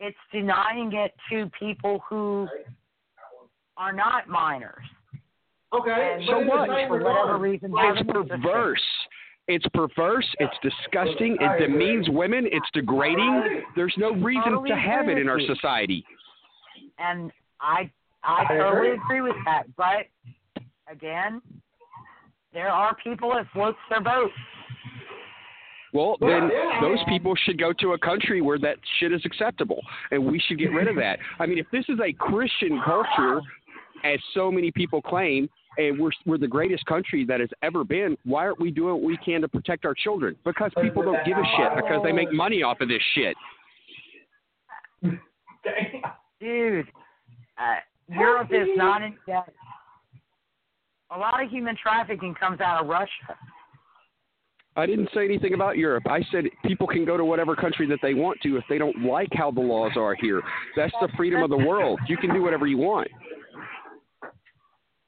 [0.00, 2.48] It's denying it to people who
[3.76, 4.84] are not minors.
[5.72, 6.14] okay.
[6.18, 6.68] And So what?
[6.88, 8.82] For whatever reason, It's having a perverse.
[9.46, 10.26] It's perverse.
[10.38, 11.36] It's disgusting.
[11.40, 12.46] It demeans women.
[12.50, 13.62] It's degrading.
[13.76, 15.54] There's no reason to have it in our agree with you.
[15.56, 16.04] society.
[16.98, 17.30] and
[17.60, 17.90] I
[18.22, 19.18] I I totally agree.
[19.18, 19.64] agree with that.
[19.76, 20.06] But
[20.90, 21.42] again,
[22.54, 24.30] there are people that floats their boat.
[25.92, 26.50] Well, then
[26.80, 29.80] those people should go to a country where that shit is acceptable,
[30.10, 31.20] and we should get rid of that.
[31.38, 33.40] I mean, if this is a Christian culture,
[34.02, 35.48] as so many people claim,
[35.78, 39.02] and we're we're the greatest country that has ever been, why aren't we doing what
[39.02, 40.36] we can to protect our children?
[40.44, 43.36] Because people don't give a shit because they make money off of this shit.
[46.40, 46.86] Dude,
[47.58, 47.76] uh,
[48.08, 49.52] Europe is not in debt.
[51.10, 53.36] A lot of human trafficking comes out of Russia.
[54.76, 56.04] I didn't say anything about Europe.
[56.08, 59.04] I said people can go to whatever country that they want to if they don't
[59.04, 60.42] like how the laws are here.
[60.76, 62.00] That's the freedom of the world.
[62.08, 63.08] You can do whatever you want.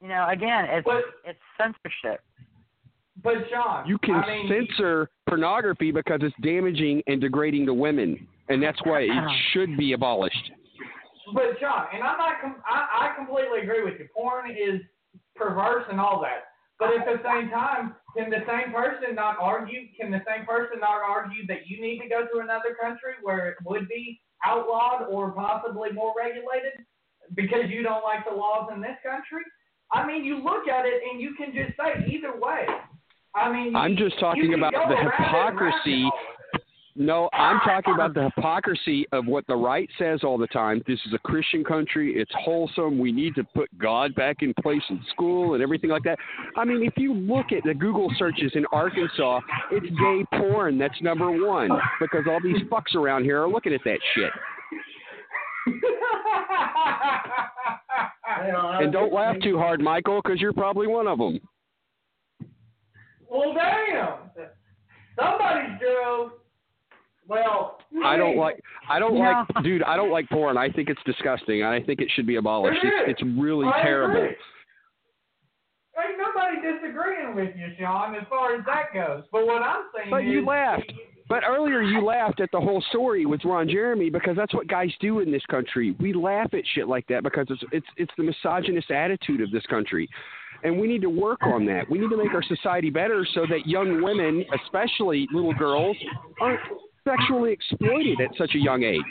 [0.01, 2.21] You know, again, it's But- it's censorship.
[3.23, 8.29] But Sean, You can I mean, censor pornography because it's damaging and degrading to women,
[8.49, 9.35] and that's why it uh-huh.
[9.53, 10.53] should be abolished.
[11.33, 12.41] But John, and I'm not.
[12.41, 14.07] Com- I, I completely agree with you.
[14.15, 14.81] Porn is
[15.35, 16.53] perverse and all that.
[16.79, 19.89] But at the same time, can the same person not argue?
[19.99, 23.49] Can the same person not argue that you need to go to another country where
[23.49, 26.85] it would be outlawed or possibly more regulated
[27.35, 29.43] because you don't like the laws in this country?
[29.93, 32.67] I mean, you look at it and you can just say either way.
[33.35, 36.11] I mean, I'm just talking about the around it and around it hypocrisy.
[36.99, 40.83] No, I'm talking about the hypocrisy of what the right says all the time.
[40.87, 42.15] This is a Christian country.
[42.17, 42.99] It's wholesome.
[42.99, 46.19] We need to put God back in place in school and everything like that.
[46.57, 49.41] I mean, if you look at the Google searches in Arkansas,
[49.71, 50.79] it's gay porn.
[50.79, 51.69] That's number one
[52.01, 54.33] because all these fucks around here are looking at that shit.
[58.45, 61.41] And don't laugh too hard, Michael, because you're probably one of them.
[63.29, 64.19] Well, damn.
[65.19, 66.33] Somebody's Joe.
[67.29, 68.61] Well, I don't like.
[68.89, 69.45] I don't Yeah.
[69.55, 69.83] like, dude.
[69.83, 70.57] I don't like porn.
[70.57, 71.65] I think it's disgusting.
[71.65, 72.85] I think it should be abolished.
[72.85, 74.17] It It's, it's really I terrible.
[74.17, 74.37] agree.
[75.99, 79.25] Ain't nobody disagreeing with you, Sean, as far as that goes.
[79.33, 80.93] But what I'm saying But is, you laughed.
[81.29, 84.91] But earlier you laughed at the whole story with Ron Jeremy because that's what guys
[85.01, 85.97] do in this country.
[85.99, 89.67] We laugh at shit like that because it's it's it's the misogynist attitude of this
[89.67, 90.09] country.
[90.63, 91.91] And we need to work on that.
[91.91, 95.97] We need to make our society better so that young women, especially little girls,
[96.41, 96.61] aren't
[97.05, 99.03] sexually exploited at such a young age.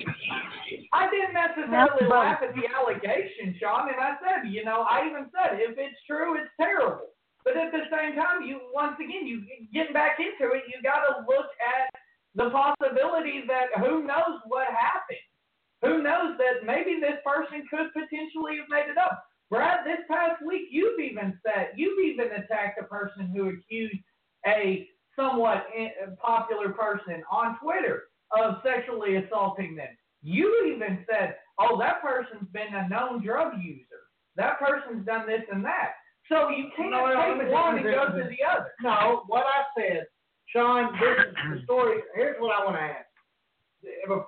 [0.91, 5.29] I didn't necessarily laugh at the allegation, Sean, and I said, you know, I even
[5.31, 7.13] said if it's true, it's terrible.
[7.45, 11.05] But at the same time, you once again, you getting back into it, you got
[11.05, 11.93] to look at
[12.35, 15.25] the possibility that who knows what happened.
[15.81, 19.23] Who knows that maybe this person could potentially have made it up.
[19.49, 24.03] Brad, this past week, you've even said you've even attacked a person who accused
[24.47, 28.03] a somewhat in- popular person on Twitter
[28.37, 29.95] of sexually assaulting them.
[30.21, 34.01] You even said, "Oh, that person's been a known drug user.
[34.35, 35.93] That person's done this and that."
[36.27, 38.73] So you can't no, take one and go to the other.
[38.81, 40.07] No, what I said,
[40.55, 41.99] Sean, this is the story.
[42.15, 43.05] Here's what I want to ask.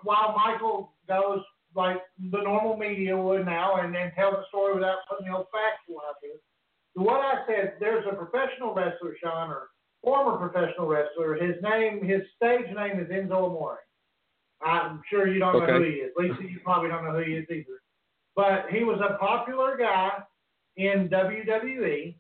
[0.04, 1.40] While Michael goes
[1.74, 1.98] like
[2.32, 6.02] the normal media would now and then tell the story without putting the old factual
[6.08, 6.36] out there,
[6.95, 9.70] what I said, there's a professional wrestler, Sean, or
[10.04, 11.36] former professional wrestler.
[11.36, 13.80] His name, his stage name is Enzo Amore.
[14.62, 16.12] I'm sure you don't know who he is.
[16.18, 17.82] Lisa, you probably don't know who he is either.
[18.36, 20.12] But he was a popular guy
[20.76, 22.16] in WWE.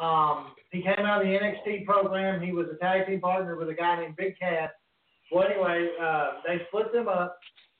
[0.00, 2.40] Um, he came out of the NXT program.
[2.40, 4.70] He was a tag team partner with a guy named Big Cass.
[5.30, 7.38] Well, anyway, uh, they split them up,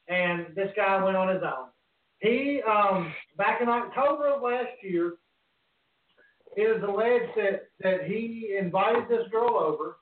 [0.09, 1.69] and this guy went on his own.
[2.20, 5.14] He, um, back in October of last year,
[6.55, 9.97] it is alleged that, that he invited this girl over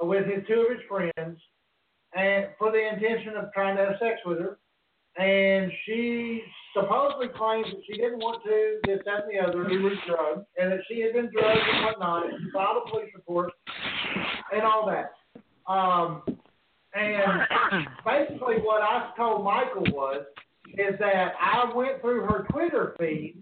[0.00, 1.40] with his two of his friends,
[2.14, 4.58] and for the intention of trying to have sex with her.
[5.18, 6.42] And she
[6.74, 9.68] supposedly claims that she didn't want to, this, that, and the other.
[9.68, 12.90] He was drugged, and that she had been drugged and whatnot, and she filed a
[12.90, 13.52] police report
[14.52, 15.12] and all that.
[15.70, 16.22] Um,
[16.94, 20.24] and basically, what I told Michael was
[20.68, 23.36] is that I went through her Twitter feed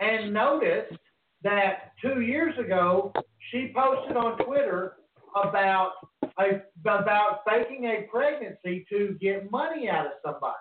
[0.00, 0.98] and noticed
[1.42, 3.12] that two years ago
[3.50, 4.94] she posted on Twitter
[5.34, 5.92] about
[6.38, 10.54] a, about faking a pregnancy to get money out of somebody.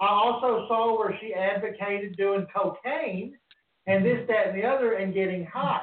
[0.00, 3.36] I also saw where she advocated doing cocaine
[3.86, 5.82] and this, that, and the other, and getting high.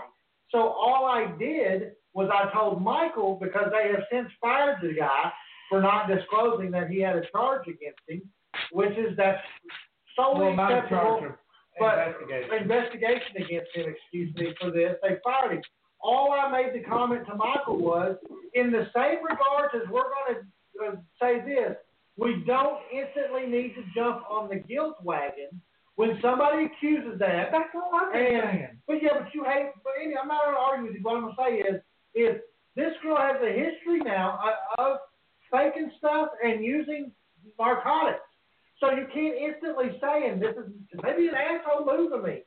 [0.49, 5.31] So all I did was I told Michael because they have since fired the guy
[5.69, 8.21] for not disclosing that he had a charge against him,
[8.71, 9.39] which is that's
[10.15, 11.35] solely Well, acceptable.
[11.79, 12.57] but investigation.
[12.61, 14.97] investigation against him, excuse me, for this.
[15.01, 15.61] They fired him.
[16.01, 18.17] All I made the comment to Michael was,
[18.55, 21.77] in the same regards as we're going to uh, say this,
[22.17, 25.49] we don't instantly need to jump on the guilt wagon
[25.95, 27.49] when somebody accuses that.
[27.51, 28.77] That's all and, saying.
[28.87, 29.71] But yeah, but you hate.
[29.83, 31.01] But anyway, I'm not going to argue with you.
[31.03, 31.81] What I'm going to say is,
[32.13, 32.41] if
[32.75, 34.39] this girl has a history now
[34.77, 34.97] of- of
[35.51, 37.11] faking stuff and using
[37.59, 38.23] narcotics.
[38.79, 40.71] So you can't instantly say, and this is
[41.03, 42.41] maybe an asshole move of me.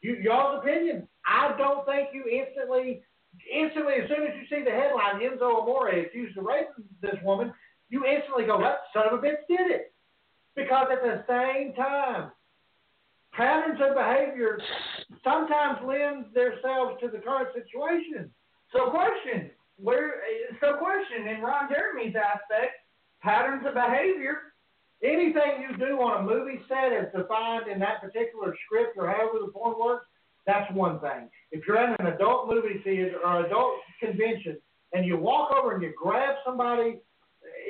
[0.00, 1.06] You, y'all's opinion.
[1.26, 3.02] I don't think you instantly,
[3.52, 7.52] instantly, as soon as you see the headline, Enzo Amore accused of raping this woman,
[7.92, 9.92] you instantly go, that son of a bitch did it.
[10.56, 12.32] Because at the same time,
[13.32, 14.58] patterns of behavior
[15.22, 18.30] sometimes lend themselves to the current situation.
[18.72, 20.24] So question, where?
[20.60, 22.80] So question in Ron Jeremy's aspect,
[23.20, 24.56] patterns of behavior.
[25.04, 29.44] Anything you do on a movie set is defined in that particular script or however
[29.44, 30.06] the porn works.
[30.46, 31.28] That's one thing.
[31.50, 34.58] If you're at an adult movie theater or adult convention
[34.92, 37.00] and you walk over and you grab somebody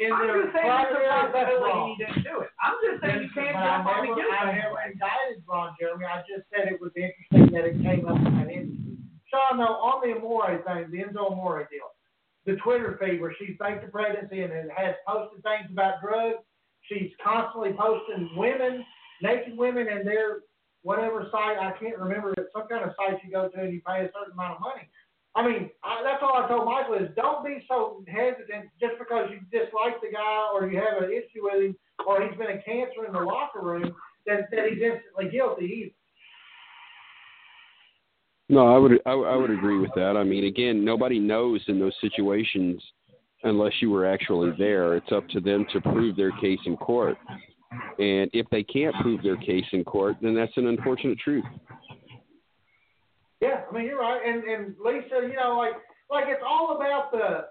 [0.00, 2.50] in I'm their just saying there's a possibility he didn't do it.
[2.60, 6.06] I'm just saying you can't jump on the guilt I never indicted Ron Jeremy.
[6.06, 8.96] I just said it was interesting that it came up in that industry.
[9.28, 11.88] Sean, though, on the Amore thing, the Enzo Amore deal,
[12.44, 16.44] the Twitter feed where she faked a pregnancy and has posted things about drugs.
[16.90, 18.84] She's constantly posting women,
[19.22, 20.44] naked women, and their
[20.82, 22.34] whatever site I can't remember.
[22.36, 24.60] It's some kind of site you go to and you pay a certain amount of
[24.60, 24.82] money.
[25.34, 29.30] I mean, I, that's all I told Michael is don't be so hesitant just because
[29.30, 31.76] you dislike the guy or you have an issue with him
[32.06, 33.94] or he's been a cancer in the locker room
[34.26, 35.94] that, that he's instantly guilty either.
[38.48, 40.16] No, I would I, I would agree with that.
[40.18, 42.82] I mean, again, nobody knows in those situations
[43.44, 44.94] unless you were actually there.
[44.96, 47.16] It's up to them to prove their case in court.
[47.98, 51.44] And if they can't prove their case in court, then that's an unfortunate truth.
[53.72, 55.72] I mean you're right, and and Lisa, you know, like
[56.10, 57.46] like it's all about the.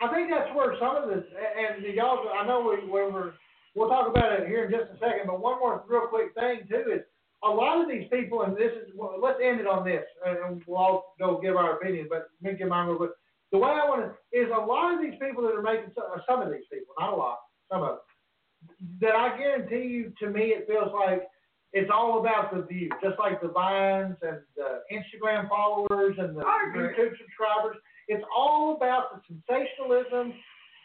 [0.00, 3.34] I think that's where some of this, and y'all, I know we we were,
[3.74, 6.66] we'll talk about it here in just a second, but one more real quick thing
[6.68, 7.02] too is
[7.44, 8.88] a lot of these people, and this is
[9.20, 12.68] let's end it on this, and we'll all go give our opinion, but me give
[12.68, 13.10] mine real quick.
[13.52, 15.92] The way I want to is a lot of these people that are making
[16.26, 17.38] some of these people, not a lot,
[17.70, 21.28] some of them, that I guarantee you, to me, it feels like
[21.72, 26.42] it's all about the view, just like the Vines and the Instagram followers and the
[26.42, 27.76] YouTube subscribers.
[28.08, 30.34] It's all about the sensationalism,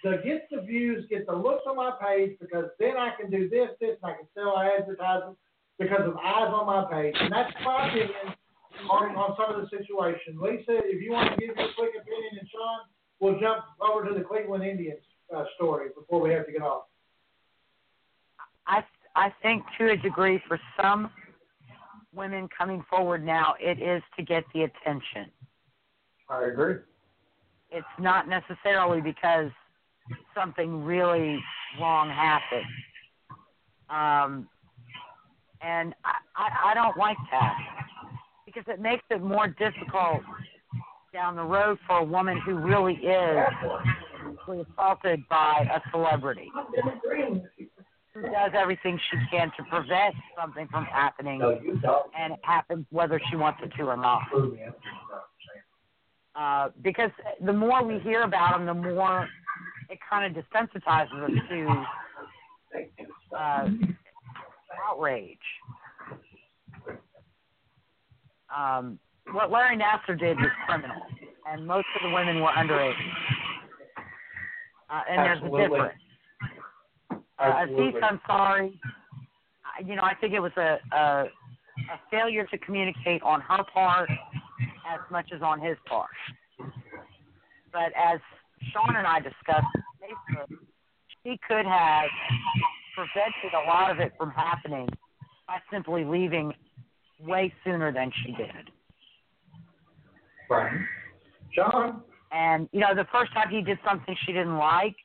[0.03, 3.49] the get the views, get the looks on my page because then I can do
[3.49, 5.39] this, this, and I can sell advertisements
[5.77, 7.15] because of eyes on my page.
[7.19, 8.33] And that's my opinion
[8.89, 10.39] on, on some of the situation.
[10.39, 12.79] Lisa, if you want to give your quick opinion, and Sean,
[13.19, 15.03] we'll jump over to the Cleveland Indians
[15.35, 16.83] uh, story before we have to get off.
[18.67, 18.83] I
[19.17, 21.09] I think to a degree for some
[22.13, 25.31] women coming forward now, it is to get the attention.
[26.29, 26.75] I agree.
[27.71, 29.49] It's not necessarily because
[30.35, 31.39] something really
[31.81, 32.65] wrong happened.
[33.89, 34.47] Um,
[35.61, 37.57] and I, I, I don't like that
[38.45, 40.21] because it makes it more difficult
[41.11, 43.47] down the road for a woman who really is
[44.47, 46.51] assaulted by a celebrity
[48.21, 51.41] does everything she can to prevent something from happening,
[52.17, 54.23] and it happens whether she wants it to or not.
[56.35, 57.09] Uh, because
[57.43, 59.27] the more we hear about them, the more
[59.89, 61.85] it kind of desensitizes us to
[63.35, 63.69] uh,
[64.87, 65.37] outrage.
[68.55, 68.99] Um,
[69.31, 71.01] what Larry Nassar did was criminal,
[71.49, 72.93] and most of the women were underage.
[74.89, 75.99] Uh, and there's a difference.
[77.39, 78.73] Uh, Aziz Ansari,
[79.65, 81.25] I- you know, I think it was a, a
[81.91, 86.09] a failure to communicate on her part as much as on his part.
[87.71, 88.19] But as
[88.73, 89.67] Sean and I discussed
[90.01, 90.57] Facebook,
[91.23, 92.09] she could have
[92.95, 94.87] prevented a lot of it from happening
[95.47, 96.51] by simply leaving
[97.21, 98.71] way sooner than she did.
[100.49, 100.79] Right.
[101.53, 102.01] Sean?
[102.31, 104.95] And, you know, the first time he did something she didn't like,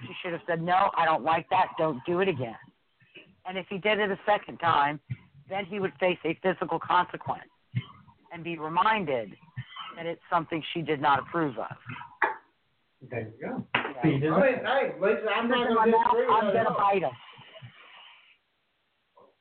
[0.00, 1.68] she should have said, No, I don't like that.
[1.78, 2.56] Don't do it again.
[3.46, 5.00] And if he did it a second time,
[5.48, 7.42] then he would face a physical consequence
[8.32, 9.32] and be reminded
[9.96, 11.76] that it's something she did not approve of.
[13.10, 13.64] There you go.
[13.74, 13.82] Yeah.
[14.02, 17.10] I mean, hey, Lisa, I'm not Listen, going to I'm I'm gonna bite him.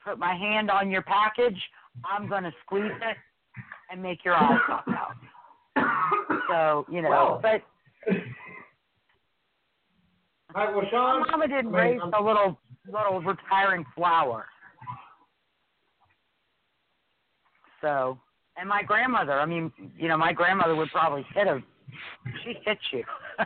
[0.03, 1.57] Put my hand on your package.
[2.03, 3.17] I'm gonna squeeze it
[3.91, 5.15] and make your eyes pop out.
[6.49, 7.61] So you know, Well, but
[10.53, 12.59] All right, well, Sean, my mama didn't I mean, raise I'm- a little
[12.91, 14.45] little retiring flower.
[17.81, 18.19] So,
[18.57, 19.39] and my grandmother.
[19.39, 21.61] I mean, you know, my grandmother would probably hit her.
[22.43, 23.03] She hit you.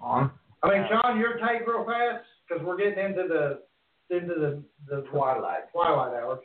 [0.00, 0.30] on.
[0.62, 3.60] I mean, Sean, your take real fast because we're getting into the
[4.16, 6.40] into the the twilight twilight hours.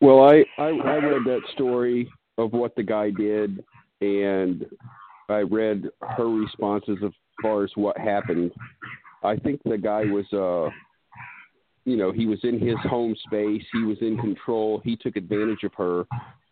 [0.00, 3.64] Well, I, I I read that story of what the guy did,
[4.00, 4.66] and
[5.28, 8.52] I read her responses as far as what happened.
[9.22, 10.70] I think the guy was uh,
[11.84, 13.62] you know, he was in his home space.
[13.72, 14.80] He was in control.
[14.84, 16.04] He took advantage of her,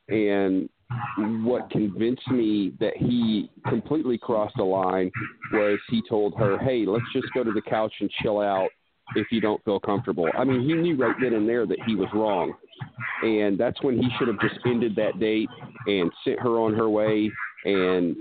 [0.08, 0.68] and
[1.44, 5.10] what convinced me that he completely crossed the line
[5.52, 8.68] was he told her, "Hey, let's just go to the couch and chill out."
[9.14, 11.96] If you don't feel comfortable, I mean, he knew right then and there that he
[11.96, 12.54] was wrong,
[13.22, 15.50] and that's when he should have just ended that date
[15.86, 17.30] and sent her on her way
[17.64, 18.16] and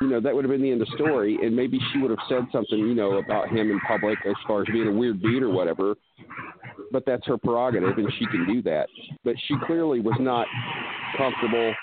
[0.00, 2.10] you know that would have been the end of the story and maybe she would
[2.10, 5.20] have said something you know about him in public as far as being a weird
[5.20, 5.94] dude or whatever.
[6.92, 8.88] But that's her prerogative and she can do that.
[9.24, 10.46] But she clearly was not
[11.16, 11.74] comfortable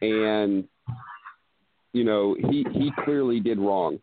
[0.00, 0.64] and
[1.92, 3.98] you know he he clearly did wrong.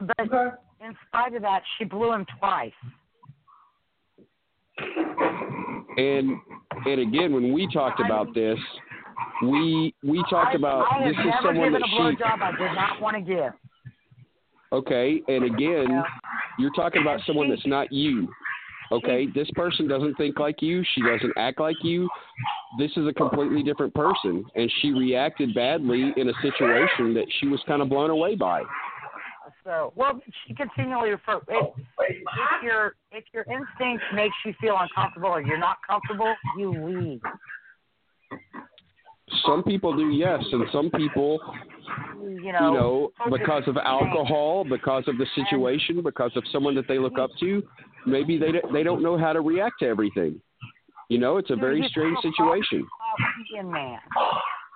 [0.00, 2.72] But in spite of that, she blew him twice.
[5.98, 6.38] and
[6.86, 8.58] and again when we talked about this
[9.42, 12.50] we we talked about I, I have this is someone that a she blowjob I
[12.52, 13.52] did not want to give.
[14.70, 16.02] Okay, and again,
[16.58, 18.28] you're talking about someone that's not you.
[18.90, 20.82] Okay, this person doesn't think like you.
[20.94, 22.08] She doesn't act like you.
[22.78, 27.48] This is a completely different person, and she reacted badly in a situation that she
[27.48, 28.62] was kind of blown away by.
[29.64, 31.40] So, well, she continually refer.
[31.48, 31.74] If,
[32.08, 37.20] if your if your instinct makes you feel uncomfortable or you're not comfortable, you leave.
[39.46, 41.38] Some people do, yes, and some people,
[42.20, 46.86] You know, you know, because of alcohol, because of the situation, because of someone that
[46.88, 47.62] they look up to,
[48.06, 50.40] maybe they don't- they don't know how to react to everything.
[51.08, 52.86] You know, it's a very strange situation.
[53.64, 53.98] Man.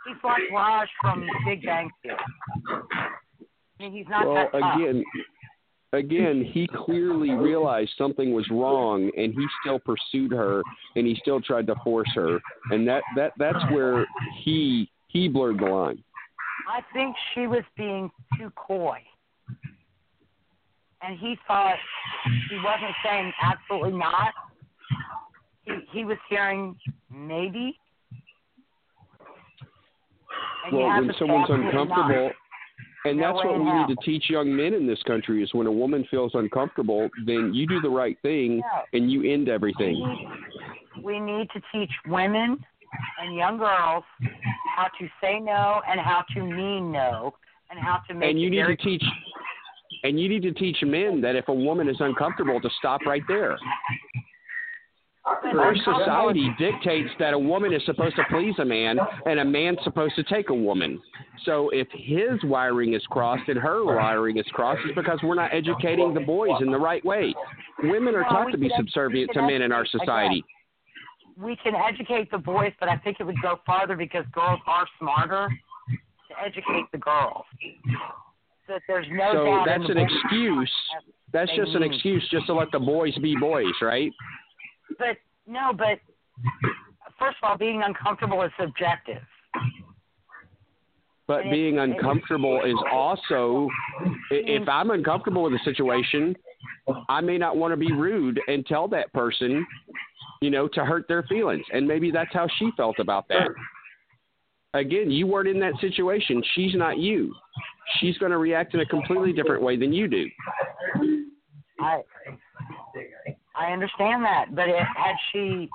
[0.06, 2.16] He's like Raj from Big Bang Theory.
[3.78, 4.76] I mean, he's not Well, that tough.
[4.76, 5.04] again,
[5.93, 10.62] again, he clearly realized something was wrong, and he still pursued her,
[10.97, 12.40] and he still tried to force her,
[12.70, 14.06] and that that that's where
[14.43, 16.02] he he blurred the line.
[16.69, 18.98] I think she was being too coy.
[21.05, 21.77] And he thought
[22.48, 24.32] he wasn't saying absolutely not.
[25.64, 26.77] He he was hearing
[27.10, 27.77] maybe.
[30.64, 32.27] And well, when someone's uncomfortable.
[32.27, 32.32] not.
[33.04, 33.86] And No that's what we hell.
[33.86, 37.52] need to teach young men in this country is when a woman feels uncomfortable, then
[37.52, 38.62] you do the right thing
[38.92, 39.94] and you end We everything.
[39.94, 42.64] need, we need to teach women
[43.20, 44.04] and young girls
[44.76, 47.34] how to say no and how to mean no
[47.70, 49.02] and how to make And you need to teach
[50.04, 53.22] and you need to teach men that if a woman is uncomfortable to stop right
[53.28, 53.56] there.
[55.24, 59.78] Our society dictates that a woman is supposed to please a man and a man's
[59.85, 61.01] supposed to take a woman.
[61.44, 65.55] So if his wiring is crossed and her wiring is crossed, it's because we're not
[65.55, 67.32] educating the boys in the right way.
[67.85, 70.44] Women are taught to be subservient to men in our society.
[71.36, 74.86] we can educate the boys, but I think it would go farther because girls are
[74.99, 75.49] smarter
[75.89, 77.44] to educate the girls.
[78.66, 80.73] So that there's no So doubt that's an excuse.
[81.32, 84.12] That's just an excuse just to let the boys be boys, right?
[84.98, 85.98] But no, but
[87.18, 89.22] first of all, being uncomfortable is subjective.
[91.26, 93.68] But And being it- uncomfortable is also,
[94.30, 96.36] if I'm uncomfortable with a situation,
[97.09, 99.66] I may not want to be rude and tell that person,
[100.40, 101.64] you know, to hurt their feelings.
[101.72, 103.48] And maybe that's how she felt about that.
[104.74, 106.42] Again, you weren't in that situation.
[106.54, 107.34] She's not you.
[108.00, 110.28] She's going to react in a completely different way than you do.
[111.78, 112.02] I
[113.54, 115.68] I understand that, but it, had she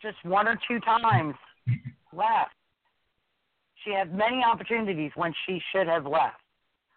[0.00, 1.34] just one or two times
[2.12, 2.52] left,
[3.84, 6.36] she had many opportunities when she should have left.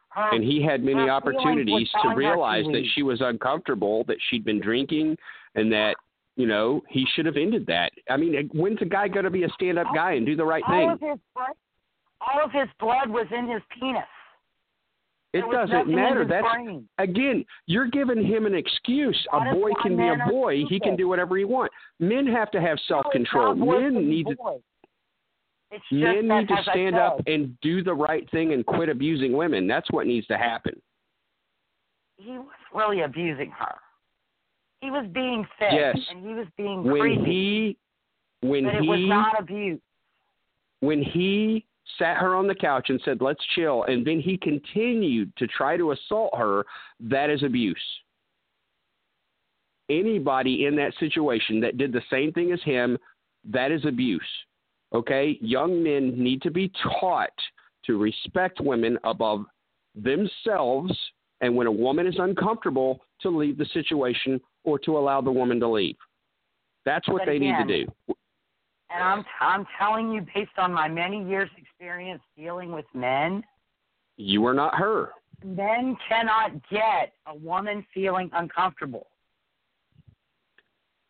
[0.10, 4.62] Her, And he had many opportunities to realize that she was uncomfortable, that she'd been
[4.62, 5.18] drinking,
[5.56, 5.96] and that,
[6.38, 7.92] you know, he should have ended that.
[8.10, 10.46] I mean, when's a guy going to be a stand up guy and do the
[10.46, 10.90] right all thing?
[10.90, 11.56] of his blood,
[12.22, 14.04] all of his blood was in his penis.
[15.36, 16.26] It doesn't matter.
[16.26, 16.88] That's brain.
[16.98, 19.18] again, you're giving him an excuse.
[19.34, 20.64] A boy can be a boy.
[20.70, 21.74] He can do whatever he wants.
[22.00, 23.48] Men have to have self control.
[23.48, 24.62] No, it's not boys Men need to boys.
[25.72, 28.88] It's just men that, need to stand up and do the right thing and quit
[28.88, 29.68] abusing women.
[29.68, 30.82] That's what needs to happen.
[32.18, 33.76] He was really abusing her.
[34.82, 35.98] He was being fake, Yes.
[36.10, 37.26] and he was being When creepy.
[37.26, 37.78] he
[38.48, 39.82] when but it he was not abuse.
[40.82, 41.66] when he
[41.98, 45.78] sat her on the couch and said, "Let's chill," and then he continued to try
[45.78, 46.66] to assault her,
[47.00, 47.78] that is abuse.
[49.90, 52.98] Anybody in that situation that did the same thing as him,
[53.44, 54.24] that is abuse.
[54.94, 55.38] Okay?
[55.42, 57.30] Young men need to be taught
[57.86, 59.46] to respect women above
[59.94, 60.92] themselves,
[61.42, 65.60] and when a woman is uncomfortable, to leave the situation or to allow the woman
[65.60, 65.98] to leave.
[66.86, 68.16] That's what But they need to do.
[68.90, 73.44] And I'm I'm telling you, based on my many years' experience dealing with men,
[74.18, 75.10] You are not her.
[75.44, 79.08] men cannot get a woman feeling uncomfortable.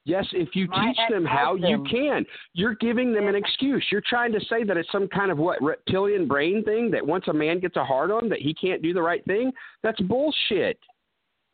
[0.07, 2.26] Yes, if you My teach them how you can.
[2.53, 3.84] You're giving them an excuse.
[3.91, 7.26] You're trying to say that it's some kind of what reptilian brain thing that once
[7.27, 9.52] a man gets a hard on that he can't do the right thing.
[9.81, 10.77] That's bullshit.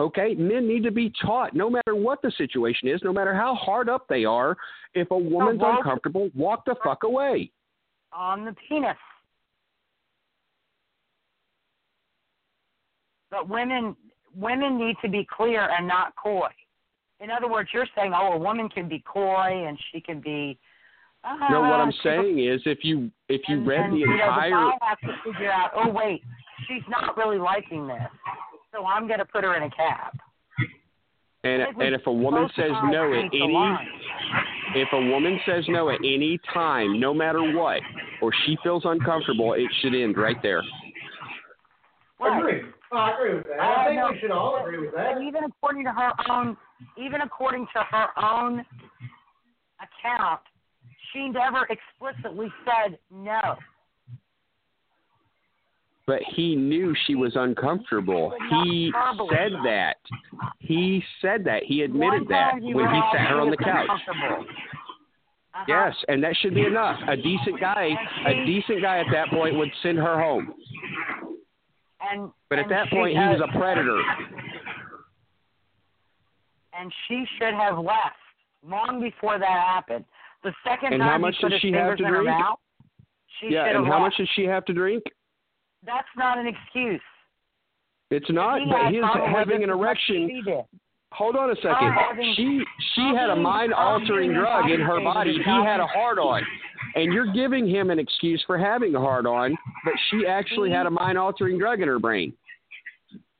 [0.02, 0.34] Okay?
[0.34, 3.88] Men need to be taught no matter what the situation is, no matter how hard
[3.88, 4.58] up they are,
[4.96, 7.52] if a woman's walk- uncomfortable, walk the fuck away.
[8.12, 8.98] on the penis.
[13.30, 13.96] But women
[14.36, 16.50] women need to be clear and not coy.
[17.22, 20.58] In other words, you're saying, oh, a woman can be coy and she can be.
[21.24, 24.08] Uh, no, what I'm saying is if you if you and, read and, the you
[24.08, 25.72] know, the guy has to figure out.
[25.76, 26.24] Oh, wait,
[26.68, 28.02] she's not really liking this,
[28.72, 30.14] so I'm going to put her in a cab.
[31.44, 33.78] and I think we and if a woman says no at any
[34.76, 37.82] if a woman says no at any time, no matter what,
[38.22, 40.62] or she feels uncomfortable, it should end right there.
[42.20, 42.38] Right.
[42.40, 42.66] Agreed.
[42.92, 43.60] Well, I agree with that.
[43.60, 45.18] I Uh, think no, we should all agree with that.
[45.18, 46.56] And even according to her own,
[46.98, 48.66] even according to her own
[49.82, 50.42] account,
[51.12, 53.58] she never explicitly said no.
[56.12, 58.34] But he knew she was uncomfortable.
[58.50, 58.92] He
[59.30, 59.96] said that.
[60.60, 61.64] He said that.
[61.64, 63.88] He admitted that when he sat her on the couch.
[63.90, 65.64] Uh-huh.
[65.70, 67.00] Yes, and that should be enough.
[67.08, 67.92] A decent guy,
[68.28, 70.54] a decent guy at that point would send her home.
[72.02, 74.02] And But at and that point, he was a predator.
[76.78, 78.20] and she should have left
[78.68, 80.04] long before that happened.
[80.44, 82.10] The second And time how he much put did his she have fingers to in
[82.14, 82.38] her drink?
[82.38, 82.60] mouth,
[83.40, 85.04] she Yeah, should and have how much did she have to drink?
[85.86, 87.02] That's not an excuse.
[88.12, 89.04] It's not, He but his
[89.34, 90.66] having an as much as erection.
[91.14, 91.92] Hold on a second.
[91.92, 92.64] having- She
[92.96, 95.34] she had a mind altering drug in her body.
[95.34, 96.46] He had a hard on.
[96.96, 100.86] And you're giving him an excuse for having a hard on, but she actually had
[100.86, 100.96] a mm-hmm.
[100.96, 102.34] mind altering drug in her brain.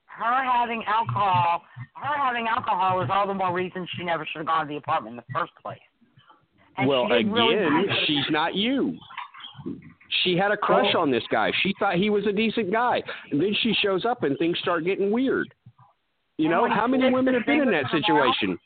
[0.06, 1.64] Her having alcohol,
[1.96, 4.78] her having alcohol was all the more reason she never should have gone to the
[4.78, 5.80] apartment in the first place.
[6.78, 8.98] And well, she didn't really again, she's not you.
[10.24, 11.52] She had a crush on this guy.
[11.64, 13.02] She thought he was a decent guy.
[13.32, 15.54] And then she shows up and things start getting weird.
[16.38, 18.58] You know, how many women have been in that in her mouth- situation?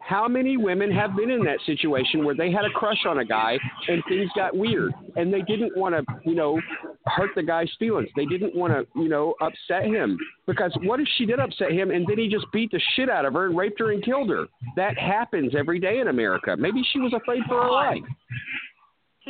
[0.00, 3.24] How many women have been in that situation where they had a crush on a
[3.24, 3.58] guy
[3.88, 6.60] and things got weird and they didn't want to, you know,
[7.06, 8.08] hurt the guy's feelings.
[8.16, 11.90] They didn't want to, you know, upset him because what if she did upset him
[11.90, 14.30] and then he just beat the shit out of her and raped her and killed
[14.30, 14.46] her?
[14.76, 16.56] That happens every day in America.
[16.58, 18.02] Maybe she was afraid for her life.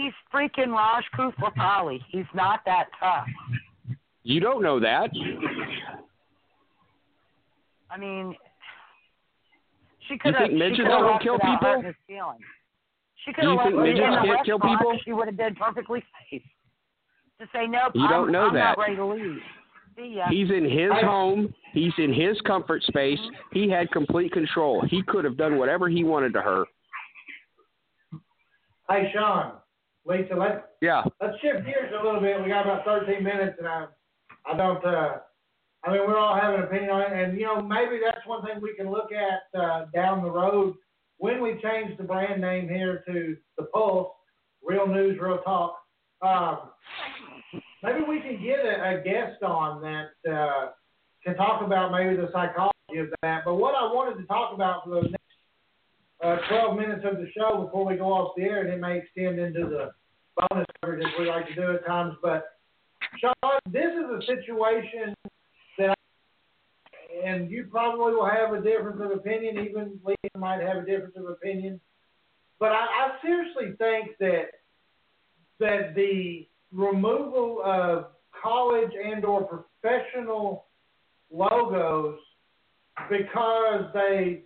[0.01, 2.01] He's freaking Raj Koothrappali.
[2.09, 3.27] He's not that tough.
[4.23, 5.11] You don't know that.
[7.91, 8.35] I mean,
[10.09, 10.45] she could have.
[10.49, 11.69] think midgets she could have don't kill without people?
[11.69, 12.41] hurting his feelings.
[13.27, 14.81] She could You have left think it midgets in the can't kill restaurant.
[14.81, 14.99] people?
[15.05, 16.43] She would have been perfectly safe.
[17.41, 17.93] To say nope.
[17.95, 18.61] You don't I'm, know I'm that.
[18.61, 19.37] not ready to leave.
[20.31, 21.53] He's in his home.
[21.75, 23.19] He's in his comfort space.
[23.53, 24.83] He had complete control.
[24.89, 26.65] He could have done whatever he wanted to her.
[28.89, 29.53] Hi, Sean,
[30.05, 31.05] Lisa, let's Yeah.
[31.21, 32.43] let's shift gears a little bit.
[32.43, 33.87] We got about 13 minutes, and I,
[34.47, 34.85] I don't.
[34.85, 35.19] Uh,
[35.85, 38.45] I mean, we're all having an opinion on it, and you know, maybe that's one
[38.45, 40.75] thing we can look at uh, down the road
[41.19, 44.13] when we change the brand name here to the Pulse,
[44.63, 45.77] Real News, Real Talk.
[46.23, 46.71] Um,
[47.83, 50.71] maybe we can get a, a guest on that uh,
[51.25, 53.43] can talk about maybe the psychology of that.
[53.45, 55.13] But what I wanted to talk about for those
[56.23, 58.99] uh, 12 minutes of the show before we go off the air, and it may
[58.99, 59.91] extend into the
[60.37, 62.15] bonus coverage as we like to do at times.
[62.23, 62.45] But
[63.19, 65.15] Sean, this is a situation
[65.79, 65.99] that,
[67.25, 69.67] and you probably will have a difference of opinion.
[69.67, 71.81] Even Lisa might have a difference of opinion.
[72.59, 74.51] But I, I seriously think that
[75.59, 78.07] that the removal of
[78.43, 79.43] college and or
[79.83, 80.67] professional
[81.31, 82.19] logos
[83.09, 84.43] because they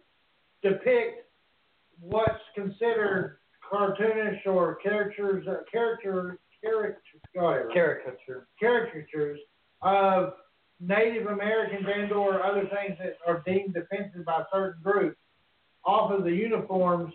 [0.63, 1.24] depict
[2.05, 3.39] what's considered
[3.73, 7.01] cartoonish or characters uh, character character
[7.35, 8.49] whatever, Caricature.
[8.61, 9.41] caricatures
[9.83, 10.35] of
[10.81, 15.17] Native Americans and or other things that are deemed offensive by certain groups
[15.85, 17.13] off of the uniforms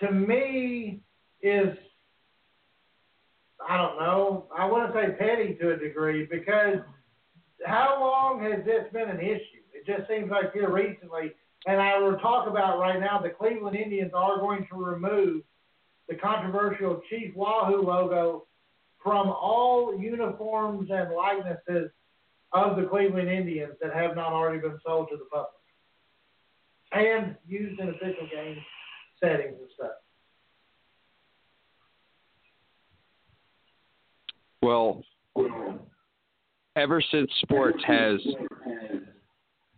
[0.00, 1.00] to me
[1.42, 1.76] is
[3.68, 4.46] I don't know.
[4.56, 6.78] I want to say petty to a degree because
[7.64, 9.62] how long has this been an issue?
[9.72, 11.32] It just seems like here recently,
[11.66, 13.20] and I will talk about right now.
[13.20, 15.42] The Cleveland Indians are going to remove
[16.08, 18.46] the controversial Chief Wahoo logo
[19.02, 21.90] from all uniforms and likenesses
[22.52, 25.48] of the Cleveland Indians that have not already been sold to the public
[26.92, 28.58] and used in official game
[29.20, 29.92] settings and stuff.
[34.60, 35.02] Well,
[36.76, 38.20] ever since sports has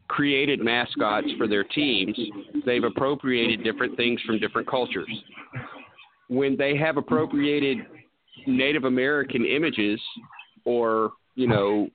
[0.09, 2.19] created mascots for their teams,
[2.67, 5.09] they've appropriated different things from different cultures.
[6.29, 7.79] When they have appropriated
[8.47, 10.01] Native American images
[10.65, 11.89] or, you know,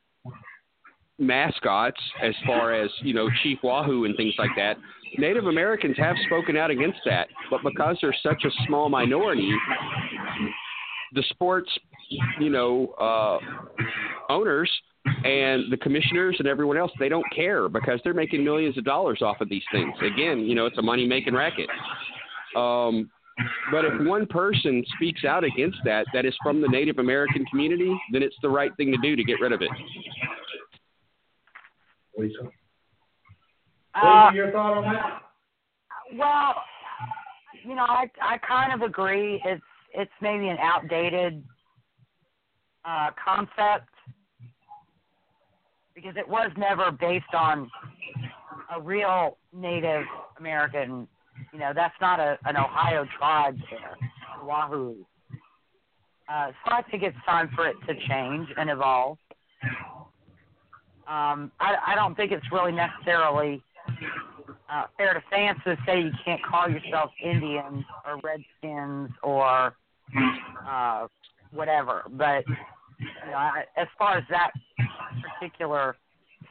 [1.17, 4.77] mascots as far as, you know, Chief Wahoo and things like that,
[5.17, 7.27] Native Americans have spoken out against that.
[7.49, 9.51] But because they're such a small minority,
[11.13, 11.69] the sports,
[12.39, 13.39] you know, uh,
[14.31, 14.69] owners
[15.23, 19.21] and the commissioners and everyone else, they don't care because they're making millions of dollars
[19.21, 19.93] off of these things.
[20.01, 21.69] Again, you know, it's a money making racket.
[22.55, 23.09] Um,
[23.71, 27.97] but if one person speaks out against that, that is from the Native American community,
[28.11, 29.69] then it's the right thing to do to get rid of it.
[32.17, 32.39] Lisa,
[33.95, 35.21] Uh, Lisa, your thought on that?
[36.17, 36.55] Well,
[37.63, 39.41] you know, I I kind of agree.
[39.45, 39.63] It's
[39.93, 41.43] it's maybe an outdated
[42.83, 43.89] uh, concept
[46.01, 47.69] because it was never based on
[48.75, 50.03] a real Native
[50.37, 51.07] American.
[51.53, 53.97] You know, that's not a an Ohio tribe there,
[54.43, 54.95] Wahoo.
[56.27, 59.17] Uh, so I think it's time for it to change and evolve.
[61.07, 63.63] Um, I, I don't think it's really necessarily
[64.71, 69.73] uh, fair to fans to say you can't call yourself Indians or Redskins or
[70.69, 71.07] uh,
[71.51, 72.03] whatever.
[72.11, 72.43] But
[72.99, 74.51] you know, I, as far as that
[75.39, 75.95] particular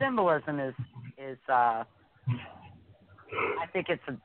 [0.01, 0.75] symbolism is
[1.19, 4.16] is, uh, I think it's a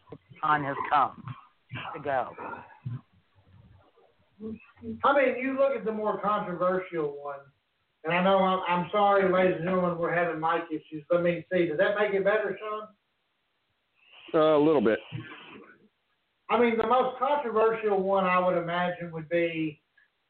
[0.41, 1.23] time has come
[1.95, 2.29] to go.
[5.03, 7.39] I mean, you look at the more controversial one,
[8.03, 11.03] and I know I'm, I'm sorry, ladies and gentlemen, we're having mic issues.
[11.09, 11.67] Let me see.
[11.67, 12.87] Does that make it better, Sean?
[14.33, 14.99] Uh, a little bit.
[16.49, 19.79] I mean, the most controversial one I would imagine would be,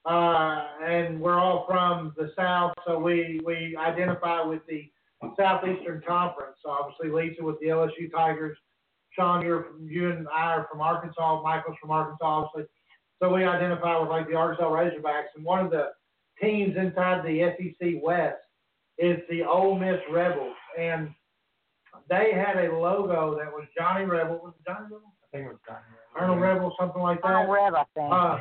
[0.06, 4.90] uh, and we're all from the South, so we, we identify with the
[5.38, 6.58] Southeastern Conference.
[6.64, 8.58] So obviously, Lisa with the LSU Tigers.
[9.12, 11.42] Sean, you're from, you and I are from Arkansas.
[11.44, 12.70] Michael's from Arkansas, obviously.
[13.22, 15.90] So we identify with like the Arkansas Razorbacks, and one of the
[16.42, 18.42] teams inside the SEC West
[18.98, 21.10] is the Ole Miss Rebels, and
[22.10, 24.42] they had a logo that was Johnny Rebel.
[24.44, 25.14] Was it Johnny Rebel?
[25.24, 25.82] I think it was Johnny
[26.16, 27.28] Colonel Rebel, something like that.
[27.28, 28.14] Colonel Reb, I think.
[28.14, 28.38] Uh,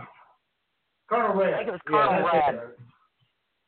[1.12, 1.54] Colonel Reb.
[1.54, 2.70] I think it was Colonel yeah, Reb.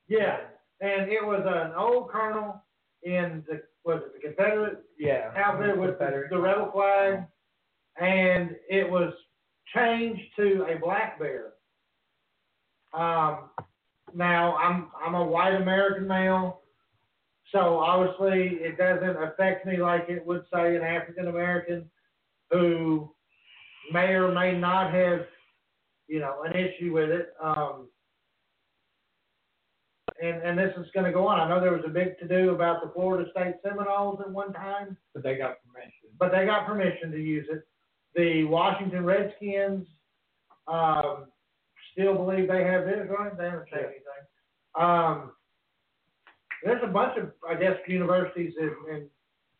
[0.09, 0.37] Yeah,
[0.81, 2.63] and it was an old colonel
[3.03, 5.31] in the was it the Confederate Yeah.
[5.37, 7.25] outfit with the, the rebel flag,
[8.01, 9.13] and it was
[9.75, 11.53] changed to a black bear.
[12.95, 13.51] Um,
[14.15, 16.63] now I'm I'm a white American male,
[17.53, 21.91] so obviously it doesn't affect me like it would say an African American
[22.51, 23.11] who
[23.93, 25.27] may or may not have,
[26.09, 27.33] you know, an issue with it.
[27.43, 27.89] Um,
[30.23, 31.41] and and this is going to go on.
[31.41, 34.53] I know there was a big to do about the Florida State Seminoles at one
[34.53, 36.11] time, But they got permission.
[36.19, 37.67] but they got permission to use it.
[38.15, 39.87] The Washington Redskins
[40.69, 41.27] um,
[41.93, 43.37] still believe they have this, right?
[43.37, 44.01] They haven't said anything.
[44.79, 45.33] Um,
[46.63, 49.07] there's a bunch of, I guess, universities and, and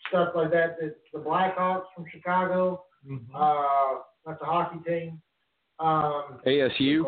[0.09, 0.77] stuff like that.
[0.81, 3.37] That the Blackhawks from Chicago, Mm-hmm.
[3.37, 5.21] uh, that's a hockey team.
[5.79, 7.05] Um, ASU.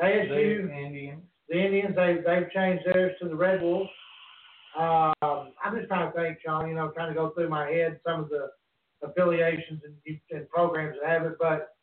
[0.00, 1.22] ASU, The Indians.
[1.48, 3.90] the Indians, they they've changed theirs to the Red Wolves.
[4.78, 6.68] Um, I'm just trying to think, Sean.
[6.68, 8.48] You know, trying to go through my head some of the
[9.02, 11.74] affiliations and, and programs that have it, but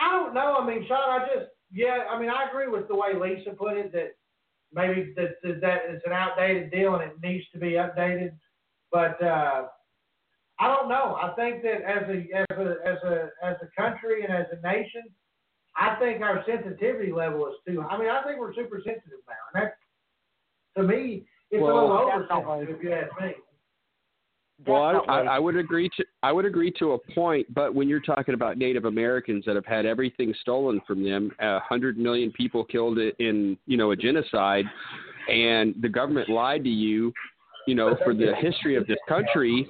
[0.00, 0.56] I don't know.
[0.58, 2.04] I mean, Sean, I just yeah.
[2.10, 4.16] I mean, I agree with the way Lisa put it that
[4.72, 8.32] maybe that that, that it's an outdated deal and it needs to be updated.
[8.90, 9.64] But uh,
[10.62, 11.18] I don't know.
[11.20, 14.64] I think that as a as a as a as a country and as a
[14.64, 15.02] nation,
[15.76, 17.82] I think our sensitivity level is too.
[17.82, 21.82] I mean, I think we're super sensitive now, and that to me, it's Well- a
[21.82, 23.34] little oversensitive if you ask me.
[24.64, 27.88] Well, I, I, I would agree to I would agree to a point, but when
[27.88, 32.30] you're talking about Native Americans that have had everything stolen from them, a hundred million
[32.30, 34.66] people killed in you know a genocide,
[35.28, 37.12] and the government lied to you,
[37.66, 39.68] you know, for the history of this country,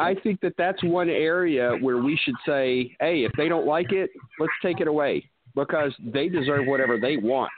[0.00, 3.92] I think that that's one area where we should say, hey, if they don't like
[3.92, 7.50] it, let's take it away because they deserve whatever they want.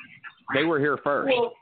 [0.54, 1.32] They were here first.
[1.36, 1.52] Well,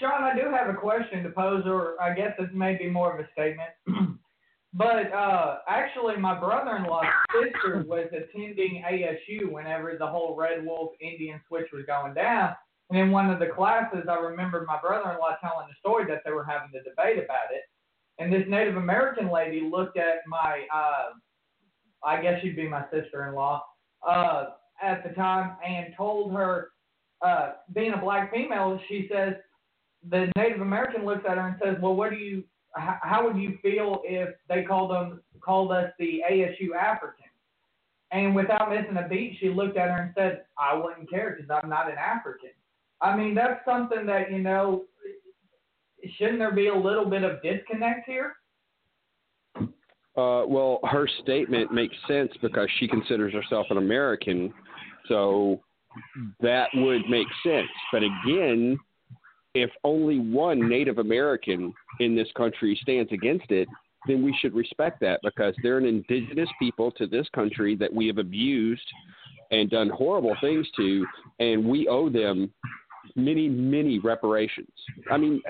[0.00, 3.14] Sean, I do have a question to pose, or I guess it may be more
[3.14, 3.70] of a statement.
[4.74, 11.40] but uh, actually, my brother-in-law's sister was attending ASU whenever the whole Red Wolf Indian
[11.46, 12.56] switch was going down.
[12.90, 16.30] And in one of the classes, I remember my brother-in-law telling the story that they
[16.30, 17.62] were having a debate about it.
[18.18, 21.14] And this Native American lady looked at my, uh,
[22.04, 23.62] I guess she'd be my sister-in-law,
[24.06, 24.44] uh,
[24.80, 26.70] at the time, and told her,
[27.22, 29.34] uh, being a black female, she says,
[30.10, 32.44] the Native American looks at her and says, "Well, what do you?
[32.74, 37.22] How, how would you feel if they called them called us the ASU Africans?"
[38.12, 41.50] And without missing a beat, she looked at her and said, "I wouldn't care because
[41.62, 42.50] I'm not an African."
[43.00, 44.84] I mean, that's something that you know.
[46.18, 48.34] Shouldn't there be a little bit of disconnect here?
[49.58, 54.52] Uh, well, her statement makes sense because she considers herself an American,
[55.08, 55.60] so
[56.40, 57.68] that would make sense.
[57.92, 58.78] But again,
[59.54, 63.68] if only one Native American in this country stands against it,
[64.06, 68.06] then we should respect that because they're an indigenous people to this country that we
[68.06, 68.86] have abused
[69.50, 71.06] and done horrible things to,
[71.40, 72.52] and we owe them
[73.14, 74.70] many, many reparations.
[75.10, 75.42] I mean,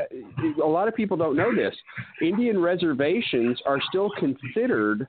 [0.62, 1.74] a lot of people don't know this.
[2.20, 5.08] Indian reservations are still considered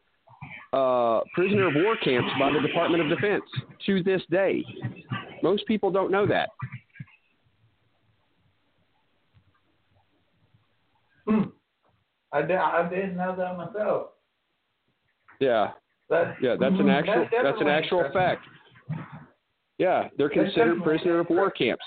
[0.74, 3.44] uh, prisoner of war camps by the Department of Defense
[3.86, 4.64] to this day.
[5.44, 6.49] Most people don't know that.
[11.28, 11.44] Hmm.
[12.32, 12.56] I did.
[12.56, 14.07] I didn't know that myself.
[15.40, 15.72] Yeah,
[16.10, 18.44] That's, yeah, that's an actual That's that's, an actual fact.
[19.78, 21.84] Yeah, they're considered prisoner of war camps.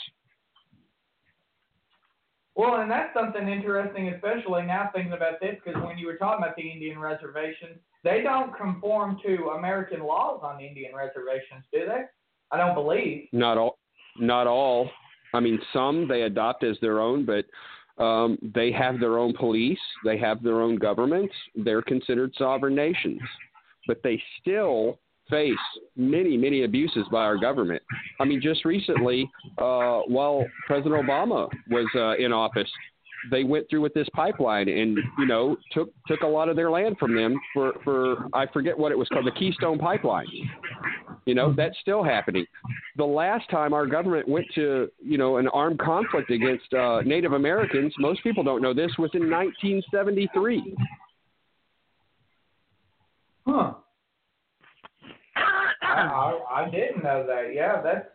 [2.57, 6.45] Well, and that's something interesting, especially now thinking about this, because when you were talking
[6.45, 12.03] about the Indian reservations, they don't conform to American laws on Indian reservations, do they?
[12.51, 13.29] I don't believe.
[13.33, 13.79] Not all,
[14.19, 14.91] not all.
[15.33, 17.45] I mean, some they adopt as their own, but
[18.03, 19.79] um, they have their own police.
[20.05, 21.35] They have their own governments.
[21.55, 23.21] They're considered sovereign nations,
[23.87, 24.99] but they still
[25.31, 25.55] face
[25.97, 27.83] many, many abuses by our government.
[28.19, 32.69] I mean, just recently, uh, while President Obama was uh, in office,
[33.31, 36.71] they went through with this pipeline and you know took took a lot of their
[36.71, 40.27] land from them for for I forget what it was called the Keystone Pipeline.
[41.27, 42.47] You know that's still happening.
[42.97, 47.33] The last time our government went to you know an armed conflict against uh, Native
[47.33, 50.75] Americans, most people don't know this was in 1973.
[53.47, 53.73] Huh.
[55.91, 57.55] I, I, I didn't know that.
[57.55, 58.07] Yeah, that's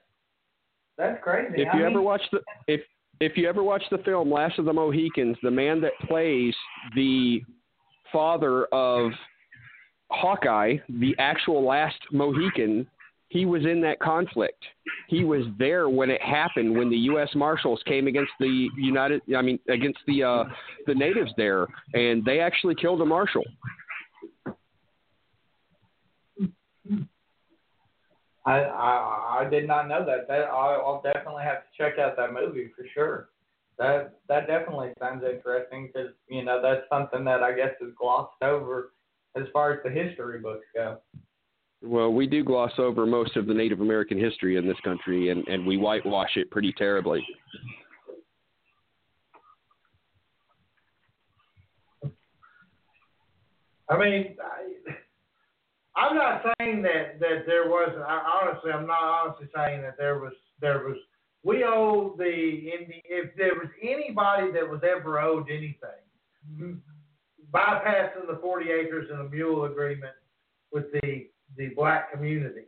[0.98, 1.62] that's crazy.
[1.62, 2.82] If I you mean, ever watch the if
[3.20, 6.54] if you ever watch the film Last of the Mohicans, the man that plays
[6.96, 7.42] the
[8.12, 9.12] father of
[10.12, 12.88] Hawkeye, the actual last Mohican,
[13.30, 14.64] he was in that conflict.
[15.08, 17.30] He was there when it happened when the U.S.
[17.36, 20.44] Marshals came against the United, I mean, against the uh,
[20.88, 23.44] the natives there, and they actually killed a marshal.
[28.46, 30.28] I, I I did not know that.
[30.28, 33.30] That I, I'll definitely have to check out that movie for sure.
[33.78, 38.42] That that definitely sounds interesting because you know that's something that I guess is glossed
[38.42, 38.92] over
[39.36, 41.00] as far as the history books go.
[41.82, 45.48] Well, we do gloss over most of the Native American history in this country, and,
[45.48, 47.24] and we whitewash it pretty terribly.
[53.88, 54.75] I mean, I,
[55.98, 57.90] I'm not saying that that there was.
[58.08, 60.98] I, honestly, I'm not honestly saying that there was there was.
[61.44, 66.82] We owe the if there was anybody that was ever owed anything,
[67.54, 70.14] bypassing the 40 acres and the mule agreement
[70.72, 71.28] with the
[71.58, 72.66] the black community.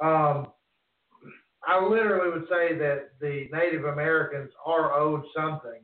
[0.00, 0.48] Um,
[1.66, 5.80] I literally would say that the Native Americans are owed something,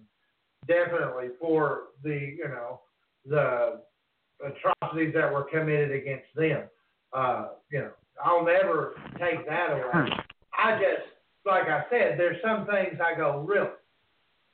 [0.69, 2.81] definitely for the you know
[3.27, 3.81] the
[4.45, 6.65] atrocities that were committed against them.
[7.15, 7.91] Uh, you know,
[8.25, 10.09] I'll never take that away.
[10.59, 11.07] I just,
[11.47, 13.69] like I said, there's some things I go, really.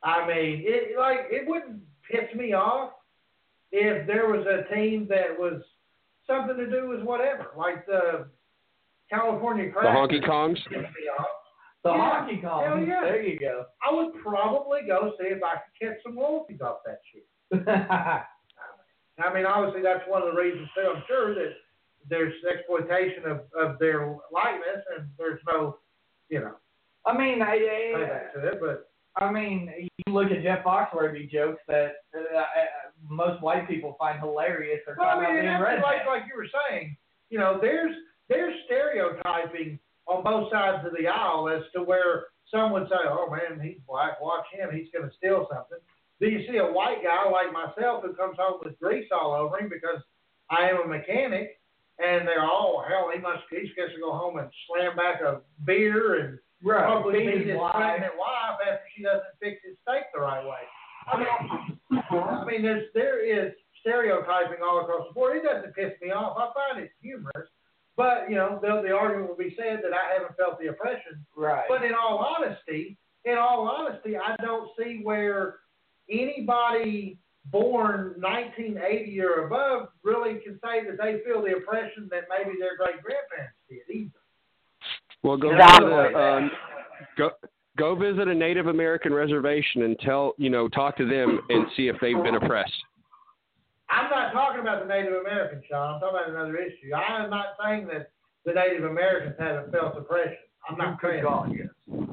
[0.02, 1.80] I mean, it like it wouldn't
[2.10, 2.92] piss me off
[3.72, 5.62] if there was a team that was
[6.26, 8.26] something to do with whatever, like the
[9.10, 10.56] California The honky kongs.
[10.56, 11.26] pissed me off.
[11.84, 12.64] The Yeah, honky kong.
[12.64, 13.00] hell yeah.
[13.02, 13.64] There you go.
[13.86, 17.26] I would probably go see if I could catch some royalties off that shit.
[17.68, 20.92] I mean, obviously that's one of the reasons too.
[20.94, 21.52] I'm sure that
[22.09, 25.78] there's exploitation of, of their likeness, and there's no,
[26.28, 26.55] you know,
[27.06, 28.60] I mean, I, payback to it.
[28.60, 32.44] But I mean, you look at Jeff Foxworthy jokes that uh, uh,
[33.09, 34.81] most white people find hilarious.
[34.86, 36.97] Or well, I mean, and like like you were saying,
[37.31, 37.94] you know, there's
[38.28, 43.31] there's stereotyping on both sides of the aisle as to where some would say, "Oh
[43.31, 44.20] man, he's black.
[44.20, 44.70] Watch him.
[44.72, 45.78] He's going to steal something."
[46.20, 49.59] Do you see a white guy like myself who comes home with grease all over
[49.59, 50.02] him because
[50.51, 51.59] I am a mechanic,
[52.02, 55.40] and they're all, hell, he must he's supposed to go home and slam back a
[55.64, 57.72] beer and Right, probably beat his his wife.
[57.74, 60.60] pregnant wife after she doesn't fix his steak the right way.
[61.09, 65.39] I mean, I mean, there's there is stereotyping all across the board.
[65.39, 66.36] It doesn't piss me off.
[66.36, 67.48] I find it humorous,
[67.97, 71.24] but you know, the, the argument will be said that I haven't felt the oppression.
[71.35, 71.64] Right.
[71.66, 75.60] But in all honesty, in all honesty, I don't see where
[76.10, 82.56] anybody born 1980 or above really can say that they feel the oppression that maybe
[82.58, 84.10] their great grandparents did either.
[85.22, 85.88] Well, go Exactly.
[85.88, 86.50] visit um,
[87.16, 87.30] go
[87.76, 91.88] go visit a Native American reservation and tell you know talk to them and see
[91.88, 92.72] if they've been oppressed.
[93.88, 95.94] I'm not talking about the Native Americans, Sean.
[95.94, 96.94] I'm talking about another issue.
[96.94, 98.12] I am not saying that
[98.44, 100.36] the Native Americans haven't felt oppression.
[100.68, 101.48] I'm not saying that.
[101.52, 102.08] yes.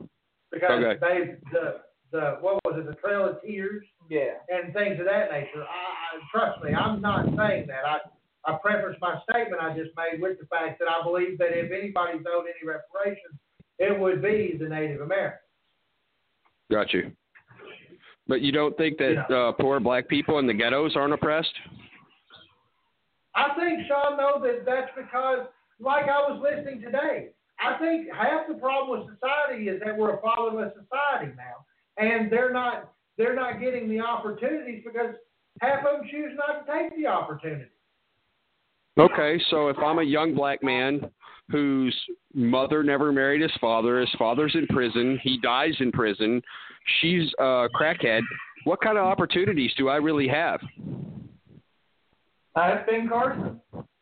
[0.51, 0.97] because Okay.
[1.01, 1.81] they the
[2.11, 4.39] the what was it the Trail of Tears Yeah.
[4.49, 5.63] and things of that nature.
[5.63, 7.85] I, I trust me, I'm not saying that.
[7.85, 7.97] I
[8.45, 11.69] I preface my statement I just made with the fact that I believe that if
[11.71, 13.35] anybody's owed any reparations,
[13.77, 15.41] it would be the Native Americans.
[16.71, 17.11] Got you.
[18.27, 21.53] But you don't think that uh, poor black people in the ghettos aren't oppressed?
[23.35, 25.47] I think Sean know that that's because,
[25.79, 27.29] like I was listening today,
[27.59, 31.65] I think half the problem with society is that we're a fatherless society now,
[31.97, 35.15] and they're not they're not getting the opportunities because
[35.61, 37.65] half of them choose not to take the opportunity.
[38.99, 41.01] Okay, so if I'm a young black man
[41.49, 41.95] whose
[42.33, 46.41] mother never married his father, his father's in prison, he dies in prison,
[46.99, 48.21] she's a crackhead,
[48.65, 50.59] what kind of opportunities do I really have?
[52.55, 53.61] That's Ben Carson.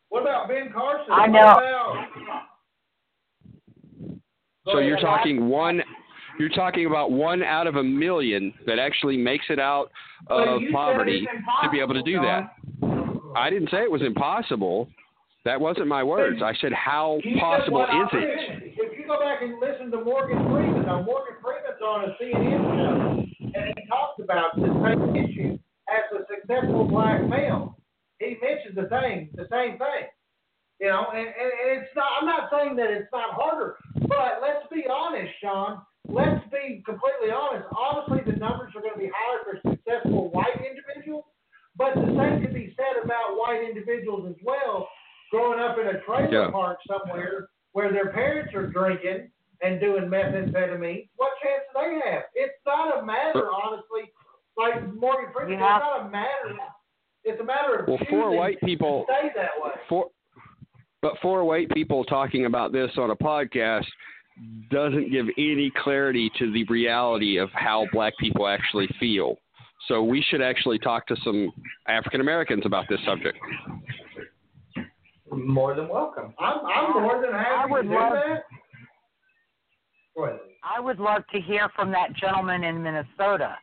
[0.10, 1.12] What about Ben Carson?
[1.12, 1.40] I know.
[1.42, 2.08] about-
[4.66, 5.84] So you're talking one
[6.40, 9.92] you're talking about one out of a million that actually makes it out
[10.28, 11.28] of poverty
[11.64, 12.54] to be able to do that.
[13.36, 14.90] I didn't say it was impossible.
[15.44, 16.42] That wasn't my words.
[16.44, 18.74] I said how You possible is it?
[18.78, 22.64] If you go back and listen to Morgan Freeman, now Morgan Freeman's on a CNN
[22.76, 27.78] show, and he talks about the same issue as a successful black male.
[28.20, 30.10] He mentions the same, the same thing.
[30.80, 32.08] You know, and, and, and it's not.
[32.20, 35.82] I'm not saying that it's not harder, but let's be honest, Sean.
[36.08, 37.66] Let's be completely honest.
[37.76, 41.26] Obviously, the numbers are going to be higher for successful white individuals,
[41.78, 44.88] but the same can be said about white individuals as well.
[45.32, 46.52] Growing up in a trailer Yeah.
[46.52, 49.30] park somewhere where their parents are drinking
[49.62, 52.24] and doing methamphetamine, what chance do they have?
[52.36, 54.12] It's not a matter, honestly,
[54.58, 55.54] like Morgan Freeman.
[55.54, 56.58] It's not a matter.
[57.24, 59.72] It's a matter of Well, four white people- to stay that way.
[59.90, 60.10] For,
[61.02, 63.88] but four white people talking about this on a podcast
[64.70, 69.38] doesn't give any clarity to the reality of how black people actually feel.
[69.88, 71.52] So we should actually talk to some
[71.88, 73.38] African Americans about this subject.
[75.32, 76.34] More than welcome.
[76.40, 78.44] I'm, I'm more than happy I would to do love- that.
[80.16, 80.40] Go.
[80.64, 83.58] I would love to hear from that gentleman in Minnesota.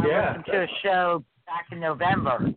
[0.00, 0.28] I Yeah.
[0.28, 2.52] listened to a show back in November.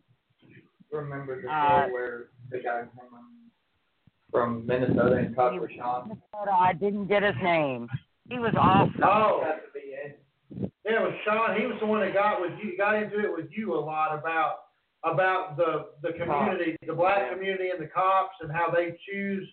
[0.91, 3.09] Remember the Uh, show where the guy from
[4.31, 6.09] from Minnesota and talked with Sean?
[6.09, 7.87] Minnesota, I didn't get his name.
[8.29, 9.01] He was awesome.
[9.03, 10.21] Oh, Has to be it.
[10.85, 11.59] yeah, it was Sean.
[11.59, 14.17] He was the one that got with you, got into it with you a lot
[14.17, 14.69] about
[15.03, 19.47] about the the community, the black community, and the cops, and how they choose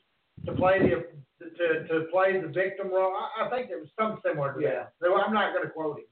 [0.44, 1.06] to play the
[1.40, 3.14] to to play the victim role.
[3.14, 4.70] I, I think it was something similar to Yeah.
[4.70, 4.92] that.
[5.00, 6.04] So I'm not going to quote him.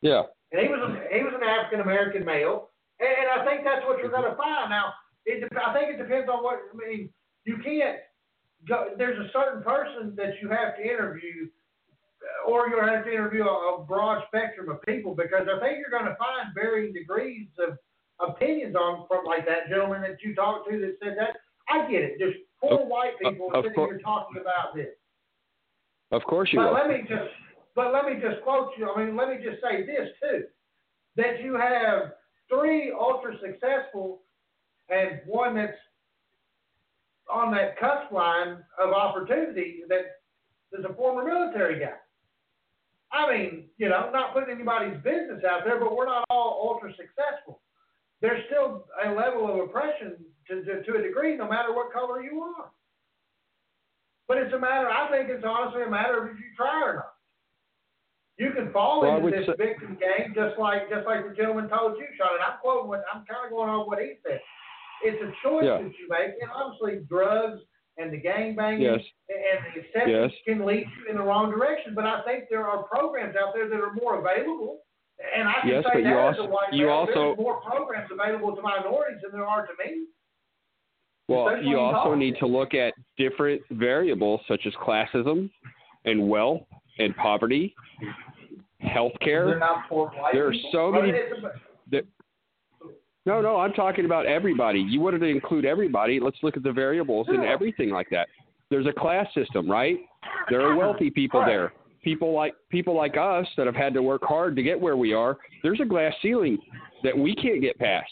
[0.00, 0.22] Yeah.
[0.52, 2.70] And he was a, he was an African American male,
[3.00, 4.22] and, and I think that's what you're mm-hmm.
[4.22, 4.70] going to find.
[4.70, 4.94] Now,
[5.26, 7.10] it, I think it depends on what I mean.
[7.48, 7.96] You can't
[8.68, 8.90] go.
[8.98, 11.48] There's a certain person that you have to interview,
[12.46, 15.88] or you'll have to interview a, a broad spectrum of people because I think you're
[15.98, 17.78] going to find varying degrees of
[18.20, 21.36] opinions on from like that gentleman that you talked to that said that.
[21.70, 22.12] I get it.
[22.18, 24.92] There's four Of- white people of sitting cour- here talking about this.
[26.12, 26.74] Of course you But will.
[26.80, 27.30] let me just,
[27.74, 28.90] but let me just quote you.
[28.90, 30.44] I mean, let me just say this too:
[31.16, 32.12] that you have
[32.48, 34.20] three ultra successful
[34.90, 35.76] and one that's
[37.30, 40.18] on that cusp line of opportunity that
[40.72, 41.94] is a former military guy.
[43.12, 46.90] I mean, you know, not putting anybody's business out there, but we're not all ultra
[46.90, 47.62] successful.
[48.20, 50.16] There's still a level of oppression
[50.48, 52.70] to, to, to a degree, no matter what color you are.
[54.26, 56.94] But it's a matter, I think it's honestly a matter of if you try or
[56.96, 57.12] not.
[58.36, 61.68] You can fall Well, into this say- victim game just like just like the gentleman
[61.68, 62.34] told you, Sean.
[62.34, 64.40] And I'm quoting what I'm kind of going on what he said.
[65.02, 65.78] It's a choice Yeah.
[65.82, 67.60] that you make, and obviously drugs
[67.98, 69.00] and the gang banging Yes.
[69.28, 70.42] and the acceptance Yes.
[70.44, 71.94] can lead you in the wrong direction.
[71.94, 74.82] But I think there are programs out there that are more available.
[75.34, 77.12] And I can Yes, say but that you as a also- white you male, also-
[77.34, 80.06] there's more programs available to minorities than there are to me.
[81.26, 85.50] Well, Especially you also need to look at different variables such as classism
[86.04, 86.62] and wealth
[86.98, 87.74] and poverty,
[88.82, 89.58] healthcare.
[89.58, 91.12] not poor white There are so many.
[93.28, 94.80] No, no, I'm talking about everybody.
[94.80, 96.18] You wanted to include everybody.
[96.18, 98.26] Let's look at the variables and everything like that.
[98.70, 99.98] There's a class system, right?
[100.48, 101.74] There are wealthy people there.
[102.02, 105.12] People like people like us that have had to work hard to get where we
[105.12, 105.36] are.
[105.62, 106.56] There's a glass ceiling
[107.02, 108.10] that we can't get past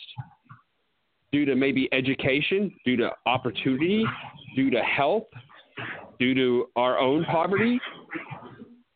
[1.33, 4.05] due to maybe education, due to opportunity,
[4.55, 5.29] due to health,
[6.19, 7.81] due to our own poverty.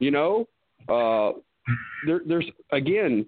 [0.01, 0.47] You know,
[0.87, 1.33] uh,
[2.07, 3.25] there, there's again,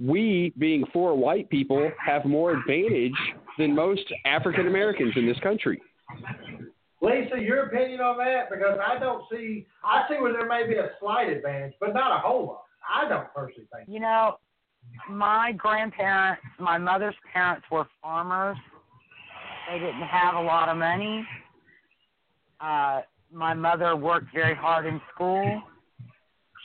[0.00, 3.12] we being four white people have more advantage
[3.58, 5.80] than most African Americans in this country.
[7.00, 8.50] Lisa, your opinion on that?
[8.50, 12.16] Because I don't see, I see where there may be a slight advantage, but not
[12.16, 12.62] a whole lot.
[12.88, 13.88] I don't personally think.
[13.88, 14.38] You know,
[15.08, 18.56] my grandparents, my mother's parents were farmers.
[19.70, 21.26] They didn't have a lot of money.
[22.60, 23.02] Uh,
[23.32, 25.62] my mother worked very hard in school.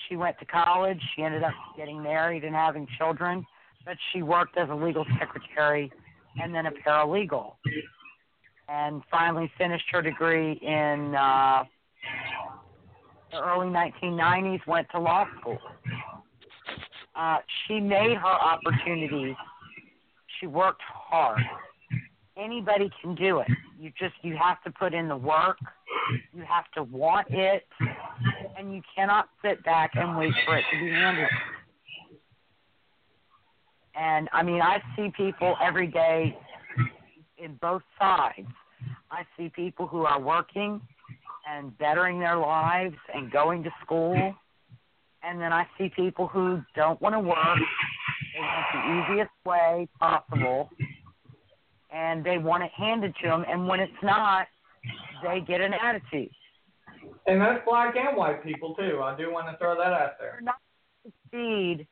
[0.09, 0.99] She went to college.
[1.15, 3.45] She ended up getting married and having children,
[3.85, 5.91] but she worked as a legal secretary
[6.41, 7.53] and then a paralegal.
[8.67, 11.63] And finally finished her degree in uh,
[13.31, 15.59] the early 1990s, went to law school
[17.15, 19.35] uh, she made her opportunities
[20.39, 21.41] she worked hard.
[22.35, 23.47] Anybody can do it.
[23.79, 25.57] You just you have to put in the work.
[26.33, 27.65] You have to want it,
[28.57, 31.27] and you cannot sit back and wait for it to be handed.
[33.95, 36.37] And I mean, I see people every day
[37.37, 38.47] in both sides.
[39.11, 40.81] I see people who are working
[41.49, 44.35] and bettering their lives and going to school.
[45.23, 47.59] And then I see people who don't want to work.
[48.33, 50.69] They want the easiest way possible.
[51.93, 53.45] And they want it handed to them.
[53.47, 54.47] And when it's not,
[55.23, 56.29] they get an attitude.
[57.27, 59.01] And that's black and white people too.
[59.03, 60.39] I do want to throw that out there.
[60.41, 60.55] Not
[61.03, 61.87] succeed.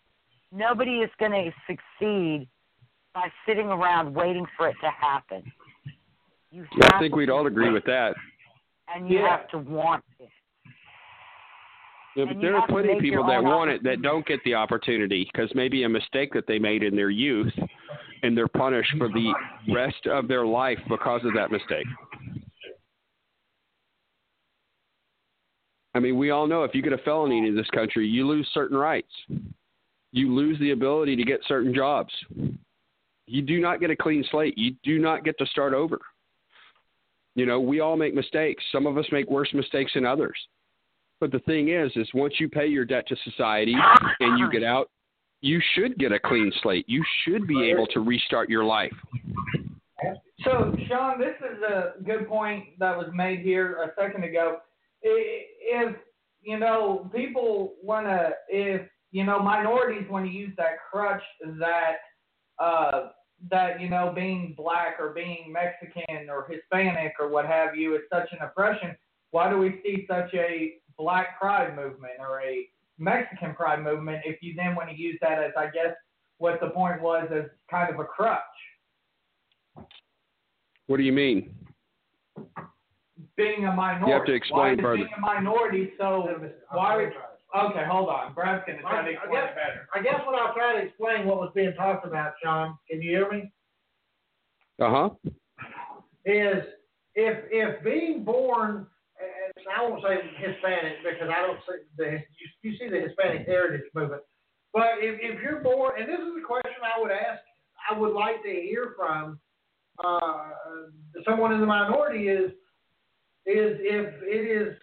[0.51, 2.47] Nobody is going to succeed
[3.13, 5.43] by sitting around waiting for it to happen.
[6.51, 8.15] You I have think we'd all agree with that.
[8.93, 9.37] and you Yeah.
[9.37, 10.29] have to want it.
[12.15, 15.29] Yeah, but there are plenty of people that want it that don't get the opportunity
[15.31, 17.53] because maybe a mistake that they made in their youth,
[18.23, 19.33] and they're punished for the
[19.73, 21.87] rest of their life because of that mistake.
[25.93, 28.47] I mean, we all know if you get a felony in this country, you lose
[28.53, 29.11] certain rights.
[30.11, 32.13] You lose the ability to get certain jobs.
[33.27, 34.57] You do not get a clean slate.
[34.57, 35.99] You do not get to start over.
[37.35, 38.63] You know, we all make mistakes.
[38.71, 40.37] Some of us make worse mistakes than others.
[41.19, 43.75] But the thing is, is once you pay your debt to society
[44.19, 44.89] and you get out,
[45.41, 46.85] you should get a clean slate.
[46.87, 48.93] You should be able to restart your life.
[50.43, 54.57] So, Sean, this is a good point that was made here a second ago.
[55.01, 55.95] If,
[56.41, 61.23] you know, people want to, if, you know, minorities want to use that crutch
[61.59, 61.97] that,
[62.59, 63.09] uh,
[63.49, 68.01] that, you know, being black or being Mexican or Hispanic or what have you is
[68.11, 68.95] such an oppression,
[69.31, 72.67] why do we see such a black pride movement or a
[72.99, 75.95] Mexican pride movement if you then want to use that as, I guess,
[76.37, 78.39] what the point was as kind of a crutch?
[80.87, 81.53] What do you mean?
[83.41, 84.07] Being a minority.
[84.07, 84.97] You have to explain why further.
[84.97, 86.29] Being a minority, so
[86.71, 87.09] why?
[87.51, 88.33] Okay, hold on.
[88.33, 89.87] Brad's gonna try to I explain guess, it better.
[89.93, 93.11] I guess when I'll try to explain what was being talked about, Sean, can you
[93.11, 93.51] hear me?
[94.79, 95.09] Uh huh.
[96.25, 96.63] Is
[97.15, 98.87] if if being born,
[99.19, 103.45] and I won't say Hispanic because I don't see the you, you see the Hispanic
[103.45, 104.21] heritage movement,
[104.73, 107.41] but if if you're born, and this is a question I would ask,
[107.89, 109.39] I would like to hear from
[110.03, 110.49] uh,
[111.27, 112.51] someone in the minority is
[113.45, 114.77] is if it is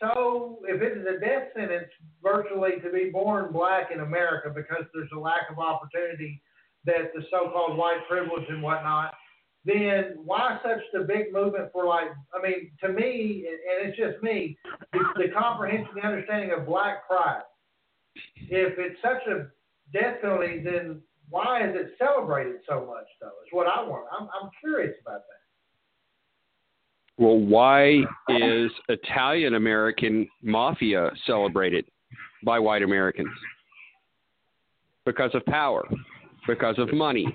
[0.00, 1.88] so if it is a death sentence
[2.22, 6.42] virtually to be born black in America because there's a lack of opportunity
[6.84, 9.14] that the so-called white privilege and whatnot,
[9.64, 14.22] then why such the big movement for like I mean to me and it's just
[14.22, 14.58] me
[14.92, 17.42] the, the comprehension the understanding of black pride.
[18.36, 19.46] If it's such a
[19.92, 23.28] death penalty, then why is it celebrated so much though?
[23.28, 24.06] Is what I want.
[24.12, 25.43] I'm I'm curious about that.
[27.16, 31.84] Well, why is Italian American mafia celebrated
[32.44, 33.30] by white Americans?
[35.06, 35.86] Because of power,
[36.46, 37.26] because of money,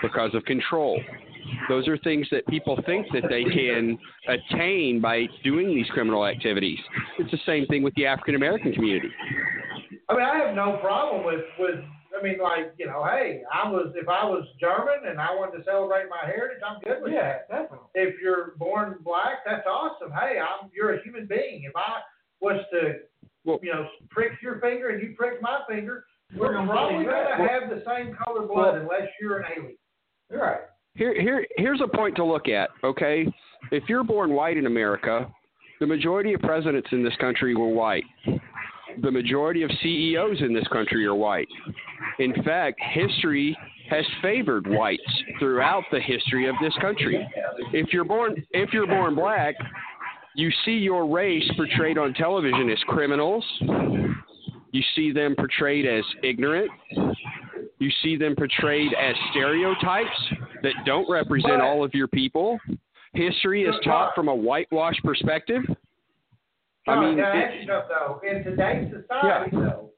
[0.00, 0.98] because of control.
[1.68, 3.98] Those are things that people think that they can
[4.28, 6.78] attain by doing these criminal activities.
[7.18, 9.10] It's the same thing with the African American community.
[10.08, 11.76] I mean, I have no problem with with.
[12.18, 15.58] I mean, like you know, hey, I was if I was German and I wanted
[15.58, 17.48] to celebrate my heritage, I'm good with Yeah, that.
[17.48, 17.88] definitely.
[17.94, 20.10] If you're born black, that's awesome.
[20.12, 21.64] Hey, I'm you're a human being.
[21.64, 22.00] If I
[22.40, 22.94] was to,
[23.62, 26.04] you know, prick your finger and you prick my finger,
[26.36, 29.76] we're probably gonna have the same color blood unless you're an alien.
[30.30, 30.60] You're right.
[30.94, 32.70] Here, here, here's a point to look at.
[32.82, 33.26] Okay,
[33.70, 35.30] if you're born white in America,
[35.78, 38.04] the majority of presidents in this country were white.
[39.02, 41.48] The majority of CEOs in this country are white.
[42.18, 43.56] In fact, history
[43.90, 45.02] has favored whites
[45.38, 47.26] throughout the history of this country.
[47.72, 49.54] If you're born, if you're born black,
[50.34, 53.44] you see your race portrayed on television as criminals.
[54.72, 56.70] You see them portrayed as ignorant.
[57.78, 60.08] You see them portrayed as stereotypes
[60.62, 62.58] that don't represent all of your people.
[63.12, 65.62] History is taught from a whitewashed perspective.
[66.86, 68.20] I mean, can I it- ask you though?
[68.24, 69.90] In today's society, though,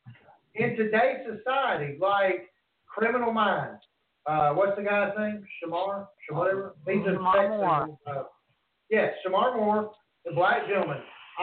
[0.55, 2.51] in today's society, like
[2.87, 3.83] Criminal Minds,
[4.27, 5.45] uh, what's the guy's name?
[5.63, 6.75] Shemar, Sh- whatever.
[6.87, 7.99] He's a Shemar Texan, Moore.
[8.07, 8.23] Uh,
[8.91, 9.93] yes, Shemar Moore,
[10.25, 10.99] the black gentleman.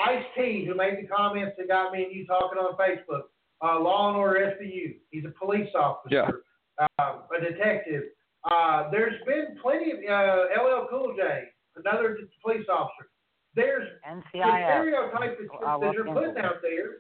[0.08, 3.24] Ice T, who made the comments that got me and you talking on Facebook.
[3.64, 4.96] Uh, Law and Order SVU.
[5.12, 6.42] He's a police officer,
[6.78, 8.04] uh, a detective.
[8.44, 11.44] Uh, there's been plenty of uh, LL Cool J,
[11.78, 13.08] another police officer.
[13.56, 17.00] There's the stereotype that, I that love you're putting out there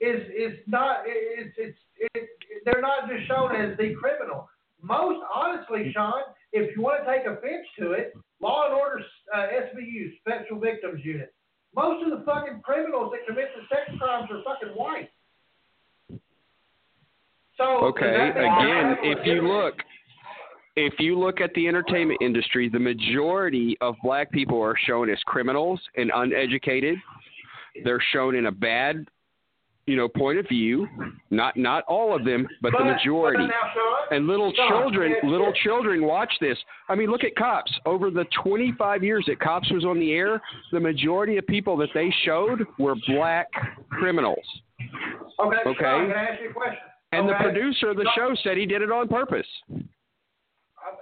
[0.00, 1.78] is is not it's it's
[2.14, 2.28] it,
[2.64, 4.48] they're not just shown as the criminal.
[4.82, 6.20] most honestly, Sean,
[6.52, 9.02] if you want to take offense to it, Law and Order
[9.34, 11.32] uh, SVU, Special Victims Unit.
[11.74, 15.10] Most of the fucking criminals that commit the sex crimes are fucking white.
[17.56, 19.74] So Okay, again, if you legitimate- look
[20.76, 25.18] if you look at the entertainment industry, the majority of black people are shown as
[25.26, 26.98] criminals and uneducated.
[27.84, 29.06] They're shown in a bad,
[29.86, 30.86] you know, point of view.
[31.30, 33.44] Not not all of them, but the majority.
[33.44, 36.58] but now, And little Sean, children, little children watch this.
[36.88, 37.72] I mean, look at Cops.
[37.86, 40.40] Over the 25 years that Cops was on the air,
[40.72, 43.48] the majority of people that they showed were black
[43.90, 44.44] criminals.
[45.38, 45.78] Okay, Okay.
[45.80, 46.78] Sean, can I ask you a question?
[47.12, 49.46] And the producer of the show said he did it on purpose.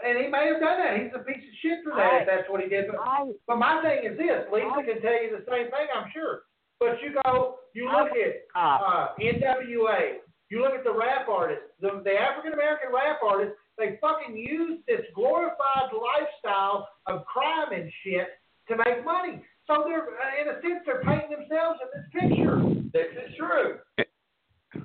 [0.04, 0.96] And he may have done that.
[0.96, 2.88] He's a piece of shit for that if that's what he did.
[2.88, 3.00] But,
[3.46, 6.48] but my thing is this: Lisa can tell you the same thing, I'm sure.
[6.80, 12.02] But you go, you look at uh, NWA, you look at the rap artists, the,
[12.04, 13.56] the African American rap artists.
[13.76, 18.28] They fucking use this glorified lifestyle of crime and shit
[18.68, 19.42] to make money.
[19.66, 22.62] So they're, uh, in a sense, they're painting themselves in this picture.
[22.92, 23.78] This is true.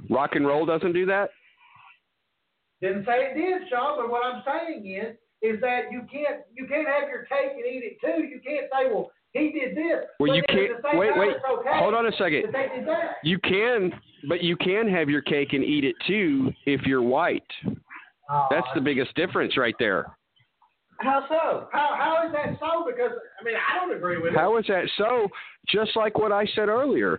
[0.10, 1.30] Rock and roll doesn't do that.
[2.82, 6.68] Didn't say it did, Sean, but what I'm saying is, is that you can't you
[6.68, 8.24] can't have your cake and eat it too.
[8.24, 10.06] You can't say, well, he did this.
[10.20, 10.72] Well, but you can't.
[10.72, 11.30] At the same Wait, wait.
[11.30, 12.44] Okay Hold on a second.
[12.46, 13.18] that they did that.
[13.24, 13.92] You can,
[14.28, 17.44] but you can have your cake and eat it too if you're white.
[18.30, 18.48] Ah.
[18.50, 20.06] That's the biggest difference right there.
[21.00, 21.68] How so?
[21.72, 22.86] How how is that so?
[22.86, 24.62] Because I mean, I don't agree with How it.
[24.62, 25.30] is that so?
[25.68, 27.18] Just like what I said earlier,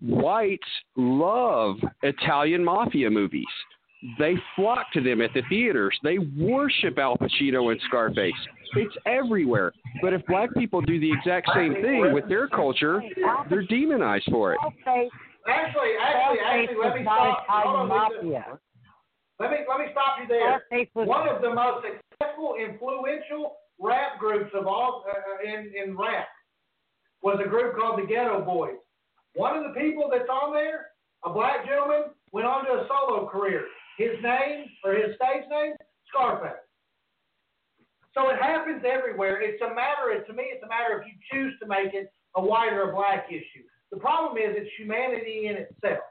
[0.00, 0.62] whites
[0.96, 3.44] love Italian mafia movies.
[4.18, 5.98] They flock to them at the theaters.
[6.02, 8.32] They worship Al Pacino and Scarface.
[8.76, 9.72] It's everywhere.
[10.02, 13.02] But if black people do the exact same thing with their culture,
[13.50, 14.58] they're demonized for it.
[14.64, 15.08] Okay.
[15.48, 17.44] Actually, actually, actually, let me stop.
[17.48, 18.58] Hold on,
[19.40, 20.62] Let me let me stop you there.
[21.06, 26.28] One of the most successful, influential rap groups of all uh, in in rap
[27.22, 28.76] was a group called the Geto Boys.
[29.34, 30.88] One of the people that's on there,
[31.24, 33.64] a black gentleman, went on to a solo career.
[33.98, 35.74] His name or his stage name,
[36.08, 36.62] Scarface.
[38.14, 39.42] So it happens everywhere.
[39.42, 40.16] It's a matter.
[40.16, 42.90] of, To me, it's a matter if you choose to make it a white or
[42.90, 43.64] a black issue.
[43.90, 46.04] The problem is it's humanity in itself.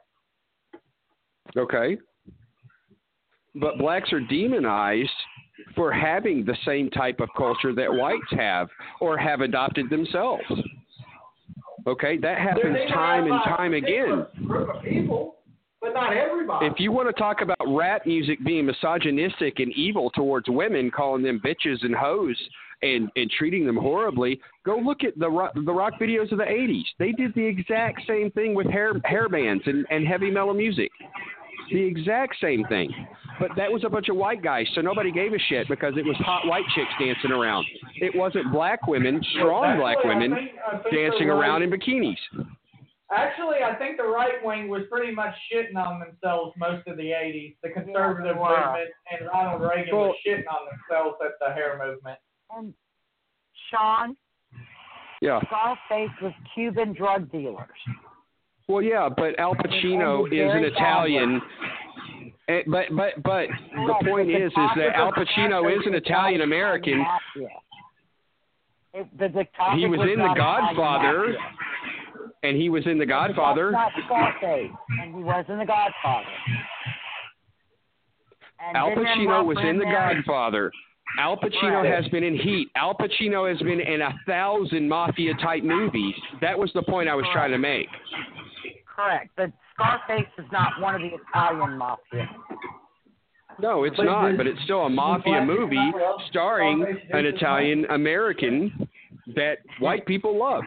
[1.56, 1.98] Okay.
[3.54, 5.10] But blacks are demonized
[5.74, 8.68] for having the same type of culture that whites have
[9.00, 10.44] or have adopted themselves.
[11.86, 14.26] Okay, that happens time and time again.
[14.46, 15.37] Group of people,
[15.80, 16.66] but not everybody.
[16.66, 21.22] If you want to talk about rap music being misogynistic and evil towards women, calling
[21.22, 22.36] them bitches and hoes
[22.82, 26.44] and, and treating them horribly, go look at the rock, the rock videos of the
[26.44, 26.84] 80s.
[26.98, 30.90] They did the exact same thing with hair, hair bands and, and heavy metal music.
[31.70, 32.90] The exact same thing.
[33.38, 36.04] But that was a bunch of white guys, so nobody gave a shit because it
[36.04, 37.66] was hot white chicks dancing around.
[37.96, 42.16] It wasn't black women, strong black women, think- I think dancing around in bikinis.
[43.10, 47.04] Actually, I think the right wing was pretty much shitting on themselves most of the
[47.10, 47.56] 80s.
[47.62, 48.48] The conservative they were.
[48.50, 52.18] movement and Ronald Reagan Well- was shitting on themselves at the hair movement.
[52.50, 52.74] And
[53.70, 54.16] Sean,
[55.22, 55.40] Yeah.
[55.46, 57.68] Scarface was Cuban drug dealers.
[58.68, 61.40] Well, yeah, but Al Pacino is an Italian.
[62.48, 66.42] Eh, But but but the Correct, point is is that Al Pacino is an Italian
[66.42, 66.98] American.
[66.98, 67.48] mafia.
[68.94, 71.38] It, the, the topic He was in The Godfather, mafia.
[72.42, 73.70] And he was in The Godfather.
[73.72, 74.70] That's not Scarface,
[75.02, 76.26] and he was in The Godfather.
[78.60, 80.14] And Al Pacino was in The there?
[80.14, 80.72] Godfather.
[81.18, 81.92] Al Pacino Right.
[81.94, 82.70] has been in Heat.
[82.76, 86.14] Al Pacino has been in a thousand mafia type movies.
[86.40, 87.88] That was the point I was trying to make.
[88.86, 92.28] Correct, but Scarface is not one of the Italian mafia.
[93.60, 95.92] No, it's But not, does- but it's still a mafia movie
[96.28, 96.82] starring
[97.12, 98.88] an Italian American
[99.34, 100.64] that white people love.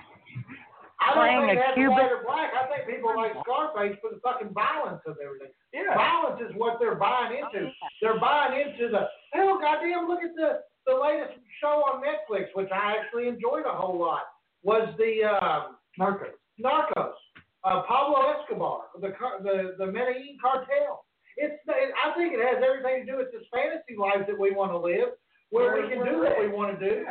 [1.02, 2.50] I Playing don't think a that's Cuban- white or black.
[2.54, 5.50] I think people like Scarface for the fucking violence of everything.
[5.74, 5.98] Yeah.
[5.98, 7.74] Violence is what they're buying into.
[8.02, 10.06] They're buying into the hell, goddamn!
[10.08, 14.30] Look at the the latest show on Netflix, which I actually enjoyed a whole lot.
[14.64, 16.38] Was the um, Narcos.
[16.62, 17.18] Narcos?
[17.64, 19.10] Uh, Pablo Escobar, the
[19.42, 21.06] the the Medellin cartel.
[21.38, 24.52] It's it, I think it has everything to do with this fantasy life that we
[24.52, 25.18] want to live,
[25.50, 27.06] where we can do what we want to do.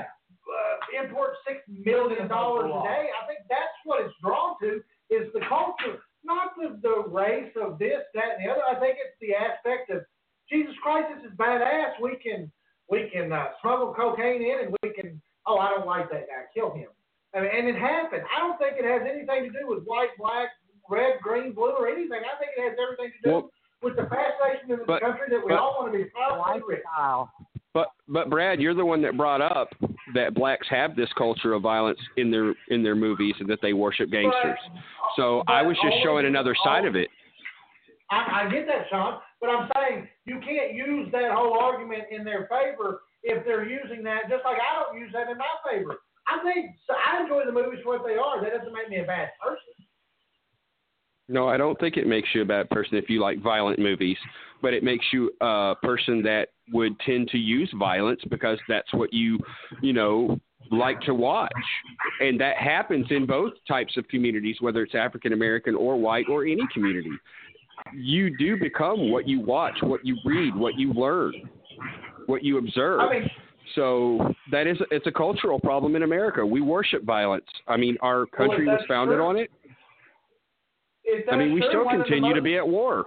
[0.51, 3.07] Uh, import six million dollars a day.
[3.15, 7.79] I think that's what it's drawn to is the culture, not the the race of
[7.79, 8.63] this, that, and the other.
[8.69, 10.03] I think it's the aspect of
[10.51, 11.09] Jesus Christ.
[11.15, 12.01] This is badass.
[12.03, 12.51] We can
[12.89, 15.21] we can uh, smuggle cocaine in, and we can.
[15.47, 16.45] Oh, I don't like that guy.
[16.53, 16.89] Kill him.
[17.35, 18.23] I mean, and it happened.
[18.35, 20.49] I don't think it has anything to do with white, black,
[20.89, 22.21] red, green, blue, or anything.
[22.27, 23.51] I think it has everything to do Well-
[23.83, 26.61] with the fascination in this But- country that we but- all want to be proud
[26.67, 26.83] rich.
[27.73, 29.73] But but Brad, you're the one that brought up
[30.15, 33.73] that blacks have this culture of violence in their in their movies and that they
[33.73, 34.59] worship gangsters.
[35.17, 37.09] So I was just showing another side of it.
[38.11, 42.25] I, I get that, Sean, but I'm saying you can't use that whole argument in
[42.25, 45.97] their favor if they're using that, just like I don't use that in my favor.
[46.27, 48.43] I think so I enjoy the movies for what they are.
[48.43, 49.87] That doesn't make me a bad person.
[51.31, 54.17] No, I don't think it makes you a bad person if you like violent movies,
[54.61, 59.13] but it makes you a person that would tend to use violence because that's what
[59.13, 59.39] you,
[59.81, 60.41] you know,
[60.73, 61.53] like to watch.
[62.19, 66.45] And that happens in both types of communities, whether it's African American or white or
[66.45, 67.13] any community.
[67.95, 71.33] You do become what you watch, what you read, what you learn,
[72.27, 73.01] what you observe.
[73.01, 73.31] I mean,
[73.75, 76.45] So that is it's a cultural problem in America.
[76.45, 77.47] We worship violence.
[77.69, 79.51] I mean, our country was founded true, on it.
[81.13, 83.07] If I mean, we true, still one of the continue to be at war.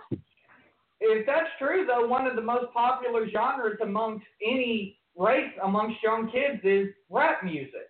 [1.00, 6.30] If that's true, though, one of the most popular genres amongst any race amongst young
[6.32, 7.90] kids is rap music,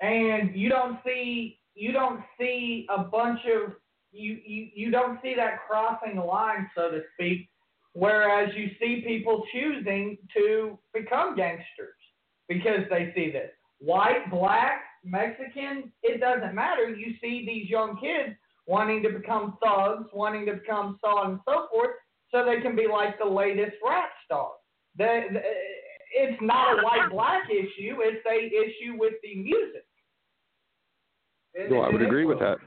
[0.00, 3.72] and you don't see you don't see a bunch of
[4.12, 7.48] you you you don't see that crossing the line, so to speak.
[7.92, 11.96] Whereas you see people choosing to become gangsters
[12.48, 16.90] because they see this white, black, Mexican, it doesn't matter.
[16.90, 18.36] You see these young kids
[18.66, 21.90] wanting to become thugs, wanting to become so on and so forth,
[22.30, 24.50] so they can be like the latest rap star.
[24.96, 25.40] The, the,
[26.12, 29.84] it's not a white black issue, it's a issue with the music.
[31.70, 32.58] No, I would agree with that.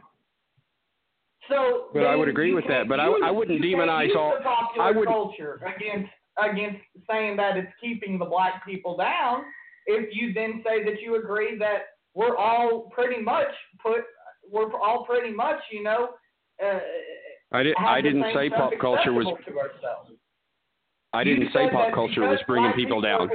[1.49, 4.37] So But I would agree with that, but I- use- I wouldn't demonize all-
[4.79, 9.43] I would- culture against against saying that it's keeping the black people down.
[9.87, 14.05] If you then say that you agree that we're all pretty much put,
[14.51, 16.09] we're all pretty much, you know,
[16.63, 16.79] uh,
[17.51, 19.27] I did, I didn't say pop culture was.
[19.27, 20.11] acceptable to ourselves.
[21.13, 23.29] I didn't say pop culture was bringing black people down.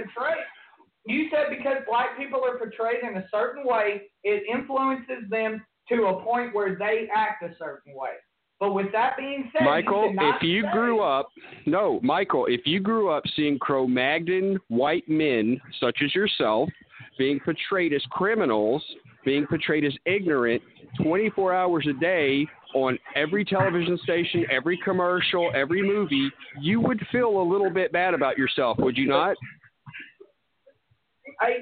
[1.07, 6.07] You said because black people are portrayed in a certain way, it influences them to
[6.07, 8.12] a point where they act a certain way.
[8.61, 11.28] But with that being said, Michael, you if you say- grew up,
[11.66, 16.69] no, Michael, if you grew up seeing Cro-Magnon white men such as yourself
[17.19, 18.82] being portrayed as criminals,
[19.25, 20.63] being portrayed as ignorant
[21.03, 26.31] 24 hours a day on every television station, every commercial, every movie,
[26.61, 29.36] you would feel a little bit bad about yourself, would you not?
[31.41, 31.59] I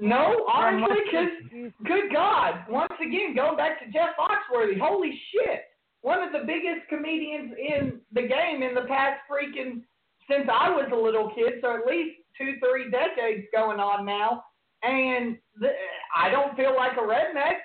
[0.00, 5.60] no, honestly, because good God, once again, going back to Jeff Foxworthy, holy shit,
[6.00, 9.82] one of the biggest comedians in the game in the past freaking
[10.28, 14.44] since I was a little kid, so at least two, three decades going on now,
[14.82, 15.68] and the,
[16.16, 17.58] I don't feel like a redneck.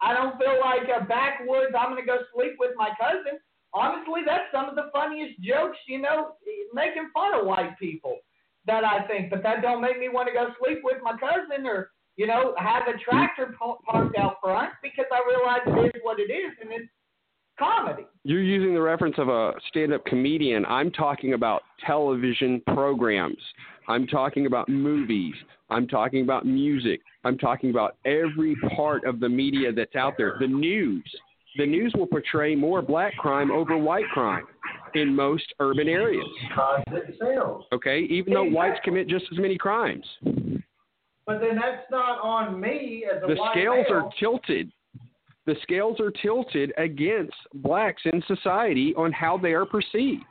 [0.00, 1.74] I don't feel like a backwoods.
[1.78, 3.38] I'm gonna go sleep with my cousin.
[3.74, 6.36] Honestly, that's some of the funniest jokes, you know,
[6.72, 8.16] making fun of white people
[8.66, 11.66] that I think, but that don't make me want to go sleep with my cousin
[11.66, 16.20] or you know have a tractor parked out front because I realize it is what
[16.20, 16.88] it is and it's
[17.58, 18.06] comedy.
[18.24, 20.64] You're using the reference of a stand up comedian.
[20.66, 23.38] I'm talking about television programs.
[23.88, 25.34] I'm talking about movies.
[25.70, 27.00] I'm talking about music.
[27.24, 30.36] I'm talking about every part of the media that's out there.
[30.38, 31.04] The news.
[31.56, 34.44] The news will portray more black crime over white crime
[34.94, 36.24] in most urban areas.
[37.72, 40.04] Okay, even though whites commit just as many crimes.
[40.22, 43.38] But then that's not on me as a black.
[43.38, 43.98] The scales male.
[43.98, 44.70] are tilted.
[45.46, 50.22] The scales are tilted against blacks in society on how they are perceived.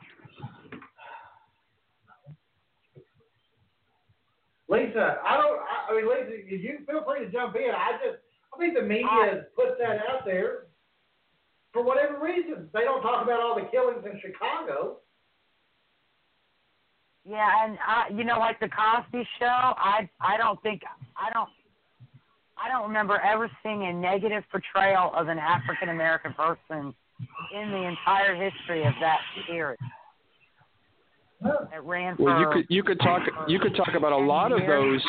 [4.68, 5.60] Lisa, I don't.
[5.60, 7.70] I, I mean, Lisa, you feel free to jump in.
[7.74, 8.18] I just,
[8.52, 10.68] I think the media puts that out there
[11.72, 12.68] for whatever reason.
[12.72, 14.98] They don't talk about all the killings in Chicago.
[17.28, 20.80] Yeah, and I, you know, like the Cosby Show, I, I don't think,
[21.14, 21.50] I don't,
[22.56, 26.94] I don't remember ever seeing a negative portrayal of an African American person
[27.54, 29.78] in the entire history of that series.
[31.44, 32.24] It ran for.
[32.24, 35.02] Well, you could you could talk you could talk about a lot of those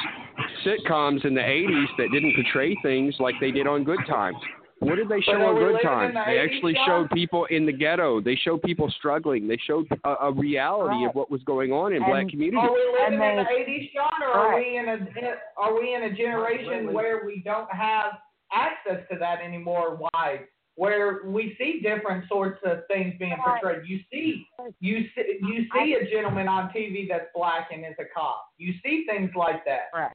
[0.66, 4.38] sitcoms in the '80s that didn't portray things like they did on Good Times.
[4.80, 6.14] What did they show on Good Times?
[6.14, 6.86] the They actually John?
[6.88, 8.22] showed people in the ghetto.
[8.22, 9.48] They showed people struggling.
[9.48, 12.60] They showed a, a reality of what was going on in black communities.
[12.64, 14.66] Are we living And in the '80s, Sean, or are Right.
[14.66, 18.14] we in a are we in a generation where we don't have
[18.54, 19.98] access to that anymore?
[20.14, 20.42] Why?
[20.80, 23.82] Where we see different sorts of things being portrayed.
[23.86, 24.46] You see,
[24.80, 28.46] you see, you see a gentleman on TV that's black and is a cop.
[28.58, 29.90] You see things like that.
[29.94, 30.12] Right.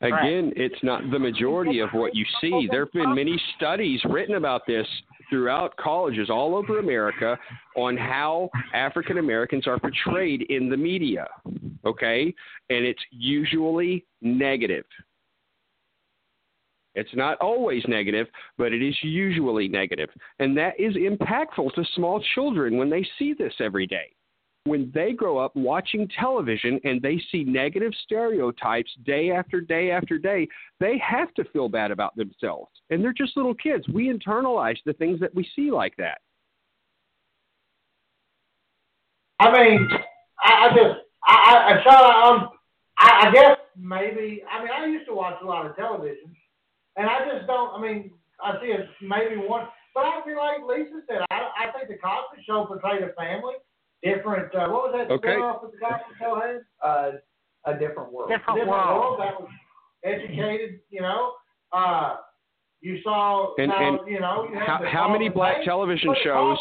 [0.00, 2.66] Again, it's not the majority of what you see.
[2.68, 4.88] There have been many studies written about this
[5.28, 7.38] throughout colleges all over America
[7.76, 11.28] on how African Americans are portrayed in the media.
[11.84, 12.34] Okay?
[12.70, 14.84] And it's usually negative.
[16.94, 18.26] It's not always negative,
[18.58, 20.08] but it is usually negative.
[20.38, 24.14] And that is impactful to small children when they see this every day
[24.64, 30.18] when they grow up watching television and they see negative stereotypes day after day after
[30.18, 30.46] day,
[30.78, 32.70] they have to feel bad about themselves.
[32.90, 33.88] And they're just little kids.
[33.88, 36.18] We internalize the things that we see like that.
[39.38, 39.88] I mean,
[40.44, 42.48] I, I just, I, I, I try um,
[42.98, 46.36] I, I guess maybe, I mean, I used to watch a lot of television,
[46.96, 48.10] and I just don't, I mean,
[48.42, 51.98] I see it maybe one, but I feel like Lisa said, I, I think the
[51.98, 53.54] Cosby Show portrayed a family
[54.02, 54.54] different.
[54.54, 55.32] Uh, what was that Okay.
[55.34, 56.60] spin-off with the Cosby Show had?
[56.82, 57.10] Uh,
[57.66, 58.30] a different world.
[58.30, 59.20] Different world.
[59.20, 59.50] That was
[60.02, 60.80] educated.
[60.88, 61.32] You know,
[61.72, 62.16] uh,
[62.80, 63.54] you saw.
[63.58, 66.56] And- now, and you know, you How, how many black Banks- television shows?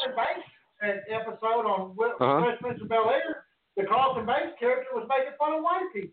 [0.81, 2.39] An episode on Uh-huh.
[2.43, 3.45] Fresh Prince of Bel Air.
[3.77, 6.11] The Carlton Banks character was making fun of white people.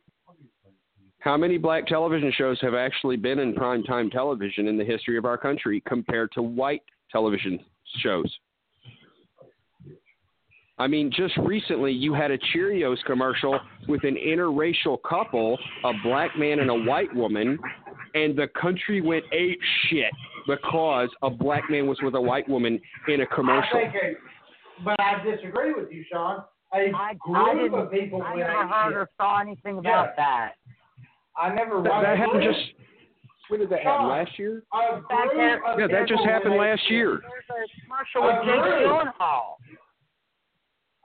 [1.20, 5.24] How many black television shows have actually been in primetime television in the history of
[5.24, 7.58] our country compared to white television
[8.00, 8.32] shows?
[10.78, 16.36] I mean, just recently you had a Cheerios commercial with an interracial couple, a black
[16.38, 17.58] man and a white woman,
[18.14, 20.12] and the country went ape shit
[20.46, 22.78] because a black man was with a white woman
[23.08, 23.78] in a commercial.
[23.78, 24.18] I think,
[24.84, 26.44] but I disagree with you, Sean.
[26.74, 27.78] A I group didn't.
[27.78, 30.52] of people I went never heard or saw anything about that.
[31.38, 31.82] I never.
[31.82, 32.58] That, that happened just.
[33.48, 34.08] When did that happen?
[34.08, 34.64] Last year?
[34.74, 37.20] A Back group there- of Yeah, that just happened last year.
[37.22, 39.14] There's a commercial with A Jake group.
[39.14, 39.46] Gyllenhaal.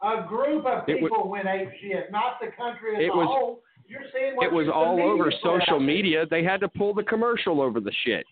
[0.01, 3.15] A group of It wa- people went ape shit, not the country as It a
[3.15, 3.61] was- whole.
[3.85, 6.25] You're seeing what It was all over put out social media.
[6.25, 8.25] They had to pull the commercial over the shit.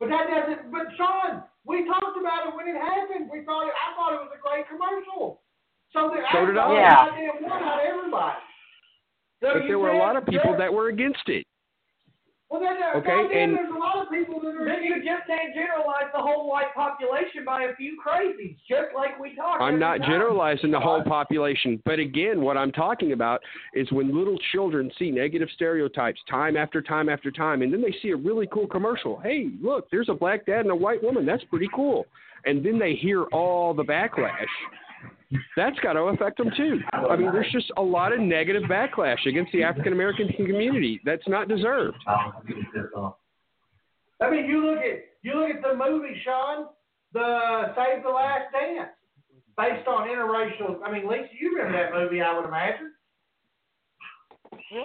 [0.00, 0.72] But that doesn't.
[0.72, 3.28] But Sean, we talked about it when it happened.
[3.30, 5.42] We thought it, I thought it was a great commercial.
[5.92, 6.64] So, the, So did I.
[6.64, 6.94] thought Yeah.
[7.06, 8.36] Goddamn one, not everybody.
[9.40, 11.46] So But there were a lot of people that were against it.
[12.50, 14.64] Well, then, uh, Okay, goddamn, and- there's a lot of people that are.
[14.64, 19.18] Then you just can't generalize the whole white population by a few crazies, just like
[19.20, 19.60] we talk.
[19.60, 20.10] I'm not time.
[20.10, 23.42] generalizing the whole population, but again, what I'm talking about
[23.74, 27.92] is when little children see negative stereotypes time after time after time, and then they
[28.00, 29.18] see a really cool commercial.
[29.18, 31.26] Hey, look, there's a black dad and a white woman.
[31.26, 32.06] That's pretty cool.
[32.46, 34.46] And then they hear all the backlash.
[35.56, 36.80] That's got to affect them too.
[36.92, 41.00] I mean, there's just a lot of negative backlash against the African American community.
[41.04, 41.98] That's not deserved.
[44.20, 46.66] I mean, you look at you look at the movie, Sean,
[47.12, 48.90] the Save the Last Dance,
[49.56, 50.78] based on interracial.
[50.84, 52.22] I mean, Lisa, you remember that movie?
[52.22, 52.92] I would imagine.
[54.72, 54.82] Yeah.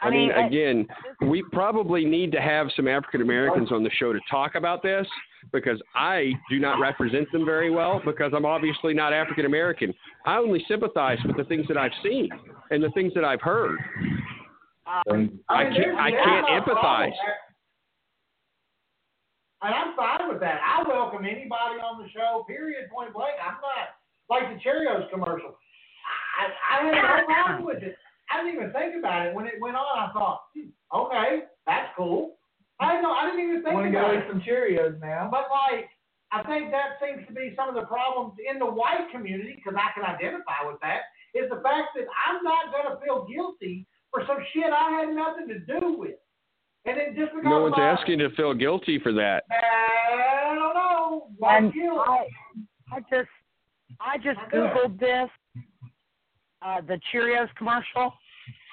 [0.00, 0.86] I, I mean, mean, again,
[1.28, 5.06] we probably need to have some African Americans on the show to talk about this
[5.52, 9.92] because I do not represent them very well because I'm obviously not African American.
[10.26, 12.28] I only sympathize with the things that I've seen
[12.70, 13.78] and the things that I've heard.
[14.86, 17.12] Um, I mean, can't I can't empathize.
[19.62, 20.60] And I'm fine with that.
[20.64, 22.44] I welcome anybody on the show.
[22.48, 22.88] Period.
[22.90, 23.34] Point blank.
[23.44, 25.54] I'm not like the Cheerios commercial.
[26.40, 27.96] I I had no problem with it.
[28.32, 30.08] I didn't even think about it when it went on.
[30.08, 32.36] I thought, hmm, okay, that's cool.
[32.80, 33.12] I didn't know.
[33.12, 33.28] I
[33.90, 35.28] didn't even think Want to about go eat some Cheerios now?
[35.30, 35.90] But like,
[36.32, 39.74] I think that seems to be some of the problems in the white community because
[39.78, 41.10] I can identify with that.
[41.34, 45.14] Is the fact that I'm not going to feel guilty for some shit I had
[45.14, 46.18] nothing to do with,
[46.84, 49.44] and then just because No one's my- asking to feel guilty for that.
[49.50, 51.28] I don't know.
[51.38, 51.98] Why and guilt?
[52.06, 52.24] I,
[52.92, 53.30] I just,
[54.00, 55.30] I just googled this.
[56.62, 58.12] Uh, the Cheerios commercial.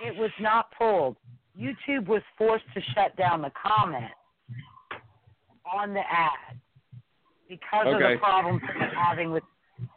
[0.05, 1.17] It was not pulled.
[1.59, 4.11] YouTube was forced to shut down the comment
[5.73, 6.57] on the ad
[7.49, 9.43] because of the problems it was having with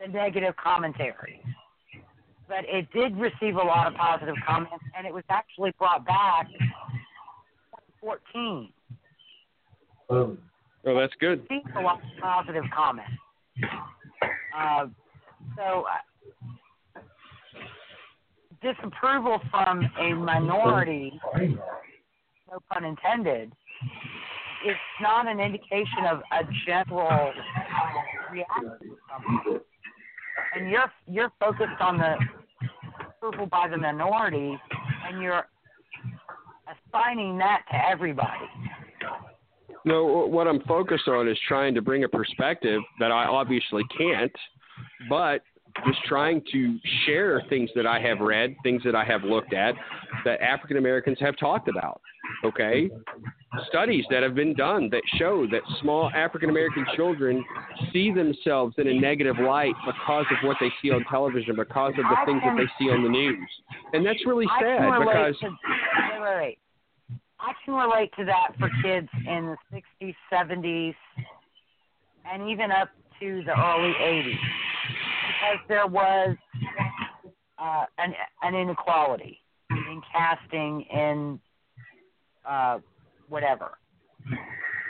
[0.01, 1.43] the negative commentary.
[2.49, 6.49] But it did receive a lot of positive comments, and it was actually brought back
[6.49, 6.67] in
[8.03, 8.73] 2014.
[10.11, 10.37] Oh,
[10.85, 11.47] that's good.
[11.49, 13.13] received a lot of positive comments.
[14.57, 14.87] Uh,
[15.57, 15.85] so,
[16.97, 17.01] uh,
[18.63, 23.53] disapproval from a minority, no pun intended,
[24.65, 27.33] it's not an indication of a general
[28.33, 28.93] reaction.
[30.55, 32.17] And you're you're focused on the
[33.09, 34.59] approval by the minority,
[35.09, 35.47] and you're
[36.93, 38.47] assigning that to everybody.
[39.85, 44.33] No, what I'm focused on is trying to bring a perspective that I obviously can't,
[45.09, 45.43] but
[45.87, 49.75] just trying to share things that I have read, things that I have looked at,
[50.25, 52.01] that African Americans have talked about.
[52.45, 52.91] Okay,
[53.69, 57.45] studies that have been done that show that small African American children
[57.93, 62.05] see themselves in a negative light because of what they see on television, because of
[62.05, 63.49] the I things that they see on the news,
[63.93, 65.37] and that's really sad can because.
[65.41, 66.59] to, wait, wait, wait.
[67.41, 70.95] I can relate to that for kids in the 60s, 70s,
[72.31, 74.35] and even up to the early 80s,
[75.27, 76.37] because there was
[77.59, 81.41] uh, an an inequality in casting in
[82.49, 82.79] uh,
[83.29, 83.79] whatever.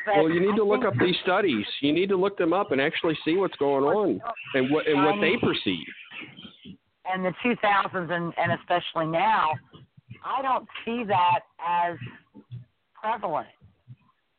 [0.07, 1.65] But Well, you need I to look up these studies.
[1.81, 4.21] You need to look them up and actually see what's going on
[4.55, 5.87] and what and what they perceive.
[7.13, 9.51] and the 2000s and, and especially now,
[10.25, 11.97] I don't see that as
[12.95, 13.49] prevalent.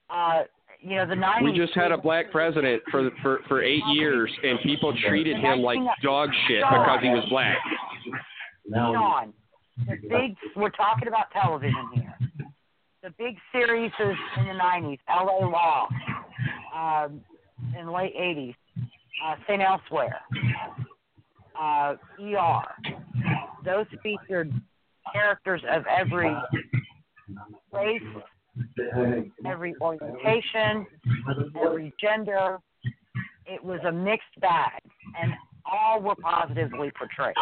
[0.10, 0.44] Uh,
[0.80, 1.44] you know, the 90s.
[1.44, 5.60] We just had a black president for for for eight years, and people treated him
[5.62, 7.58] like dog shit because he was black.
[8.74, 9.34] Sean,
[9.88, 12.16] the big, we're talking about television here.
[13.04, 15.88] The big series is in the 90s, LA Law,
[16.76, 17.20] um,
[17.76, 18.54] in the late 80s,
[19.26, 19.60] uh, St.
[19.60, 20.20] Elsewhere,
[21.60, 22.62] uh, ER.
[23.66, 24.54] Those featured
[25.12, 26.32] characters of every
[27.74, 28.02] race,
[29.48, 30.86] every orientation,
[31.60, 32.60] every gender.
[33.48, 34.80] It was a mixed bag,
[35.20, 35.34] and
[35.66, 37.34] all were positively portrayed.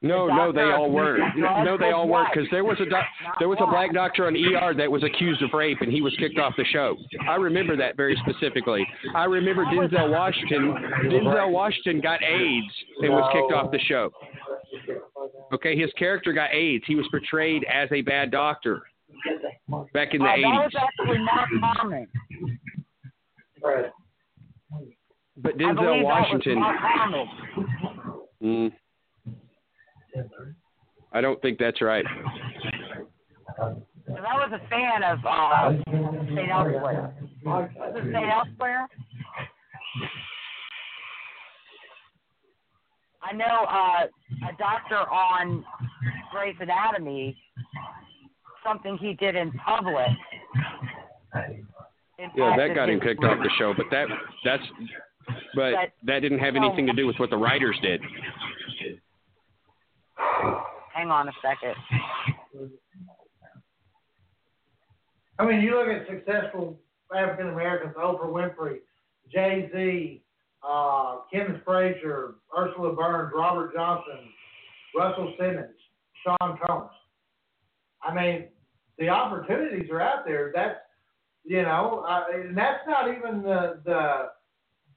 [0.00, 1.36] No, The no, they all weren't.
[1.36, 3.04] No, they all weren't because there was a doc,
[3.40, 6.14] there was a black doctor on ER that was accused of rape, and he was
[6.20, 6.96] kicked off the show.
[7.28, 8.86] I remember that very specifically.
[9.16, 10.72] I remember Denzel Washington.
[11.04, 14.10] Denzel Washington got AIDS and was kicked off the show.
[15.52, 16.84] Okay, his character got AIDS.
[16.86, 18.82] He was portrayed as a bad doctor
[19.92, 20.80] back in the Uh, that was eighties.
[20.80, 22.06] actually Mark Harmon.
[25.36, 26.60] But Denzel Washington.
[26.60, 27.28] Was Mark Harmon.
[28.42, 28.72] Mm,
[31.12, 32.04] I don't think that's right.
[33.60, 35.72] I was a fan of uh,
[36.34, 36.50] St.
[36.50, 37.14] Elsewhere.
[37.44, 38.30] Was it St.
[38.30, 38.86] Elsewhere?
[43.22, 45.64] I know uh, a doctor on
[46.32, 47.36] Grey's Anatomy,
[48.64, 50.08] something he did in public.
[52.36, 54.06] Yeah, that got him kicked off the show, but that
[54.44, 54.62] that's
[55.54, 58.00] but But- that didn't have anything to do with what the writers did.
[60.94, 61.74] Hang on a second.
[65.38, 66.78] I mean, you look at successful
[67.14, 68.78] African Americans, Oprah Winfrey,
[69.32, 70.22] Jay Z,
[70.68, 74.30] uh, Kenneth Frazier, Ursula Burns, Robert Johnson,
[74.96, 75.76] Russell Simmons,
[76.24, 76.90] Sean Combs.
[78.02, 78.48] I mean,
[78.98, 80.50] the opportunities are out there.
[80.54, 80.78] That's
[81.44, 84.30] you know, uh, and that's not even the the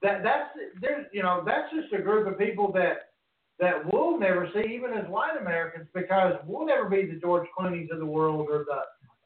[0.02, 3.11] that that's there's you know that's just a group of people that
[3.60, 7.90] that we'll never see even as white Americans because we'll never be the George Clooney's
[7.92, 8.80] of the world or the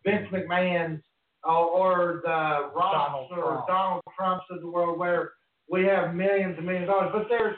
[0.05, 1.03] Vince McMahon's
[1.45, 3.67] or, or the Ross Donald or Trump.
[3.67, 5.33] Donald Trumps of the world where
[5.71, 7.11] we have millions and millions of dollars.
[7.13, 7.57] But there's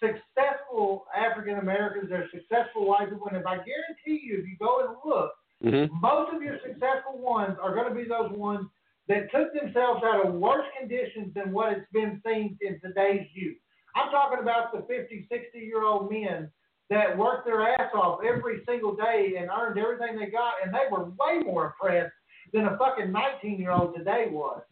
[0.00, 4.80] successful African Americans, there's successful white people, and if I guarantee you, if you go
[4.86, 5.32] and look,
[5.64, 5.90] Mhm.
[6.00, 8.68] most of your successful ones are going to be those ones
[9.08, 13.58] that took themselves out of worse conditions than what it's been seen in today's youth.
[13.98, 16.50] I'm talking about the 50, 60 year old men
[16.90, 20.86] that worked their ass off every single day and earned everything they got, and they
[20.90, 22.14] were way more impressed
[22.52, 24.62] than a fucking 19 year old today was.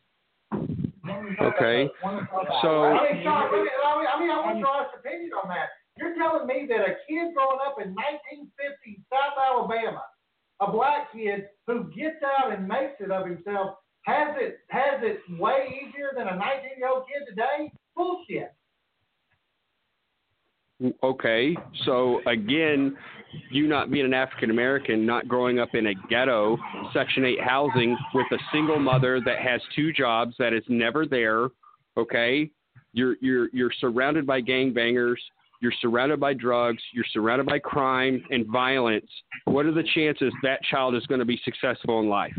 [1.40, 1.88] Okay.
[2.62, 5.68] So I mean, Sean, I mean, I mean, I want your honest opinion on that.
[5.98, 10.02] You're telling me that a kid growing up in 1950 South Alabama,
[10.60, 15.20] a black kid who gets out and makes it of himself, has it has it
[15.38, 17.72] way easier than a 19 year old kid today?
[17.94, 18.52] Bullshit.
[21.02, 21.56] Okay,
[21.86, 22.96] so again,
[23.50, 26.58] you not being an African American, not growing up in a ghetto,
[26.92, 31.48] Section 8 housing with a single mother that has two jobs that is never there,
[31.96, 32.50] okay?
[32.92, 35.16] You're you're you're surrounded by gangbangers,
[35.62, 39.08] you're surrounded by drugs, you're surrounded by crime and violence.
[39.46, 42.36] What are the chances that child is going to be successful in life?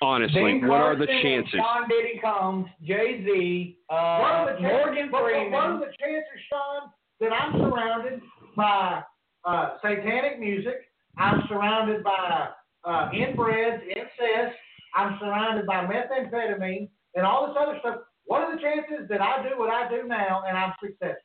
[0.00, 1.54] Honestly, Ben what are the chances?
[1.54, 5.52] Sean Diddy Combs, Jay Z, uh, Morgan chances, what, Freeman.
[5.52, 6.90] what are the chances, Sean,
[7.20, 8.20] that I'm surrounded
[8.56, 9.02] by
[9.44, 10.76] uh, satanic music?
[11.16, 12.48] I'm surrounded by
[12.84, 14.56] uh, inbreds, incest.
[14.96, 17.96] I'm surrounded by methamphetamine and all this other stuff.
[18.26, 21.20] What are the chances that I do what I do now and I'm successful?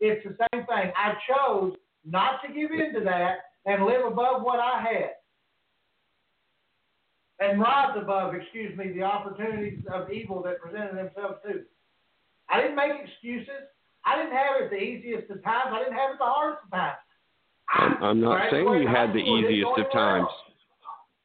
[0.00, 0.92] It's the same thing.
[0.96, 5.10] I chose not to give in to that and live above what I had.
[7.38, 11.60] And rise above, excuse me, the opportunities of evil that presented themselves to me.
[12.48, 13.66] I didn't make excuses.
[14.04, 15.70] I didn't have it the easiest of times.
[15.70, 16.98] I didn't have it the hardest of times.
[17.72, 20.28] I'm, I'm not saying you had the easiest of times.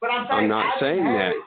[0.00, 1.30] But I'm saying I'm not I saying that.
[1.32, 1.42] it.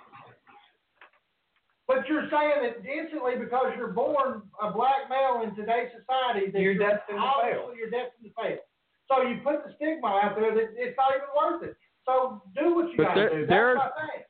[1.87, 6.61] But you're saying that instantly because you're born a black male in today's society that
[6.61, 7.75] You're destined to obviously fail.
[7.75, 8.59] You're destined to fail.
[9.07, 11.75] So you put the stigma out there that it's not even worth it.
[12.05, 13.39] So do what you got to do.
[13.43, 14.23] That's there- what I'm saying.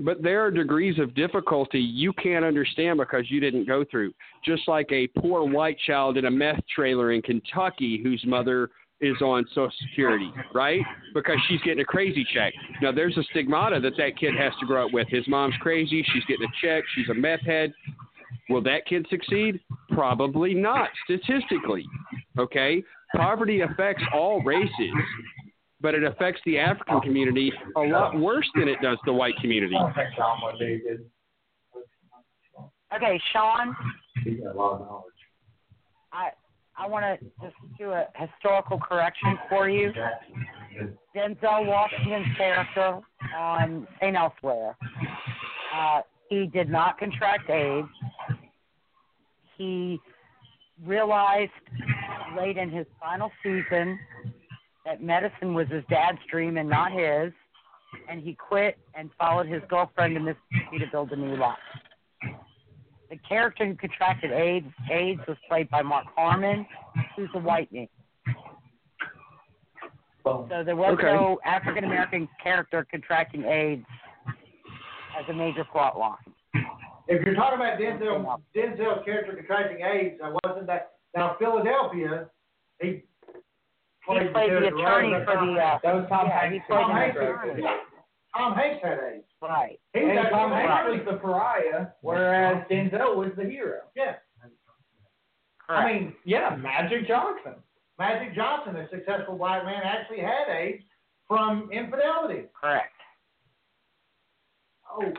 [0.00, 4.12] But there are degrees of difficulty you can't understand because you didn't go through.
[4.44, 8.70] Just like a poor white child in a meth trailer in Kentucky whose mother
[9.00, 10.80] is on Social Security, right?
[11.14, 12.52] Because she's getting a crazy check.
[12.82, 15.08] Now there's a stigmata that that kid has to grow up with.
[15.08, 16.04] His mom's crazy.
[16.12, 16.84] She's getting a check.
[16.94, 17.72] She's a meth head.
[18.48, 19.60] Will that kid succeed?
[19.90, 21.86] Probably not, statistically.
[22.38, 22.82] Okay?
[23.16, 24.70] Poverty affects all races,
[25.80, 29.76] but it affects the African community a lot worse than it does the white community.
[32.94, 33.76] Okay, Sean.
[36.12, 36.30] I
[36.76, 39.92] I want to just do a historical correction for you.
[41.14, 43.00] Denzel Washington's character
[43.36, 44.16] on St.
[44.16, 44.76] Elsewhere,
[45.74, 47.88] uh, he did not contract AIDS.
[49.58, 50.00] He
[50.84, 51.50] realized
[52.38, 53.98] late in his final season
[54.84, 57.32] that medicine was his dad's dream and not his,
[58.08, 61.58] and he quit and followed his girlfriend to Mississippi to build a new life.
[63.10, 66.64] The character who contracted AIDS, AIDS was played by Mark Harmon,
[67.16, 67.88] who's a white man.
[70.24, 71.12] So there was Okay.
[71.12, 73.86] no African American character contracting AIDS
[75.18, 76.16] as a major plot line.
[77.08, 80.92] If you're talking about Denzel Denzel's character contracting AIDS, I wasn't that.
[81.16, 82.30] Now Philadelphia,
[82.80, 83.02] he
[84.18, 85.52] He played the attorney for the.
[85.60, 86.66] Uh, That was Tom yeah, Hanks.
[86.66, 87.18] Played Tom Hanks.
[88.36, 89.24] Tom Hanks had AIDS.
[89.42, 89.80] Right.
[89.92, 93.80] He was And Tom Hanks was the pariah, whereas Denzel was the hero.
[93.96, 94.16] Yeah.
[95.66, 95.84] Correct.
[95.86, 97.54] I mean, Yeah, Magic Johnson.
[97.98, 100.82] Magic Johnson, a successful black man, actually had AIDS
[101.28, 102.44] from infidelity.
[102.58, 102.92] Correct.
[104.90, 105.12] Oh,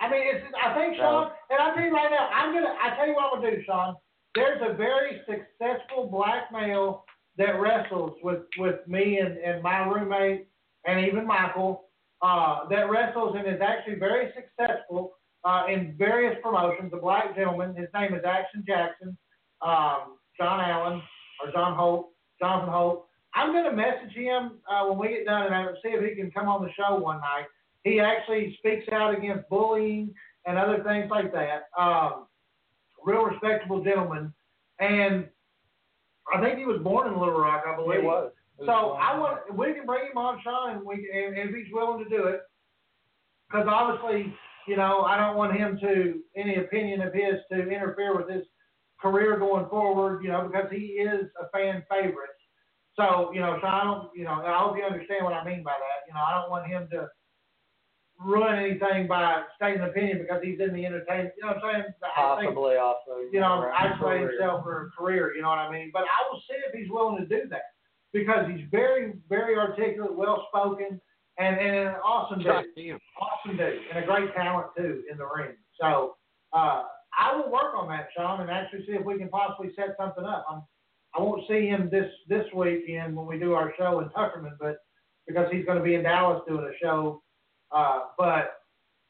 [0.00, 0.44] I mean, it's.
[0.62, 2.74] I think Sean, and I tell you right now, I'm gonna.
[2.80, 3.96] I tell you what I'm gonna do, Sean.
[4.34, 7.04] There's a very successful black male
[7.38, 10.48] that wrestles with with me and and my roommate
[10.86, 11.84] and even Michael.
[12.20, 15.12] Uh, that wrestles and is actually very successful
[15.44, 16.92] uh, in various promotions.
[16.92, 17.76] A black gentleman.
[17.76, 19.16] His name is Action Jackson.
[19.62, 21.00] Um, John Allen
[21.40, 22.10] or John Holt,
[22.40, 23.06] Jonathan Holt.
[23.34, 26.48] I'm gonna message him uh, when we get done and see if he can come
[26.48, 27.46] on the show one night
[27.84, 30.12] he actually speaks out against bullying
[30.46, 31.68] and other things like that.
[31.78, 32.26] Um,
[33.04, 34.32] real respectable gentleman,
[34.80, 35.28] and
[36.34, 38.00] I think he was born in Little Rock, I believe.
[38.00, 38.32] It was.
[38.66, 42.02] So I want we can bring him on, Sean, and we and if he's willing
[42.02, 42.40] to do it,
[43.48, 44.34] because obviously,
[44.66, 48.44] you know, I don't want him to any opinion of his to interfere with his
[49.00, 52.34] career going forward, you know, because he is a fan favorite.
[52.96, 55.62] So, you know, so I don't, you know, I hope you understand what I mean
[55.62, 56.08] by that.
[56.08, 57.06] You know, I don't want him to
[58.18, 61.34] ruin anything by stating an opinion because he's in the entertainment.
[61.36, 61.84] You know what I'm saying?
[62.02, 63.22] I think, Possibly also.
[63.32, 64.30] you know, around isolate career.
[64.30, 65.34] himself for a career.
[65.36, 65.90] You know what I mean?
[65.92, 67.62] But I will see if he's willing to do that
[68.12, 71.00] because he's very, very articulate, well spoken,
[71.38, 72.64] and and an awesome dude.
[72.76, 72.98] Damn.
[73.20, 75.54] Awesome dude, and a great talent too in the ring.
[75.80, 76.16] So
[76.52, 76.84] uh,
[77.16, 80.24] I will work on that, Sean, and actually see if we can possibly set something
[80.24, 80.44] up.
[80.50, 80.62] I'm,
[81.14, 84.78] I won't see him this this weekend when we do our show in Tuckerman, but
[85.26, 87.22] because he's going to be in Dallas doing a show.
[87.70, 88.62] Uh, but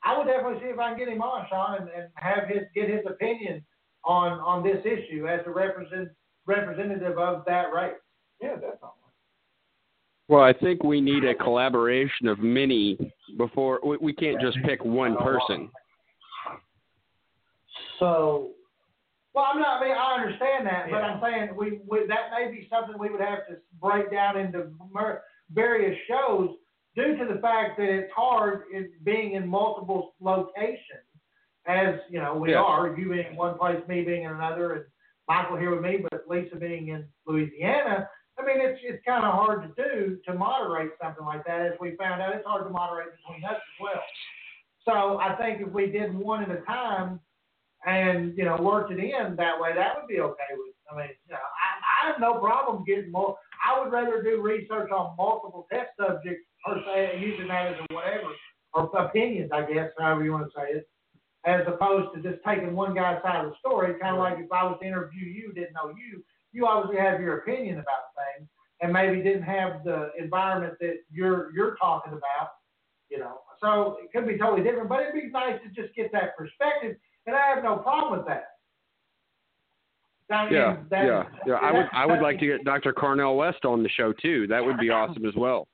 [0.02, 2.62] I would definitely see if I can get him on, Sean, and, and have his
[2.74, 3.64] get his opinion
[4.04, 6.08] on on this issue as a represent
[6.46, 7.94] representative of that race.
[8.40, 8.88] Yeah, definitely.
[10.28, 14.84] Well, I think we need a collaboration of many before we, we can't just pick
[14.84, 15.70] one person.
[17.98, 18.50] So
[19.34, 19.80] Well, I'm not.
[19.80, 23.10] I mean, I understand that, but I'm saying we, we that may be something we
[23.10, 24.66] would have to break down into
[25.52, 26.50] various shows
[26.98, 31.06] due to the fact that it's hard in being in multiple locations.
[31.66, 32.64] As you know, we Yes.
[32.66, 34.84] are you being in one place, me being in another, and
[35.28, 38.10] Michael here with me, but Lisa being in Louisiana.
[38.38, 41.60] I mean, it's it's kind of hard to do to moderate something like that.
[41.60, 44.02] As we found out, it's hard to moderate between us as well.
[44.84, 47.20] So I think if we did one at a time,
[47.86, 50.74] and you know worked it in that way, that would be okay with.
[50.90, 53.36] I mean, you know, I, I have no problem getting more.
[53.62, 57.94] I would rather do research on multiple test subjects per se, using that as a
[57.94, 58.32] whatever
[58.74, 60.88] or opinions, I guess, however you want to say it,
[61.46, 63.94] as opposed to just taking one guy's side of the story.
[64.00, 66.22] Kind of like if I was to interview you, didn't know you,
[66.52, 68.48] you obviously have your opinion about things,
[68.80, 72.50] and maybe didn't have the environment that you're you're talking about.
[73.10, 76.12] You know, so it could be totally different, but it'd be nice to just get
[76.12, 76.96] that perspective,
[77.26, 78.48] and I have no problem with that.
[80.28, 81.54] That- Yeah, that- yeah, yeah.
[81.54, 82.92] I would I would like to get Dr.
[82.92, 84.46] Cornel West on the show too.
[84.48, 85.66] That would be awesome as well.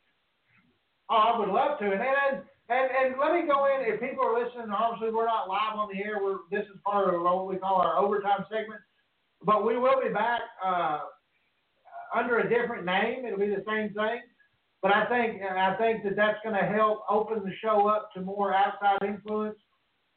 [1.11, 1.85] Oh, I would love to.
[1.85, 3.85] And then, and and let me go in.
[3.93, 6.19] If people are listening, obviously we're not live on the air.
[6.23, 8.81] We're this is part of what we call our overtime segment.
[9.45, 11.01] But we will be back uh,
[12.15, 13.27] under a different name.
[13.27, 14.21] It'll be the same thing.
[14.81, 18.21] But I think I think that that's going to help open the show up to
[18.21, 19.59] more outside influence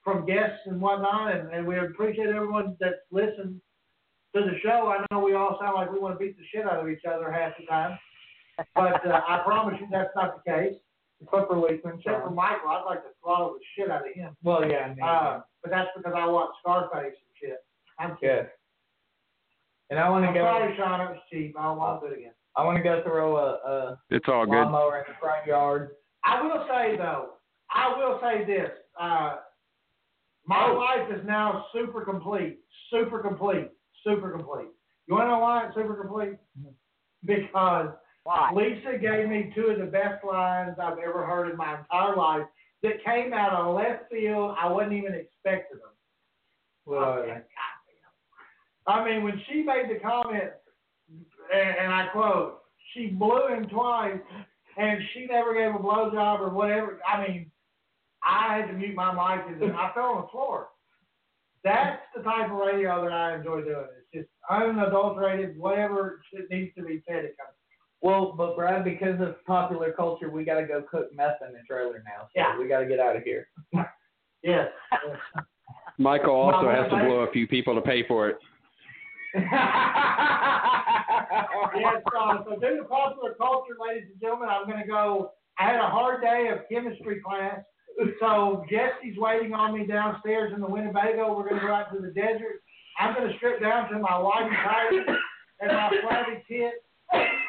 [0.03, 1.35] from guests and whatnot.
[1.35, 3.59] And, and we appreciate everyone that's listened
[4.35, 4.93] to the show.
[4.93, 7.03] I know we all sound like we want to beat the shit out of each
[7.09, 7.97] other half the time.
[8.75, 10.73] But uh, I promise you that's not the case.
[11.21, 14.35] Except for Wakeman Except for Michael, I'd like to throttle the shit out of him.
[14.43, 15.01] Well, yeah, me.
[15.03, 17.57] Uh, but that's because I watch Scarface and shit.
[17.99, 18.35] I'm kidding.
[18.43, 18.49] Good.
[19.89, 20.41] And I want to I'm go.
[20.41, 21.55] sorry, Sean, it was cheap.
[21.57, 22.33] I don't want to do it again.
[22.55, 24.51] I want to go throw a, a It's all good.
[24.51, 25.91] lawnmower in the front yard.
[26.23, 27.29] I will say though,
[27.71, 28.69] I will say this.
[28.99, 29.37] Uh,
[30.45, 32.59] my life is now super complete,
[32.91, 33.69] super complete,
[34.03, 34.67] super complete.
[35.07, 36.37] You want to know why it's super complete?
[37.25, 37.89] Because
[38.53, 42.47] Lisa gave me two of the best lines I've ever heard in my entire life
[42.83, 44.55] that came out of left field.
[44.61, 45.89] I wasn't even expecting them.
[46.85, 47.41] Well, oh,
[48.87, 50.51] I mean, when she made the comment,
[51.53, 52.59] and, and I quote,
[52.93, 54.19] she blew him twice,
[54.77, 56.99] and she never gave a blowjob or whatever.
[57.07, 57.51] I mean,
[58.23, 60.67] I had to mute my mic and I fell on the floor.
[61.63, 63.87] That's the type of radio that I enjoy doing.
[64.11, 67.25] It's just unadulterated, whatever shit needs to be said.
[67.25, 67.56] It comes.
[68.01, 71.59] Well, but Brad, because of popular culture, we got to go cook meth in the
[71.67, 72.25] trailer now.
[72.25, 72.57] So Yeah.
[72.59, 73.47] we got to get out of here.
[74.43, 74.69] Yes.
[75.97, 78.37] Michael also Mama, has to blow a few people to pay for it.
[79.35, 79.51] yes,
[82.15, 85.31] uh, so due to popular culture, ladies and gentlemen, I'm going to go.
[85.59, 87.59] I had a hard day of chemistry class,
[88.19, 91.35] so Jesse's waiting on me downstairs in the Winnebago.
[91.35, 92.61] We're going to go out to the desert.
[92.99, 95.09] I'm going to strip down to my white tights
[95.59, 96.83] and my flabby tit,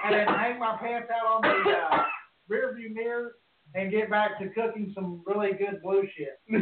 [0.04, 2.04] and then hang my pants out on the uh,
[2.48, 3.36] rear view mirror
[3.74, 6.40] and get back to cooking some really good blue shit.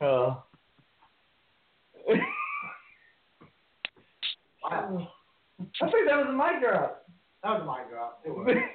[0.00, 0.42] oh.
[4.62, 5.08] Wow.
[5.60, 7.06] I think that was a mic drop.
[7.42, 8.20] That was a mic drop.
[8.24, 8.56] It was.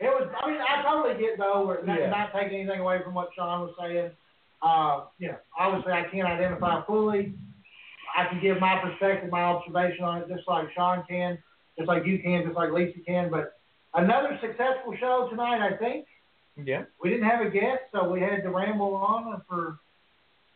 [0.00, 0.28] It was.
[0.42, 2.10] I mean, I totally get though, or not, Yeah.
[2.10, 4.10] not taking anything away from what Sean was saying.
[4.60, 7.34] Uh, you know, obviously I can't identify fully.
[8.18, 11.38] I can give my perspective, my observation on it, just like Sean can,
[11.76, 13.30] just like you can, just like Lisa can.
[13.30, 13.54] But
[13.94, 16.06] another successful show tonight, I think.
[16.62, 16.84] Yeah.
[17.02, 19.78] We didn't have a guest, so we had to ramble on for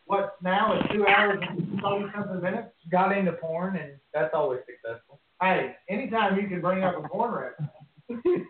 [0.05, 2.69] what now is two hours and thirty something minutes.
[2.89, 5.19] Got into porn, and that's always successful.
[5.41, 7.71] Hey, anytime you can bring up a porn reference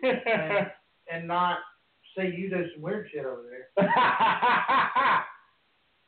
[0.02, 0.70] and,
[1.12, 1.58] and not
[2.16, 3.88] see you do some weird shit over there.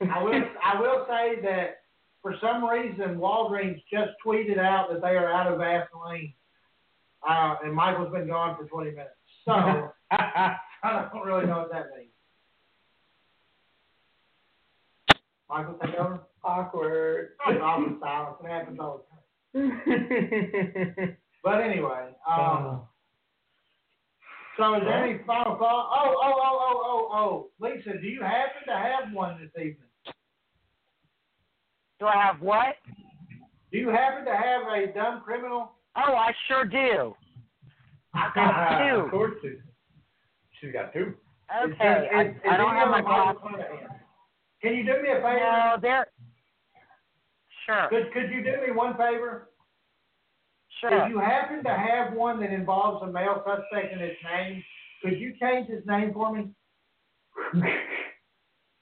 [0.03, 1.81] I will I will say that
[2.23, 6.33] for some reason Walgreens just tweeted out that they are out of Vaseline.
[7.29, 9.11] Uh, and Michael's been gone for 20 minutes.
[9.45, 9.53] So
[10.11, 10.57] I
[11.13, 12.11] don't really know what that means.
[15.49, 16.21] Michael, take over.
[16.43, 17.31] Awkward.
[17.45, 18.37] I'm awkward silence.
[18.43, 19.05] It happens all
[19.55, 21.17] the time.
[21.43, 22.83] But anyway, um,
[24.59, 25.89] so is there any final thought?
[25.91, 27.67] Oh, oh, oh, oh, oh, oh.
[27.67, 29.89] Lisa, do you happen to have one this evening?
[31.99, 32.77] Do I have what?
[33.73, 35.73] Do you happen to have a dumb criminal?
[35.97, 37.15] Oh, I sure do.
[38.15, 38.97] I got two.
[39.05, 39.59] Of course, she-
[40.61, 41.15] she's got two.
[41.65, 43.41] Okay, there- I, is- is I don't have my glasses.
[44.63, 45.39] Can you do me a favor?
[45.41, 46.07] No, they're
[47.67, 47.89] sure.
[47.89, 49.49] Could Could you do me one favor?
[50.81, 51.05] Sure.
[51.05, 54.63] If you happen to have one that involves a male suspect in his name,
[55.03, 56.51] could you change his name for me?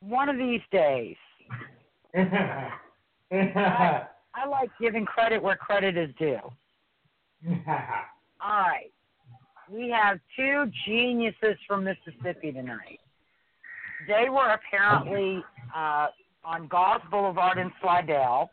[0.00, 1.16] One of these days.
[2.16, 2.70] I,
[3.32, 6.38] I like giving credit where credit is due.
[7.48, 8.90] All right.
[9.70, 13.00] We have two geniuses from Mississippi tonight.
[14.06, 15.42] They were apparently
[15.76, 16.06] uh,
[16.44, 18.50] on Gause Boulevard in Slidell.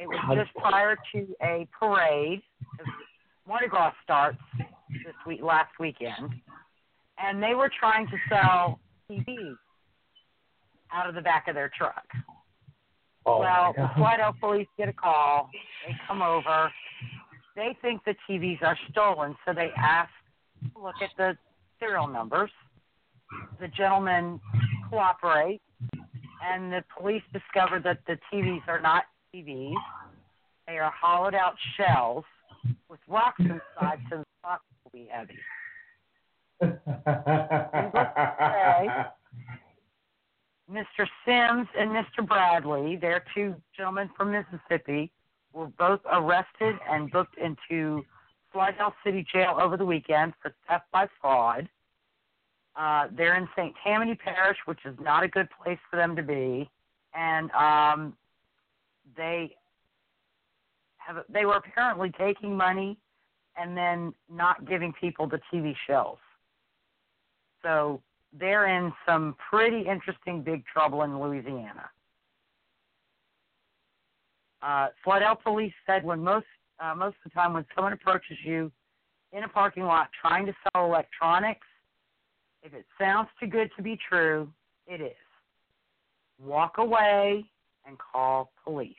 [0.00, 2.40] It was just prior to a parade.
[3.46, 6.34] Mardi Gras starts this week, last weekend,
[7.18, 8.78] and they were trying to sell
[9.10, 9.56] TVs
[10.92, 12.04] out of the back of their truck.
[13.26, 13.88] Oh, well, the.
[13.96, 15.50] Slidell police get a call.
[15.86, 16.70] They come over.
[17.58, 20.10] They think the TVs are stolen, so they ask
[20.76, 21.36] to look at the
[21.80, 22.50] serial numbers.
[23.60, 24.40] The gentlemen
[24.88, 25.60] cooperate,
[26.40, 29.74] and the police discover that the TVs are not TVs.
[30.68, 32.24] They are hollowed out shells
[32.88, 35.38] with rocks inside, so the box will be heavy.
[40.70, 41.08] Mr.
[41.26, 42.24] Sims and Mr.
[42.24, 45.10] Bradley, they're two gentlemen from Mississippi,
[45.58, 48.04] were both arrested and booked into
[48.52, 51.68] Slidell City Jail over the weekend for theft by fraud.
[52.76, 53.74] Uh, they're in St.
[53.84, 56.70] Tammany Parish, which is not a good place for them to be,
[57.12, 58.16] and um,
[59.16, 59.50] they
[60.98, 62.96] have they were apparently taking money
[63.56, 66.18] and then not giving people the TV shows.
[67.64, 68.00] So
[68.38, 71.90] they're in some pretty interesting big trouble in Louisiana.
[74.62, 76.46] Uh, Slidell police said when most
[76.80, 78.70] uh, most of the time when someone approaches you
[79.32, 81.66] in a parking lot trying to sell electronics,
[82.62, 84.48] if it sounds too good to be true,
[84.86, 85.12] it is.
[86.40, 87.44] Walk away
[87.86, 88.94] and call police.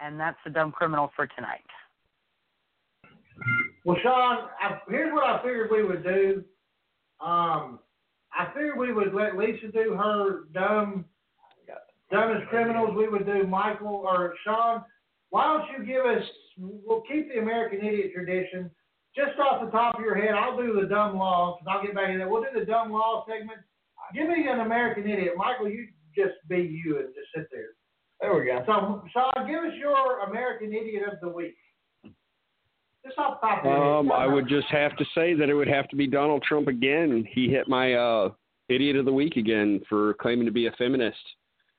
[0.00, 1.64] And that's the dumb criminal for tonight.
[3.84, 6.44] Well, Sean, I, here's what I figured we would do.
[7.20, 7.80] Um,
[8.32, 11.04] I figured we would let Lisa do her dumb,
[12.10, 12.94] dumbest criminals.
[12.96, 14.82] We would do Michael or Sean.
[15.30, 16.22] Why don't you give us?
[16.58, 18.70] We'll keep the American Idiot tradition.
[19.16, 21.58] Just off the top of your head, I'll do the dumb law.
[21.60, 22.28] and I'll get back to that.
[22.28, 23.58] We'll do the dumb law segment.
[24.14, 25.68] Give me an American Idiot, Michael.
[25.68, 27.68] You just be you and just sit there.
[28.20, 28.62] There we go.
[28.66, 31.56] So, Sean, give us your American Idiot of the week.
[33.04, 34.14] Just off the top of your Um, head.
[34.16, 37.26] I would just have to say that it would have to be Donald Trump again.
[37.30, 38.30] He hit my uh,
[38.68, 41.18] idiot of the week again for claiming to be a feminist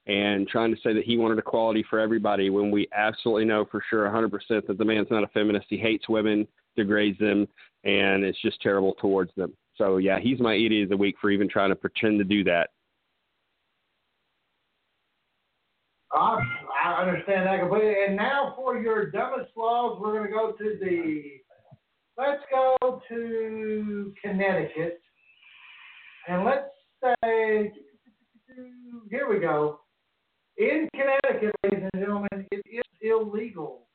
[0.10, 3.84] and trying to say that he wanted equality for everybody when we absolutely know for
[3.92, 5.68] sure 100% that the man's not a feminist.
[5.70, 7.48] He hates women, degrades them,
[7.84, 9.54] and it's just terrible towards them.
[9.78, 12.44] So, yeah, he's my idiot of the week for even trying to pretend to do
[12.46, 12.72] that.
[16.12, 16.40] I,
[16.86, 17.94] I understand that completely.
[18.08, 21.24] And now for your dumbest laws, we're going to go to the.
[22.18, 25.00] Let's go to Connecticut,
[26.28, 26.68] and let's
[27.24, 27.72] say
[29.10, 29.80] here we go.
[30.60, 33.88] In Connecticut, ladies and gentlemen, it is illegal.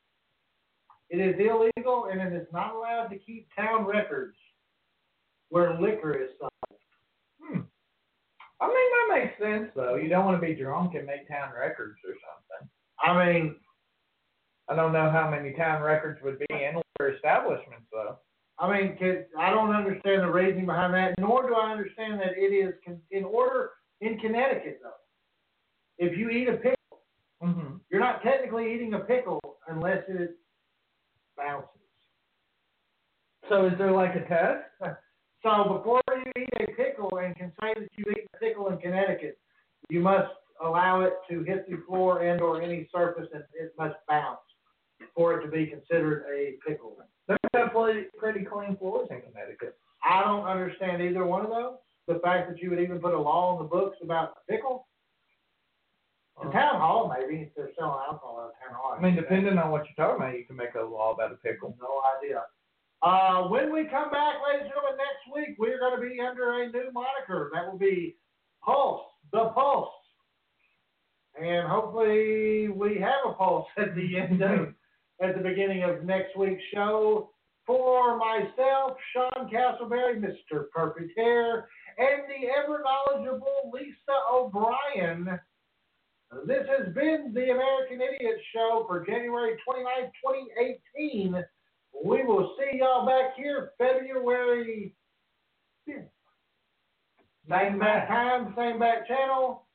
[1.11, 4.35] It is illegal, and it is not allowed to keep town records
[5.51, 6.51] where liquor is sold.
[7.39, 7.61] Hmm.
[8.63, 9.97] I mean, that makes sense though.
[9.97, 12.71] You don't want to be drunk and make town records or something.
[12.99, 13.57] I mean,
[14.71, 18.19] I don't know how many town records would be in other establishments though.
[18.59, 22.39] I mean, 'cause I don't understand the reasoning behind that, nor do I understand that
[22.39, 25.04] it is con- in order in Connecticut, though.
[25.99, 26.75] If you eat a pickle,
[27.43, 27.77] Mm-hmm.
[27.91, 30.37] you're not technically eating a pickle unless it
[31.37, 31.69] bounces.
[33.51, 34.65] So is there like a test?
[35.43, 38.79] So before you eat a pickle and can say that you eat a pickle in
[38.79, 39.37] Connecticut,
[39.91, 40.33] you must
[40.65, 44.39] allow it to hit the floor and or any surface and it must bounce
[45.15, 46.97] for it to be considered a pickle.
[47.29, 49.77] They have pretty, pretty clean floors in Connecticut.
[50.03, 51.75] I don't understand either one of those.
[52.09, 54.87] The fact that you would even put a law in the books about a pickle.
[56.43, 58.97] In town hall, maybe if they're selling alcohol at town hall.
[58.99, 61.37] I mean, depending on what you're talking about, you can make a law about a
[61.37, 61.77] pickle.
[61.81, 62.43] No idea.
[63.03, 66.63] Uh, when we come back, ladies and gentlemen, next week we're going to be under
[66.63, 67.51] a new moniker.
[67.55, 68.17] That will be
[68.65, 69.93] Pulse, the Pulse,
[71.41, 74.75] and hopefully we have a pulse at the end of
[75.21, 77.31] at the beginning of next week's show.
[77.67, 80.65] For myself, Sean Castleberry, Mr.
[80.75, 85.41] Perfect Hair, and the ever knowledgeable Lisa O'Brien.
[86.47, 89.87] This has been the American Idiot Show for January 29,
[90.97, 91.45] 2018.
[92.05, 94.95] We will see y'all back here February
[95.89, 96.09] 5th.
[97.49, 99.67] Same back time, same back channel.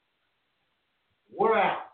[1.32, 1.89] We're out.